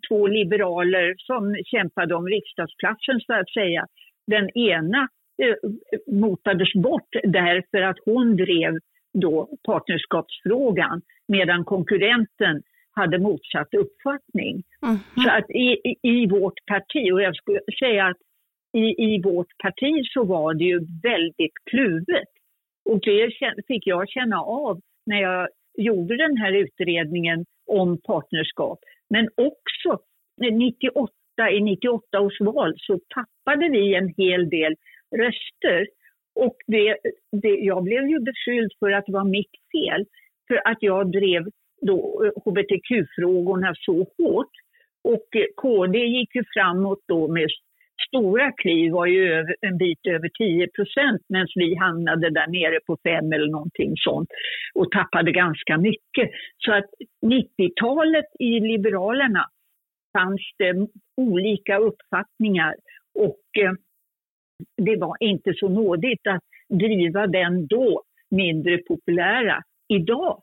två 0.10 0.28
liberaler 0.28 1.14
som 1.18 1.56
kämpade 1.66 2.16
om 2.16 2.28
riksdagsplatsen 2.28 3.20
så 3.20 3.34
att 3.34 3.50
säga. 3.50 3.86
Den 4.28 4.58
ena 4.58 5.08
motades 6.08 6.74
bort 6.74 7.10
därför 7.24 7.82
att 7.82 7.98
hon 8.06 8.36
drev 8.36 8.80
då 9.14 9.50
partnerskapsfrågan 9.66 11.02
medan 11.28 11.66
konkurrenten 11.66 12.62
hade 12.96 13.20
motsatt 13.20 13.74
uppfattning. 13.74 14.64
Mm. 14.86 14.98
Så 15.24 15.30
att 15.30 15.50
i, 15.50 15.68
i, 15.84 15.96
i, 16.02 16.28
vårt 16.28 16.66
parti, 16.66 17.12
och 17.14 17.22
jag 17.22 17.36
skulle 17.36 17.60
säga 17.80 18.06
att 18.06 18.18
i, 18.74 18.86
i 19.04 19.22
vårt 19.22 19.58
parti 19.64 19.94
så 20.14 20.24
var 20.24 20.54
det 20.54 20.64
ju 20.64 20.80
väldigt 21.04 21.54
kluvet. 21.72 22.32
Och 22.90 23.00
det 23.00 23.32
fick 23.68 23.88
jag 23.88 24.10
känna 24.10 24.42
av 24.42 24.82
när 25.06 25.22
jag 25.22 25.48
gjorde 25.78 26.18
den 26.18 26.38
här 26.38 26.52
utredningen 26.52 27.46
om 27.68 28.02
partnerskap. 28.02 28.80
Men 29.10 29.30
också 29.38 30.00
98, 30.52 31.12
i 31.52 31.62
98 31.62 32.20
års 32.20 32.42
val 32.42 32.74
så 32.78 33.00
tappade 33.16 33.70
vi 33.70 33.96
en 33.96 34.14
hel 34.18 34.50
del 34.50 34.76
röster. 35.16 35.88
Och 36.36 36.56
det, 36.68 36.98
det, 37.42 37.50
jag 37.50 37.84
blev 37.84 38.08
ju 38.10 38.20
beskylld 38.20 38.72
för 38.80 38.92
att 38.92 39.06
det 39.06 39.14
var 39.14 39.24
mitt 39.24 39.56
fel, 39.72 40.06
för 40.48 40.62
att 40.68 40.78
jag 40.80 41.12
drev 41.12 41.44
då 41.82 42.32
hbtq-frågorna 42.46 43.74
så 43.76 44.08
hårt. 44.18 44.52
Och 45.04 45.36
eh, 45.36 45.46
KD 45.56 46.00
gick 46.00 46.36
ju 46.36 46.44
framåt 46.54 47.00
då 47.08 47.28
med 47.28 47.50
stora 48.08 48.52
kliv, 48.52 48.92
var 48.92 49.06
ju 49.06 49.46
en 49.62 49.78
bit 49.78 50.00
över 50.08 50.30
10 50.30 50.68
procent 50.68 51.22
medan 51.30 51.48
vi 51.56 51.76
hamnade 51.76 52.30
där 52.30 52.48
nere 52.48 52.80
på 52.88 52.98
5 53.04 53.34
eller 53.34 53.52
någonting 53.52 53.94
sånt 53.96 54.30
och 54.76 54.92
tappade 54.92 55.32
ganska 55.32 55.78
mycket. 55.78 56.30
Så 56.58 56.74
att 56.74 56.90
90-talet 57.26 58.26
i 58.40 58.60
Liberalerna 58.60 59.46
fanns 60.18 60.42
det 60.58 60.88
olika 61.18 61.78
uppfattningar 61.78 62.76
och 63.20 63.64
eh, 63.64 63.72
det 64.78 64.96
var 64.96 65.18
inte 65.20 65.54
så 65.56 65.70
nådigt 65.70 66.28
att 66.28 66.44
driva 66.70 67.28
den 67.28 67.68
då 67.68 68.04
mindre 68.30 68.78
populära. 68.78 69.64
Idag 69.88 70.42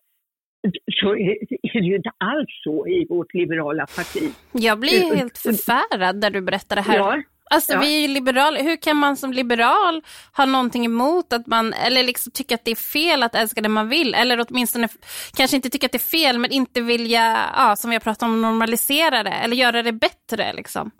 så 1.01 1.17
är 1.17 1.81
det 1.81 1.87
ju 1.87 1.97
inte 1.97 2.11
alls 2.19 2.61
så 2.65 2.87
i 2.87 3.07
vårt 3.09 3.35
liberala 3.35 3.87
parti. 3.87 4.33
Jag 4.53 4.81
blir 4.81 5.15
helt 5.17 5.39
förfärad 5.39 6.17
när 6.17 6.31
du 6.31 6.41
berättar 6.41 6.77
det 6.77 6.83
här. 6.83 6.97
Ja, 6.97 7.23
Alltså 7.55 7.73
ja. 7.73 7.81
vi 7.81 7.97
är 7.97 8.09
ju 8.09 8.15
liberaler, 8.15 8.63
hur 8.63 8.77
kan 8.77 8.97
man 8.97 9.17
som 9.17 9.33
liberal 9.33 10.03
ha 10.37 10.47
någonting 10.47 10.85
emot 10.85 11.33
att 11.33 11.47
man, 11.47 11.73
eller 11.87 12.03
liksom 12.03 12.33
tycka 12.33 12.55
att 12.55 12.65
det 12.65 12.71
är 12.71 12.93
fel 12.99 13.23
att 13.23 13.35
älska 13.35 13.61
det 13.61 13.69
man 13.69 13.89
vill, 13.89 14.15
eller 14.15 14.47
åtminstone 14.49 14.89
kanske 15.37 15.57
inte 15.57 15.71
tycka 15.71 15.87
att 15.87 15.93
det 15.93 16.05
är 16.07 16.19
fel, 16.21 16.39
men 16.39 16.53
inte 16.53 16.81
vilja, 16.81 17.25
ja, 17.57 17.77
som 17.77 17.91
vi 17.91 17.97
har 17.97 18.01
pratat 18.01 18.23
om, 18.23 18.43
normalisera 18.43 19.23
det, 19.23 19.37
eller 19.45 19.57
göra 19.57 19.83
det 19.83 19.93
bättre 19.93 20.53
liksom? 20.53 20.91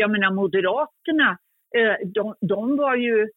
Jag 0.00 0.10
menar 0.10 0.30
Moderaterna, 0.34 1.38
eh, 1.76 2.08
de, 2.14 2.34
de 2.40 2.76
var 2.76 2.96
ju 2.96 3.28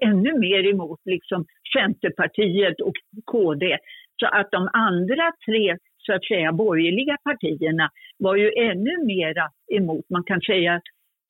ännu 0.00 0.38
mer 0.38 0.66
emot 0.72 1.00
liksom 1.04 1.44
Centerpartiet 1.76 2.80
och 2.80 2.94
KD. 3.24 3.78
Så 4.16 4.26
att 4.26 4.50
de 4.50 4.68
andra 4.72 5.32
tre 5.46 5.76
så 5.98 6.12
att 6.12 6.24
säga 6.24 6.52
borgerliga 6.52 7.16
partierna 7.24 7.90
var 8.18 8.36
ju 8.36 8.52
ännu 8.56 9.04
mera 9.04 9.50
emot. 9.72 10.04
Man 10.10 10.24
kan 10.24 10.40
säga 10.40 10.74
att 10.74 10.82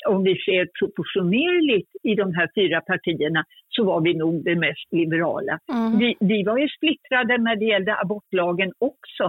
om 0.06 0.22
vi 0.22 0.34
ser 0.36 0.68
proportionerligt 0.78 1.90
i 2.02 2.14
de 2.14 2.34
här 2.34 2.48
fyra 2.54 2.80
partierna 2.80 3.44
så 3.68 3.84
var 3.84 4.00
vi 4.00 4.14
nog 4.14 4.44
det 4.44 4.56
mest 4.56 4.92
liberala. 4.92 5.58
Mm. 5.72 5.98
Vi, 5.98 6.16
vi, 6.20 6.42
var 6.42 6.58
ju 6.58 6.68
splittrade 6.68 7.38
när 7.38 7.56
det 7.56 7.64
gällde 7.64 8.00
abortlagen 8.00 8.72
också. 8.78 9.24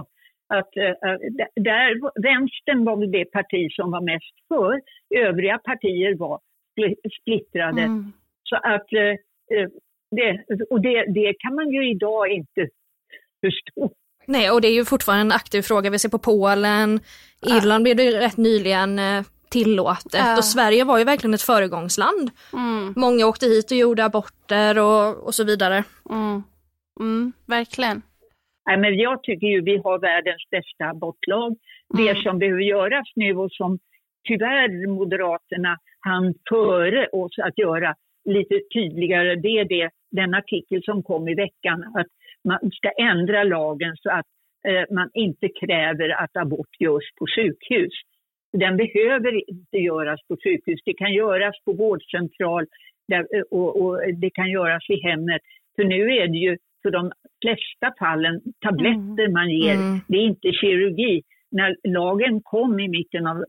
Att, 0.48 0.76
äh, 0.76 1.16
där, 1.56 2.22
vänstern 2.22 2.84
var 2.84 3.06
det 3.06 3.24
parti 3.24 3.72
som 3.72 3.90
var 3.90 4.00
mest 4.00 4.34
för, 4.48 4.80
övriga 5.14 5.58
partier 5.58 6.14
var 6.14 6.40
splittrade. 7.20 7.82
Mm. 7.82 8.12
Så 8.42 8.56
att, 8.56 8.92
äh, 8.92 9.68
det, 10.10 10.44
och 10.70 10.80
det, 10.80 11.04
det 11.04 11.34
kan 11.38 11.54
man 11.54 11.70
ju 11.70 11.90
idag 11.90 12.28
inte 12.28 12.68
förstå. 13.40 13.90
Nej, 14.26 14.50
och 14.50 14.60
det 14.60 14.68
är 14.68 14.72
ju 14.72 14.84
fortfarande 14.84 15.20
en 15.20 15.32
aktiv 15.32 15.62
fråga. 15.62 15.90
Vi 15.90 15.98
ser 15.98 16.08
på 16.08 16.18
Polen, 16.18 17.00
Irland 17.46 17.82
blev 17.82 17.96
det 17.96 18.20
rätt 18.20 18.36
nyligen 18.36 18.98
eh, 18.98 19.22
tillåtet 19.50 20.20
ja. 20.26 20.36
och 20.36 20.44
Sverige 20.44 20.84
var 20.84 20.98
ju 20.98 21.04
verkligen 21.04 21.34
ett 21.34 21.42
föregångsland. 21.42 22.30
Mm. 22.52 22.94
Många 22.96 23.26
åkte 23.26 23.46
hit 23.46 23.70
och 23.70 23.76
gjorde 23.76 24.04
aborter 24.04 24.78
och, 24.78 25.26
och 25.26 25.34
så 25.34 25.44
vidare. 25.44 25.84
Mm. 26.10 26.42
Mm, 27.00 27.32
verkligen. 27.46 28.02
Nej, 28.66 28.76
men 28.76 28.96
jag 28.96 29.22
tycker 29.22 29.46
ju 29.46 29.60
vi 29.60 29.76
har 29.76 29.98
världens 29.98 30.42
bästa 30.50 30.84
abortlag. 30.84 31.56
Det 31.96 32.08
mm. 32.08 32.22
som 32.22 32.38
behöver 32.38 32.60
göras 32.60 33.08
nu 33.16 33.36
och 33.36 33.52
som 33.52 33.78
tyvärr 34.28 34.86
Moderaterna 34.86 35.78
hann 36.00 36.34
före 36.48 37.06
oss 37.06 37.38
att 37.38 37.58
göra 37.58 37.94
lite 38.24 38.60
tydligare, 38.74 39.36
det 39.36 39.48
är 39.48 39.64
det, 39.64 39.90
den 40.10 40.34
artikel 40.34 40.82
som 40.82 41.02
kom 41.02 41.28
i 41.28 41.34
veckan, 41.34 41.84
att 41.94 42.06
man 42.44 42.70
ska 42.72 42.90
ändra 42.90 43.44
lagen 43.44 43.96
så 43.96 44.10
att 44.10 44.26
eh, 44.68 44.94
man 44.94 45.10
inte 45.14 45.48
kräver 45.48 46.08
att 46.08 46.36
abort 46.36 46.80
görs 46.80 47.04
på 47.18 47.26
sjukhus. 47.36 47.92
Den 48.52 48.76
behöver 48.76 49.50
inte 49.50 49.76
göras 49.76 50.20
på 50.28 50.36
sjukhus, 50.44 50.80
det 50.84 50.94
kan 50.94 51.12
göras 51.12 51.54
på 51.64 51.72
vårdcentral 51.72 52.66
där, 53.08 53.26
och, 53.50 53.82
och, 53.82 54.00
det 54.14 54.30
kan 54.30 54.50
göras 54.50 54.90
i 54.90 55.00
hemmet. 55.08 55.42
För 55.76 55.84
nu 55.84 56.02
är 56.16 56.28
det 56.28 56.38
ju 56.38 56.56
för 56.82 56.90
de 56.90 57.12
flesta 57.42 57.94
fallen 57.98 58.40
tabletter 58.60 59.24
mm. 59.24 59.32
man 59.32 59.50
ger, 59.50 59.74
mm. 59.74 59.98
det 60.08 60.16
är 60.16 60.22
inte 60.22 60.52
kirurgi 60.52 61.22
när 61.50 61.76
lagen 61.88 62.40
kom 62.42 62.80
i 62.80 62.88
mitten 62.88 63.26
av 63.26 63.44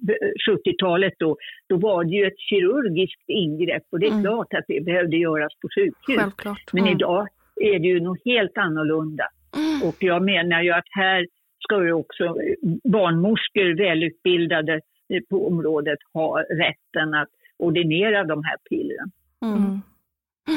70-talet 0.49 1.13
då, 1.17 1.37
då 1.69 1.77
var 1.77 2.03
det 2.03 2.15
ju 2.15 2.25
ett 2.25 2.39
kirurgiskt 2.39 3.23
ingrepp 3.27 3.83
och 3.91 3.99
det 3.99 4.05
är 4.05 4.11
mm. 4.11 4.23
klart 4.23 4.53
att 4.53 4.65
det 4.67 4.85
behövde 4.85 5.17
göras 5.17 5.53
på 5.61 5.67
sjukhus. 5.75 6.19
Självklart. 6.19 6.73
Men 6.73 6.83
mm. 6.83 6.95
idag 6.95 7.27
är 7.59 7.79
det 7.79 7.87
ju 7.87 7.99
något 7.99 8.25
helt 8.25 8.57
annorlunda. 8.57 9.27
Mm. 9.57 9.89
Och 9.89 9.95
jag 9.99 10.23
menar 10.23 10.61
ju 10.61 10.71
att 10.71 10.89
här 10.89 11.27
ska 11.59 11.83
ju 11.85 11.93
också 11.93 12.35
barnmorskor, 12.83 13.77
välutbildade 13.77 14.81
på 15.29 15.47
området, 15.47 15.99
ha 16.13 16.41
rätten 16.41 17.13
att 17.13 17.29
ordinera 17.57 18.23
de 18.23 18.43
här 18.43 18.57
pillren. 18.69 19.11
Mm. 19.41 19.81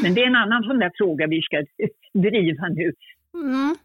Men 0.03 0.15
det 0.15 0.23
är 0.23 0.27
en 0.27 0.37
annan 0.37 0.63
sån 0.63 0.79
där 0.79 0.93
fråga 0.95 1.27
vi 1.27 1.43
ska 1.43 1.57
driva 2.13 2.69
nu. 2.69 2.93
Mm. 3.35 3.77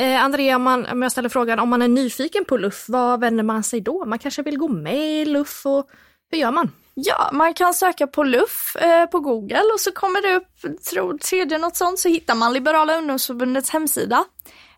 Eh, 0.00 0.24
Andrea, 0.24 0.56
om, 0.56 0.62
man, 0.62 0.86
om 0.92 1.02
jag 1.02 1.12
ställer 1.12 1.28
frågan 1.28 1.58
om 1.58 1.68
man 1.68 1.82
är 1.82 1.88
nyfiken 1.88 2.44
på 2.44 2.56
LUF, 2.56 2.88
vad 2.88 3.20
vänder 3.20 3.44
man 3.44 3.62
sig 3.62 3.80
då? 3.80 4.04
Man 4.04 4.18
kanske 4.18 4.42
vill 4.42 4.58
gå 4.58 4.68
med 4.68 5.22
i 5.22 5.24
LUF 5.24 5.66
och 5.66 5.90
hur 6.30 6.38
gör 6.38 6.50
man? 6.50 6.72
Ja, 6.94 7.30
man 7.32 7.54
kan 7.54 7.74
söka 7.74 8.06
på 8.06 8.22
LUF 8.22 8.76
eh, 8.76 9.06
på 9.06 9.20
Google 9.20 9.62
och 9.74 9.80
så 9.80 9.92
kommer 9.92 10.22
det 10.22 10.36
upp, 10.36 10.82
tror 10.90 11.18
tredje 11.18 11.58
något 11.58 11.76
sånt, 11.76 11.98
så 11.98 12.08
hittar 12.08 12.34
man 12.34 12.52
Liberala 12.52 12.98
ungdomsförbundets 12.98 13.70
hemsida. 13.70 14.24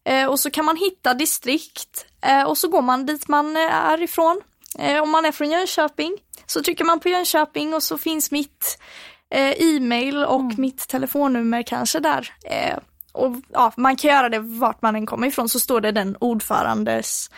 Eh, 0.05 0.27
och 0.27 0.41
så 0.41 0.51
kan 0.51 0.65
man 0.65 0.77
hitta 0.77 1.15
distrikt 1.15 2.07
eh, 2.23 2.43
och 2.43 2.59
så 2.59 2.69
går 2.69 2.83
man 2.83 3.07
dit 3.07 3.29
man 3.29 3.57
eh, 3.57 3.75
är 3.75 4.03
ifrån. 4.03 4.41
Eh, 4.79 5.03
om 5.03 5.11
man 5.11 5.25
är 5.25 5.33
från 5.33 5.51
Jönköping 5.51 6.17
så 6.47 6.63
trycker 6.63 6.85
man 6.85 7.01
på 7.01 7.09
Jönköping 7.09 7.75
och 7.75 7.83
så 7.83 7.99
finns 7.99 8.31
mitt 8.31 8.79
eh, 9.31 9.63
e-mail 9.63 10.25
och 10.25 10.41
mm. 10.41 10.55
mitt 10.59 10.89
telefonnummer 10.89 11.63
kanske 11.63 12.01
där. 12.01 12.33
och 13.13 13.37
ja, 13.53 13.73
man 13.77 13.97
kan 13.97 14.11
göra 14.11 14.29
det 14.29 14.39
vart 14.39 14.83
man 14.83 14.97
än 14.97 15.07
kommer 15.07 15.27
ifrån 15.27 15.49
så 15.49 15.61
står 15.61 15.81
det 15.81 15.93
den 15.93 16.17
ordförandes 16.21 17.31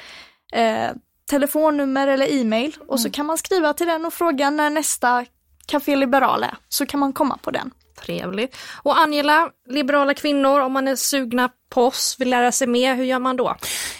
telefonnummer 1.30 2.08
eller 2.08 2.40
e-mail 2.40 2.76
och 2.88 3.00
så 3.00 3.06
mm. 3.06 3.12
kan 3.12 3.26
man 3.26 3.38
skriva 3.38 3.72
till 3.72 3.86
den 3.86 4.04
och 4.04 4.14
fråga 4.14 4.50
när 4.50 4.70
nästa 4.70 5.24
Café 5.66 5.96
Liberal 5.96 6.42
är, 6.42 6.56
så 6.68 6.86
kan 6.86 7.00
man 7.00 7.12
komma 7.12 7.38
på 7.42 7.50
den. 7.50 7.70
Trevligt. 8.00 8.56
Och 8.82 8.98
Angela, 8.98 9.50
liberala 9.68 10.14
kvinnor, 10.14 10.60
om 10.60 10.72
man 10.72 10.88
är 10.88 10.96
sugna 10.96 11.50
på 11.70 11.86
oss, 11.86 12.16
vill 12.18 12.30
lära 12.30 12.52
sig 12.52 12.66
mer, 12.66 12.94
hur 12.94 13.04
gör 13.04 13.18
man 13.18 13.36
då? 13.36 13.56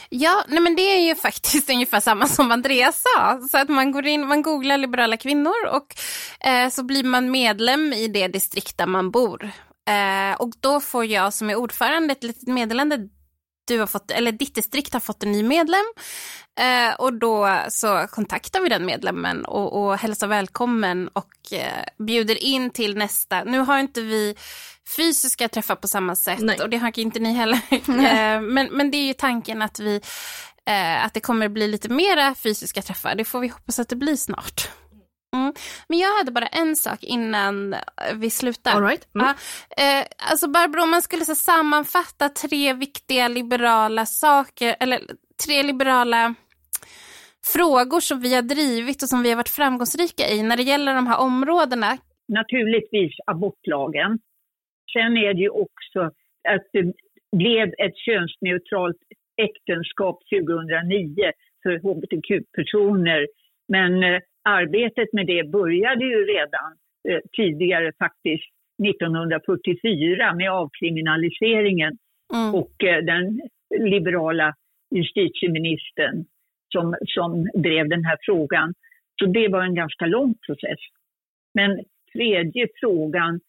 Ja, 0.08 0.44
nej 0.48 0.60
men 0.60 0.76
det 0.76 0.82
är 0.82 1.00
ju 1.00 1.14
faktiskt 1.14 1.70
ungefär 1.74 2.00
samma 2.00 2.26
som 2.26 2.50
Andreas 2.50 3.02
sa. 3.02 3.40
Så 3.50 3.58
att 3.58 3.68
man 3.68 3.92
går 3.92 4.06
in, 4.06 4.26
man 4.26 4.42
googlar 4.42 4.78
liberala 4.78 5.16
kvinnor 5.16 5.66
och 5.70 5.96
eh, 6.48 6.70
så 6.70 6.82
blir 6.82 7.04
man 7.04 7.30
medlem 7.30 7.92
i 7.92 8.08
det 8.08 8.28
distrikt 8.28 8.78
där 8.78 8.86
man 8.86 9.10
bor. 9.10 9.50
Eh, 9.88 10.36
och 10.38 10.52
då 10.60 10.80
får 10.80 11.04
jag 11.04 11.34
som 11.34 11.50
är 11.50 11.56
ordförande 11.56 12.12
ett 12.12 12.24
litet 12.24 12.48
meddelande 12.48 12.98
du 13.64 13.78
har 13.78 13.86
fått, 13.86 14.10
eller 14.10 14.32
ditt 14.32 14.54
distrikt 14.54 14.92
har 14.92 15.00
fått 15.00 15.22
en 15.22 15.32
ny 15.32 15.42
medlem. 15.42 15.84
Eh, 16.60 16.94
och 16.94 17.12
då 17.12 17.58
så 17.68 18.06
kontaktar 18.10 18.60
vi 18.60 18.68
den 18.68 18.86
medlemmen 18.86 19.44
och, 19.44 19.84
och 19.84 19.98
hälsar 19.98 20.26
välkommen 20.26 21.08
och 21.08 21.52
eh, 21.52 22.04
bjuder 22.06 22.44
in 22.44 22.70
till 22.70 22.96
nästa. 22.96 23.44
Nu 23.44 23.58
har 23.58 23.78
inte 23.78 24.00
vi 24.00 24.34
fysiska 24.96 25.48
träffar 25.48 25.76
på 25.76 25.88
samma 25.88 26.16
sätt 26.16 26.40
Nej. 26.40 26.60
och 26.60 26.70
det 26.70 26.76
har 26.76 26.98
inte 26.98 27.18
ni 27.18 27.32
heller. 27.32 27.60
eh, 27.70 28.40
men, 28.40 28.68
men 28.72 28.90
det 28.90 28.96
är 28.96 29.06
ju 29.06 29.14
tanken 29.14 29.62
att 29.62 29.78
vi 29.78 30.00
eh, 30.66 31.04
att 31.04 31.14
det 31.14 31.20
kommer 31.20 31.48
bli 31.48 31.68
lite 31.68 31.88
mera 31.88 32.34
fysiska 32.34 32.82
träffar. 32.82 33.14
Det 33.14 33.24
får 33.24 33.40
vi 33.40 33.48
hoppas 33.48 33.78
att 33.78 33.88
det 33.88 33.96
blir 33.96 34.16
snart. 34.16 34.68
Mm. 35.34 35.52
Men 35.88 35.98
jag 35.98 36.18
hade 36.18 36.32
bara 36.32 36.46
en 36.46 36.76
sak 36.76 36.98
innan 37.02 37.74
vi 38.14 38.30
slutar. 38.30 38.72
All 38.76 38.82
right. 38.82 39.08
Mm. 39.14 39.26
Uh, 39.26 39.32
eh, 39.84 40.04
alltså 40.30 40.48
Barbro, 40.48 40.82
om 40.82 40.90
man 40.90 41.02
skulle 41.02 41.24
så, 41.24 41.34
sammanfatta 41.34 42.28
tre 42.28 42.72
viktiga 42.72 43.28
liberala 43.28 44.06
saker, 44.06 44.76
eller 44.80 45.00
tre 45.46 45.62
liberala 45.62 46.34
frågor 47.52 48.00
som 48.00 48.20
vi 48.20 48.34
har 48.34 48.42
drivit 48.42 49.02
och 49.02 49.08
som 49.08 49.22
vi 49.22 49.28
har 49.30 49.36
varit 49.36 49.56
framgångsrika 49.60 50.24
i 50.28 50.42
när 50.42 50.56
det 50.56 50.62
gäller 50.62 50.94
de 50.94 51.06
här 51.06 51.20
områdena? 51.20 51.90
Naturligtvis 52.28 53.12
abortlagen. 53.26 54.18
Sen 54.92 55.16
är 55.16 55.34
det 55.34 55.40
ju 55.40 55.48
också 55.48 56.00
att 56.48 56.66
det 56.72 56.84
blev 57.36 57.68
ett 57.68 57.96
könsneutralt 58.06 58.96
äktenskap 59.48 60.16
2009 60.30 61.32
för 61.62 61.74
hbtq-personer. 61.84 63.26
Men 63.68 64.02
eh, 64.02 64.20
arbetet 64.44 65.12
med 65.12 65.26
det 65.26 65.50
började 65.50 66.04
ju 66.04 66.24
redan 66.24 66.70
eh, 67.08 67.20
tidigare 67.36 67.92
faktiskt 67.98 68.50
1944 68.88 70.34
med 70.34 70.50
avkriminaliseringen 70.50 71.98
mm. 72.34 72.54
och 72.54 72.84
eh, 72.84 73.04
den 73.04 73.40
liberala 73.78 74.54
justitieministern 74.90 76.24
som, 76.72 76.96
som 77.06 77.48
drev 77.54 77.88
den 77.88 78.04
här 78.04 78.18
frågan. 78.20 78.74
Så 79.20 79.26
det 79.26 79.48
var 79.48 79.62
en 79.62 79.74
ganska 79.74 80.06
lång 80.06 80.34
process. 80.46 80.78
Men 81.54 81.84
tredje 82.12 82.68
frågan 82.80 83.40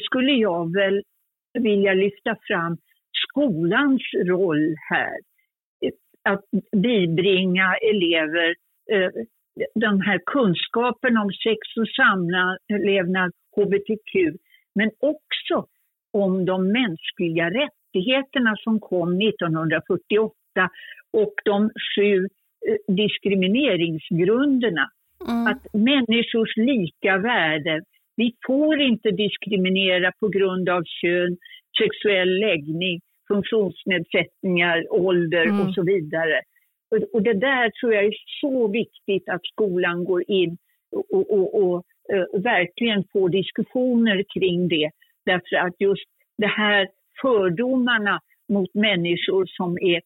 skulle 0.00 0.32
jag 0.32 0.72
väl 0.72 1.02
vilja 1.58 1.94
lyfta 1.94 2.36
fram 2.46 2.76
skolans 3.12 4.02
roll 4.26 4.74
här. 4.90 5.18
Att 6.24 6.44
bibringa 6.72 7.74
elever 7.74 8.54
eh, 8.90 9.10
den 9.74 10.00
här 10.00 10.20
kunskapen 10.26 11.16
om 11.16 11.30
sex 11.32 11.58
och 11.80 11.88
samlevnad, 11.88 13.30
hbtq, 13.56 14.12
men 14.74 14.90
också 15.00 15.66
om 16.12 16.44
de 16.44 16.72
mänskliga 16.72 17.50
rättigheterna 17.50 18.56
som 18.56 18.80
kom 18.80 19.20
1948 19.20 20.34
och 21.12 21.34
de 21.44 21.70
sju 21.96 22.16
eh, 22.68 22.94
diskrimineringsgrunderna. 22.94 24.90
Mm. 25.28 25.46
Att 25.46 25.66
människors 25.72 26.56
lika 26.56 27.18
värde, 27.18 27.82
vi 28.16 28.32
får 28.46 28.80
inte 28.80 29.10
diskriminera 29.10 30.12
på 30.20 30.28
grund 30.28 30.68
av 30.68 30.82
kön, 30.84 31.36
sexuell 31.78 32.40
läggning, 32.40 33.00
funktionsnedsättningar, 33.28 34.86
ålder 34.90 35.46
mm. 35.46 35.60
och 35.60 35.74
så 35.74 35.82
vidare. 35.82 36.40
Och, 37.12 37.22
det 37.22 37.34
där 37.34 37.70
tror 37.70 37.94
jag 37.94 38.04
är 38.04 38.14
så 38.40 38.68
viktigt 38.68 39.28
att 39.28 39.46
skolan 39.46 40.04
går 40.04 40.30
in 40.30 40.56
och, 40.92 41.30
och, 41.30 41.54
och, 41.54 41.74
och 41.74 41.84
verkligen 42.44 43.04
får 43.12 43.28
diskussioner 43.28 44.24
kring 44.34 44.68
det. 44.68 44.90
Därför 45.24 45.56
att 45.56 45.80
just 45.80 46.08
det 46.38 46.46
här 46.46 46.88
fördomarna 47.22 48.20
mot 48.48 48.74
människor 48.74 49.46
som 49.46 49.78
är 49.78 50.00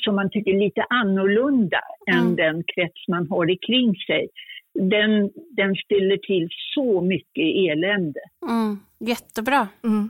som 0.00 0.16
man 0.16 0.30
tycker 0.30 0.50
är 0.50 0.58
lite 0.58 0.84
annorlunda 0.90 1.80
mm. 2.06 2.26
än 2.26 2.36
den 2.36 2.64
krets 2.74 3.08
man 3.08 3.26
har 3.30 3.66
kring 3.66 3.94
sig. 3.94 4.28
Den, 4.74 5.30
den 5.56 5.74
ställer 5.74 6.16
till 6.16 6.48
så 6.74 7.00
mycket 7.00 7.44
elände. 7.56 8.20
Mm. 8.48 8.78
Jättebra. 9.00 9.68
Mm. 9.84 10.08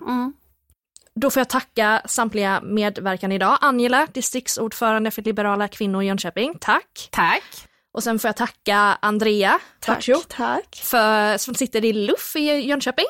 Då 1.14 1.30
får 1.30 1.40
jag 1.40 1.48
tacka 1.48 2.02
samtliga 2.04 2.60
medverkande 2.60 3.36
idag. 3.36 3.58
Angela, 3.60 4.06
distriktsordförande 4.14 5.10
för 5.10 5.22
Liberala 5.22 5.68
kvinnor 5.68 6.02
i 6.02 6.06
Jönköping. 6.06 6.54
Tack! 6.60 7.08
Tack! 7.12 7.68
Och 7.92 8.02
sen 8.02 8.18
får 8.18 8.28
jag 8.28 8.36
tacka 8.36 8.98
Andrea 9.02 9.58
tack, 9.80 10.08
tack. 10.28 10.80
För, 10.84 11.36
som 11.36 11.54
sitter 11.54 11.84
i 11.84 11.92
LUF 11.92 12.36
i 12.36 12.40
Jönköping. 12.40 13.06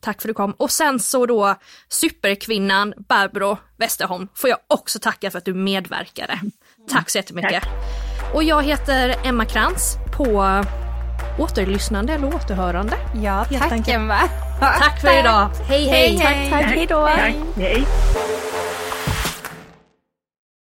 Tack 0.00 0.22
för 0.22 0.28
att 0.28 0.30
du 0.30 0.34
kom. 0.34 0.52
Och 0.52 0.70
sen 0.70 1.00
så 1.00 1.26
då 1.26 1.54
superkvinnan 1.88 2.94
Barbro 3.08 3.58
Westerholm 3.76 4.28
får 4.34 4.50
jag 4.50 4.58
också 4.68 4.98
tacka 4.98 5.30
för 5.30 5.38
att 5.38 5.44
du 5.44 5.54
medverkade. 5.54 6.40
Tack 6.88 7.10
så 7.10 7.18
jättemycket. 7.18 7.62
Tack. 7.62 8.34
Och 8.34 8.42
jag 8.42 8.62
heter 8.62 9.16
Emma 9.24 9.44
Krantz 9.44 9.96
på 10.16 10.62
återlyssnande 11.38 12.12
eller 12.12 12.34
återhörande. 12.34 12.96
Ja, 13.22 13.44
tack 13.68 13.88
Emma. 13.88 14.18
Tack 14.60 15.00
för 15.00 15.20
idag. 15.20 15.48
Hej 15.68 15.88
hej. 15.88 16.18
Tack, 16.18 16.50
tack, 16.50 16.74
hej 16.76 16.86
då. 16.86 17.06
Tack, 17.06 17.34
hej. 17.56 17.86